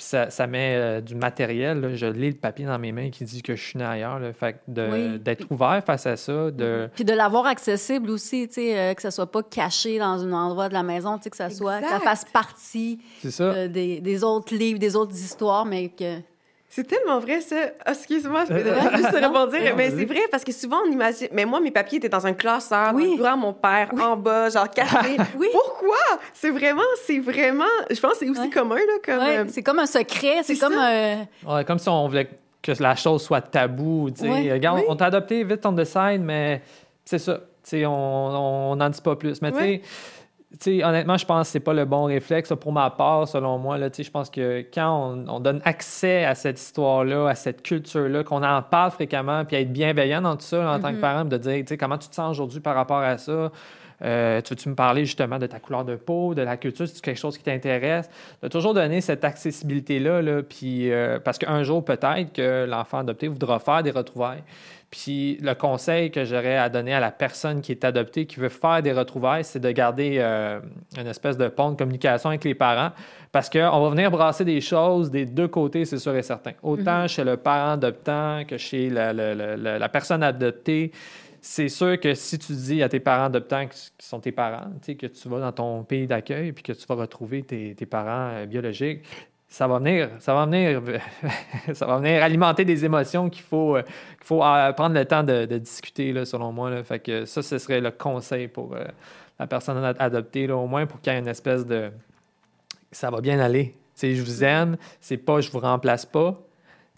Puis 0.00 0.06
ça, 0.08 0.30
ça 0.30 0.46
met 0.46 0.76
euh, 0.76 1.00
du 1.02 1.14
matériel. 1.14 1.78
là. 1.78 1.94
Je 1.94 2.06
lis 2.06 2.30
le 2.30 2.36
papier 2.36 2.64
dans 2.64 2.78
mes 2.78 2.90
mains 2.90 3.10
qui 3.10 3.22
dit 3.24 3.42
que 3.42 3.54
je 3.54 3.62
suis 3.62 3.78
né 3.78 3.84
ailleurs. 3.84 4.18
là. 4.18 4.32
Fait 4.32 4.54
que 4.54 4.58
de- 4.66 4.88
Oui. 4.90 5.18
d'être 5.18 5.44
ouvert 5.50 5.82
face 5.84 6.06
à 6.06 6.16
ça, 6.16 6.50
de... 6.50 6.88
Puis 6.94 7.04
de 7.04 7.12
l'avoir 7.12 7.44
accessible 7.44 8.08
aussi, 8.08 8.48
tu 8.48 8.54
sais, 8.54 8.78
euh, 8.78 8.94
que 8.94 9.02
ça 9.02 9.10
soit 9.10 9.30
pas 9.30 9.42
caché 9.42 9.98
dans 9.98 10.24
un 10.24 10.32
endroit 10.32 10.70
de 10.70 10.72
la 10.74 10.82
maison, 10.82 11.18
tu 11.18 11.24
sais, 11.24 11.30
que 11.30 11.36
ça 11.36 11.50
soit, 11.50 11.82
que 11.82 11.88
ça 11.88 12.00
fasse 12.00 12.24
partie 12.24 12.98
ça. 13.28 13.44
euh, 13.44 13.68
des, 13.68 14.00
des 14.00 14.24
autres 14.24 14.54
livres, 14.54 14.78
des 14.78 14.96
autres 14.96 15.14
histoires, 15.14 15.66
mais 15.66 15.90
que... 15.90 16.16
C'est 16.72 16.84
tellement 16.86 17.18
vrai, 17.18 17.40
ça. 17.40 17.56
Ah, 17.84 17.90
Excuse-moi, 17.90 18.44
je 18.48 18.54
peux 18.54 18.60
Euh, 18.60 18.80
juste 18.96 19.10
rebondir. 19.10 19.74
Mais 19.76 19.90
c'est 19.90 20.04
vrai, 20.04 20.20
parce 20.30 20.44
que 20.44 20.52
souvent, 20.52 20.78
on 20.86 20.90
imagine... 20.92 21.26
Mais 21.32 21.44
moi, 21.44 21.58
mes 21.58 21.72
papiers 21.72 21.98
étaient 21.98 22.08
dans 22.08 22.24
un 22.24 22.32
classeur, 22.32 22.92
Oui. 22.94 23.16
dans 23.18 23.36
mon 23.36 23.52
père, 23.52 23.90
en 24.00 24.16
bas, 24.16 24.48
genre 24.50 24.70
caché. 24.70 25.16
Oui. 25.36 25.48
Pourquoi? 25.50 25.96
C'est 26.32 26.50
vraiment... 26.50 26.80
C'est 27.04 27.18
vraiment... 27.18 27.64
Je 27.90 27.98
pense 28.00 28.12
que 28.12 28.18
c'est 28.20 28.28
aussi 28.30 28.40
Ouais. 28.42 28.50
commun, 28.50 28.76
là, 28.76 28.82
comme... 29.04 29.18
Ouais, 29.18 29.38
euh, 29.38 29.44
c'est 29.48 29.64
comme 29.64 29.80
un 29.80 29.86
secret, 29.86 30.42
c'est 30.44 30.56
comme... 30.58 30.78
euh, 30.78 31.16
Ouais, 31.44 31.64
comme 31.64 31.80
si 31.80 31.88
on 31.88 32.06
voulait 32.06 32.30
que 32.62 32.72
la 32.80 32.94
chose 32.94 33.22
soit 33.24 33.40
tabou. 33.40 34.08
tu 34.10 34.20
sais. 34.22 34.28
Ouais. 34.30 34.52
Regarde, 34.52 34.78
Oui. 34.78 34.84
on 34.88 34.94
t'a 34.94 35.06
adopté, 35.06 35.42
vite 35.42 35.66
on 35.66 35.72
décide, 35.72 36.20
mais 36.22 36.62
c'est 37.04 37.18
ça. 37.18 37.34
Tu 37.64 37.70
sais, 37.78 37.84
on 37.86 38.76
n'en 38.76 38.88
dit 38.90 39.00
pas 39.02 39.16
plus. 39.16 39.42
Mais 39.42 39.50
tu 39.50 39.58
sais, 39.58 39.82
Ouais. 40.50 40.58
tu 40.58 40.78
sais, 40.78 40.84
honnêtement, 40.84 41.16
je 41.16 41.26
pense 41.26 41.48
que 41.48 41.52
c'est 41.52 41.60
pas 41.60 41.74
le 41.74 41.84
bon 41.84 42.04
réflexe. 42.04 42.52
Pour 42.60 42.72
ma 42.72 42.90
part, 42.90 43.28
selon 43.28 43.58
moi, 43.58 43.78
là, 43.78 43.88
je 43.96 44.10
pense 44.10 44.30
que 44.30 44.64
quand 44.72 45.14
on, 45.28 45.28
on 45.28 45.40
donne 45.40 45.60
accès 45.64 46.24
à 46.24 46.34
cette 46.34 46.60
histoire-là, 46.60 47.28
à 47.28 47.34
cette 47.34 47.62
culture-là, 47.62 48.24
qu'on 48.24 48.42
en 48.42 48.62
parle 48.62 48.90
fréquemment, 48.90 49.44
puis 49.44 49.56
être 49.56 49.72
bienveillant 49.72 50.22
dans 50.22 50.36
tout 50.36 50.42
ça 50.42 50.58
là, 50.58 50.72
en 50.72 50.80
tant 50.80 50.92
que 50.92 51.00
parent, 51.00 51.24
de 51.24 51.36
dire, 51.36 51.64
comment 51.78 51.98
tu 51.98 52.08
te 52.08 52.14
sens 52.14 52.30
aujourd'hui 52.32 52.60
par 52.60 52.74
rapport 52.74 53.00
à 53.00 53.18
ça? 53.18 53.50
Euh, 54.02 54.40
tu 54.40 54.54
veux-tu 54.54 54.68
me 54.70 54.74
parler 54.74 55.04
justement 55.04 55.38
de 55.38 55.46
ta 55.46 55.58
couleur 55.58 55.84
de 55.84 55.96
peau, 55.96 56.34
de 56.34 56.42
la 56.42 56.56
culture, 56.56 56.88
c'est 56.88 57.00
quelque 57.02 57.18
chose 57.18 57.36
qui 57.36 57.44
t'intéresse? 57.44 58.08
De 58.42 58.48
toujours 58.48 58.72
donner 58.74 59.00
cette 59.00 59.24
accessibilité-là, 59.24 60.22
là, 60.22 60.42
puis, 60.42 60.90
euh, 60.90 61.18
parce 61.18 61.38
qu'un 61.38 61.62
jour, 61.62 61.84
peut-être 61.84 62.32
que 62.32 62.64
l'enfant 62.68 62.98
adopté 62.98 63.28
voudra 63.28 63.58
faire 63.58 63.82
des 63.82 63.90
retrouvailles. 63.90 64.42
Puis 64.90 65.38
le 65.40 65.54
conseil 65.54 66.10
que 66.10 66.24
j'aurais 66.24 66.56
à 66.56 66.68
donner 66.68 66.92
à 66.92 66.98
la 66.98 67.12
personne 67.12 67.60
qui 67.60 67.70
est 67.70 67.84
adoptée, 67.84 68.26
qui 68.26 68.40
veut 68.40 68.48
faire 68.48 68.82
des 68.82 68.90
retrouvailles, 68.92 69.44
c'est 69.44 69.60
de 69.60 69.70
garder 69.70 70.16
euh, 70.18 70.58
une 70.98 71.06
espèce 71.06 71.36
de 71.38 71.46
pont 71.46 71.70
de 71.70 71.76
communication 71.76 72.30
avec 72.30 72.42
les 72.42 72.56
parents, 72.56 72.90
parce 73.30 73.48
qu'on 73.48 73.80
va 73.82 73.90
venir 73.90 74.10
brasser 74.10 74.44
des 74.44 74.60
choses 74.60 75.08
des 75.08 75.26
deux 75.26 75.46
côtés, 75.46 75.84
c'est 75.84 75.98
sûr 75.98 76.16
et 76.16 76.22
certain. 76.22 76.52
Autant 76.64 77.06
chez 77.06 77.22
le 77.22 77.36
parent 77.36 77.72
adoptant 77.74 78.42
que 78.48 78.56
chez 78.56 78.90
la, 78.90 79.12
la- 79.12 79.32
la- 79.34 79.56
la- 79.56 79.78
la 79.78 79.88
personne 79.88 80.24
adoptée, 80.24 80.90
c'est 81.40 81.68
sûr 81.68 81.98
que 81.98 82.14
si 82.14 82.38
tu 82.38 82.52
dis 82.52 82.82
à 82.82 82.88
tes 82.88 83.00
parents 83.00 83.24
adoptants 83.24 83.66
qui 83.66 83.78
sont 83.98 84.20
tes 84.20 84.32
parents, 84.32 84.70
que 84.86 85.06
tu 85.06 85.28
vas 85.28 85.40
dans 85.40 85.52
ton 85.52 85.84
pays 85.84 86.06
d'accueil 86.06 86.52
puis 86.52 86.62
que 86.62 86.72
tu 86.72 86.86
vas 86.86 86.94
retrouver 86.94 87.42
tes, 87.42 87.86
parents 87.86 88.30
euh, 88.32 88.46
biologiques, 88.46 89.04
ça 89.48 89.66
va 89.66 89.78
venir, 89.78 90.10
ça 90.18 90.34
va 90.34 90.46
venir, 90.46 90.82
ça 91.74 91.86
va 91.86 91.98
venir 91.98 92.22
alimenter 92.22 92.64
des 92.64 92.84
émotions 92.84 93.28
qu'il 93.30 93.42
faut, 93.42 93.76
euh, 93.76 93.82
faut 94.22 94.44
euh, 94.44 94.72
prendre 94.72 94.94
le 94.94 95.04
temps 95.04 95.22
de, 95.22 95.46
discuter, 95.58 96.24
selon 96.24 96.52
moi. 96.52 96.82
Fait 96.84 97.00
que 97.00 97.24
ça, 97.24 97.42
ce 97.42 97.58
serait 97.58 97.80
le 97.80 97.90
conseil 97.90 98.48
pour 98.48 98.76
la 99.38 99.46
personne 99.46 99.82
adoptée, 99.98 100.50
au 100.50 100.66
moins 100.66 100.86
pour 100.86 101.00
qu'il 101.00 101.12
y 101.12 101.16
ait 101.16 101.20
une 101.20 101.28
espèce 101.28 101.66
de 101.66 101.90
ça 102.92 103.10
va 103.10 103.20
bien 103.20 103.38
aller. 103.38 103.74
sais, 103.94 104.14
je 104.14 104.22
vous 104.22 104.44
aime, 104.44 104.76
c'est 105.00 105.16
pas 105.16 105.40
je 105.40 105.50
vous 105.50 105.60
remplace 105.60 106.04
pas. 106.04 106.40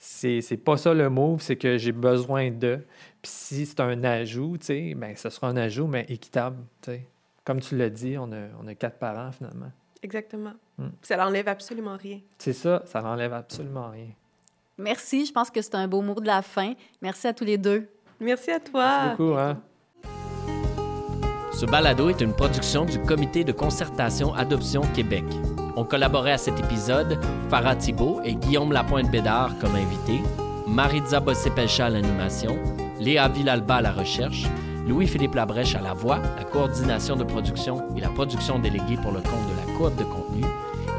C'est, 0.05 0.41
c'est 0.41 0.57
pas 0.57 0.77
ça 0.77 0.93
le 0.93 1.09
mot, 1.09 1.37
c'est 1.39 1.55
que 1.55 1.79
j'ai 1.79 1.93
besoin 1.93 2.51
de. 2.51 2.81
Puis 3.23 3.31
si 3.31 3.67
c'est 3.67 3.79
un 3.79 4.03
ajout, 4.03 4.57
ben, 4.69 5.15
ce 5.15 5.31
sera 5.31 5.47
un 5.47 5.57
ajout, 5.57 5.87
mais 5.87 6.05
équitable. 6.09 6.57
sais. 6.85 7.07
Comme 7.45 7.61
tu 7.61 7.77
l'as 7.77 7.89
dit, 7.89 8.19
on 8.19 8.33
a, 8.33 8.49
on 8.61 8.67
a 8.67 8.75
quatre 8.75 8.99
parents 8.99 9.31
finalement. 9.31 9.71
Exactement. 10.03 10.55
Hmm. 10.77 10.89
Ça 11.03 11.17
n'enlève 11.17 11.47
absolument 11.47 11.97
rien. 11.97 12.19
C'est 12.37 12.53
ça, 12.53 12.83
ça 12.85 13.01
n'enlève 13.01 13.33
absolument 13.33 13.91
rien. 13.91 14.09
Merci, 14.77 15.25
je 15.25 15.33
pense 15.33 15.53
que 15.53 15.63
c'est 15.63 15.77
un 15.77 15.87
beau 15.87 16.01
mot 16.01 16.21
de 16.21 16.27
la 16.27 16.43
fin. 16.43 16.75
Merci 17.01 17.29
à 17.29 17.33
tous 17.33 17.45
les 17.45 17.57
deux. 17.57 17.87
Merci 18.19 18.51
à 18.51 18.59
toi. 18.59 19.05
Merci 19.05 19.17
beaucoup. 19.17 19.39
Hein? 19.39 19.63
Ce 21.53 21.65
balado 21.65 22.09
est 22.09 22.21
une 22.21 22.35
production 22.35 22.87
du 22.87 23.01
Comité 23.03 23.45
de 23.45 23.53
concertation 23.53 24.35
Adoption 24.35 24.83
Québec. 24.97 25.25
On 25.75 25.85
collaborait 25.85 26.33
à 26.33 26.39
cet 26.39 26.61
épisode 26.61 27.19
Farah 27.49 27.77
Thibault 27.77 28.21
et 28.25 28.35
Guillaume 28.35 28.73
Lapointe-Bédard 28.73 29.59
comme 29.59 29.75
invités, 29.75 30.23
Maritza 30.67 31.19
Bossé-Pelcha 31.19 31.87
à 31.87 31.91
l'animation, 31.91 32.59
Léa 33.01 33.29
Villalba 33.29 33.77
à 33.77 33.81
la 33.81 33.93
recherche, 33.93 34.45
Louis-Philippe 34.87 35.35
Labrèche 35.35 35.75
à 35.75 35.81
la 35.81 35.95
voix, 35.95 36.19
la 36.37 36.45
coordination 36.45 37.17
de 37.17 37.25
production 37.25 37.97
et 37.97 38.01
la 38.01 38.11
production 38.11 38.59
déléguée 38.59 38.99
pour 39.01 39.13
le 39.13 39.21
compte 39.21 39.49
de 39.49 39.57
la 39.57 39.79
coop 39.79 39.97
de 39.97 40.05
contenu, 40.05 40.45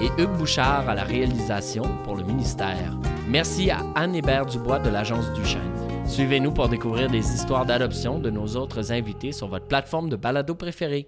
et 0.01 0.09
Hugues 0.19 0.37
Bouchard 0.37 0.89
à 0.89 0.95
la 0.95 1.03
réalisation 1.03 1.83
pour 2.03 2.15
le 2.15 2.23
ministère. 2.23 2.97
Merci 3.27 3.69
à 3.69 3.81
Anne 3.93 4.15
Hébert 4.15 4.47
Dubois 4.47 4.79
de 4.79 4.89
l'agence 4.89 5.31
Duchesne. 5.33 5.61
Suivez-nous 6.05 6.51
pour 6.51 6.67
découvrir 6.67 7.09
des 7.09 7.33
histoires 7.33 7.65
d'adoption 7.65 8.17
de 8.17 8.31
nos 8.31 8.55
autres 8.55 8.91
invités 8.91 9.31
sur 9.31 9.47
votre 9.47 9.67
plateforme 9.67 10.09
de 10.09 10.15
balado 10.15 10.55
préférée. 10.55 11.07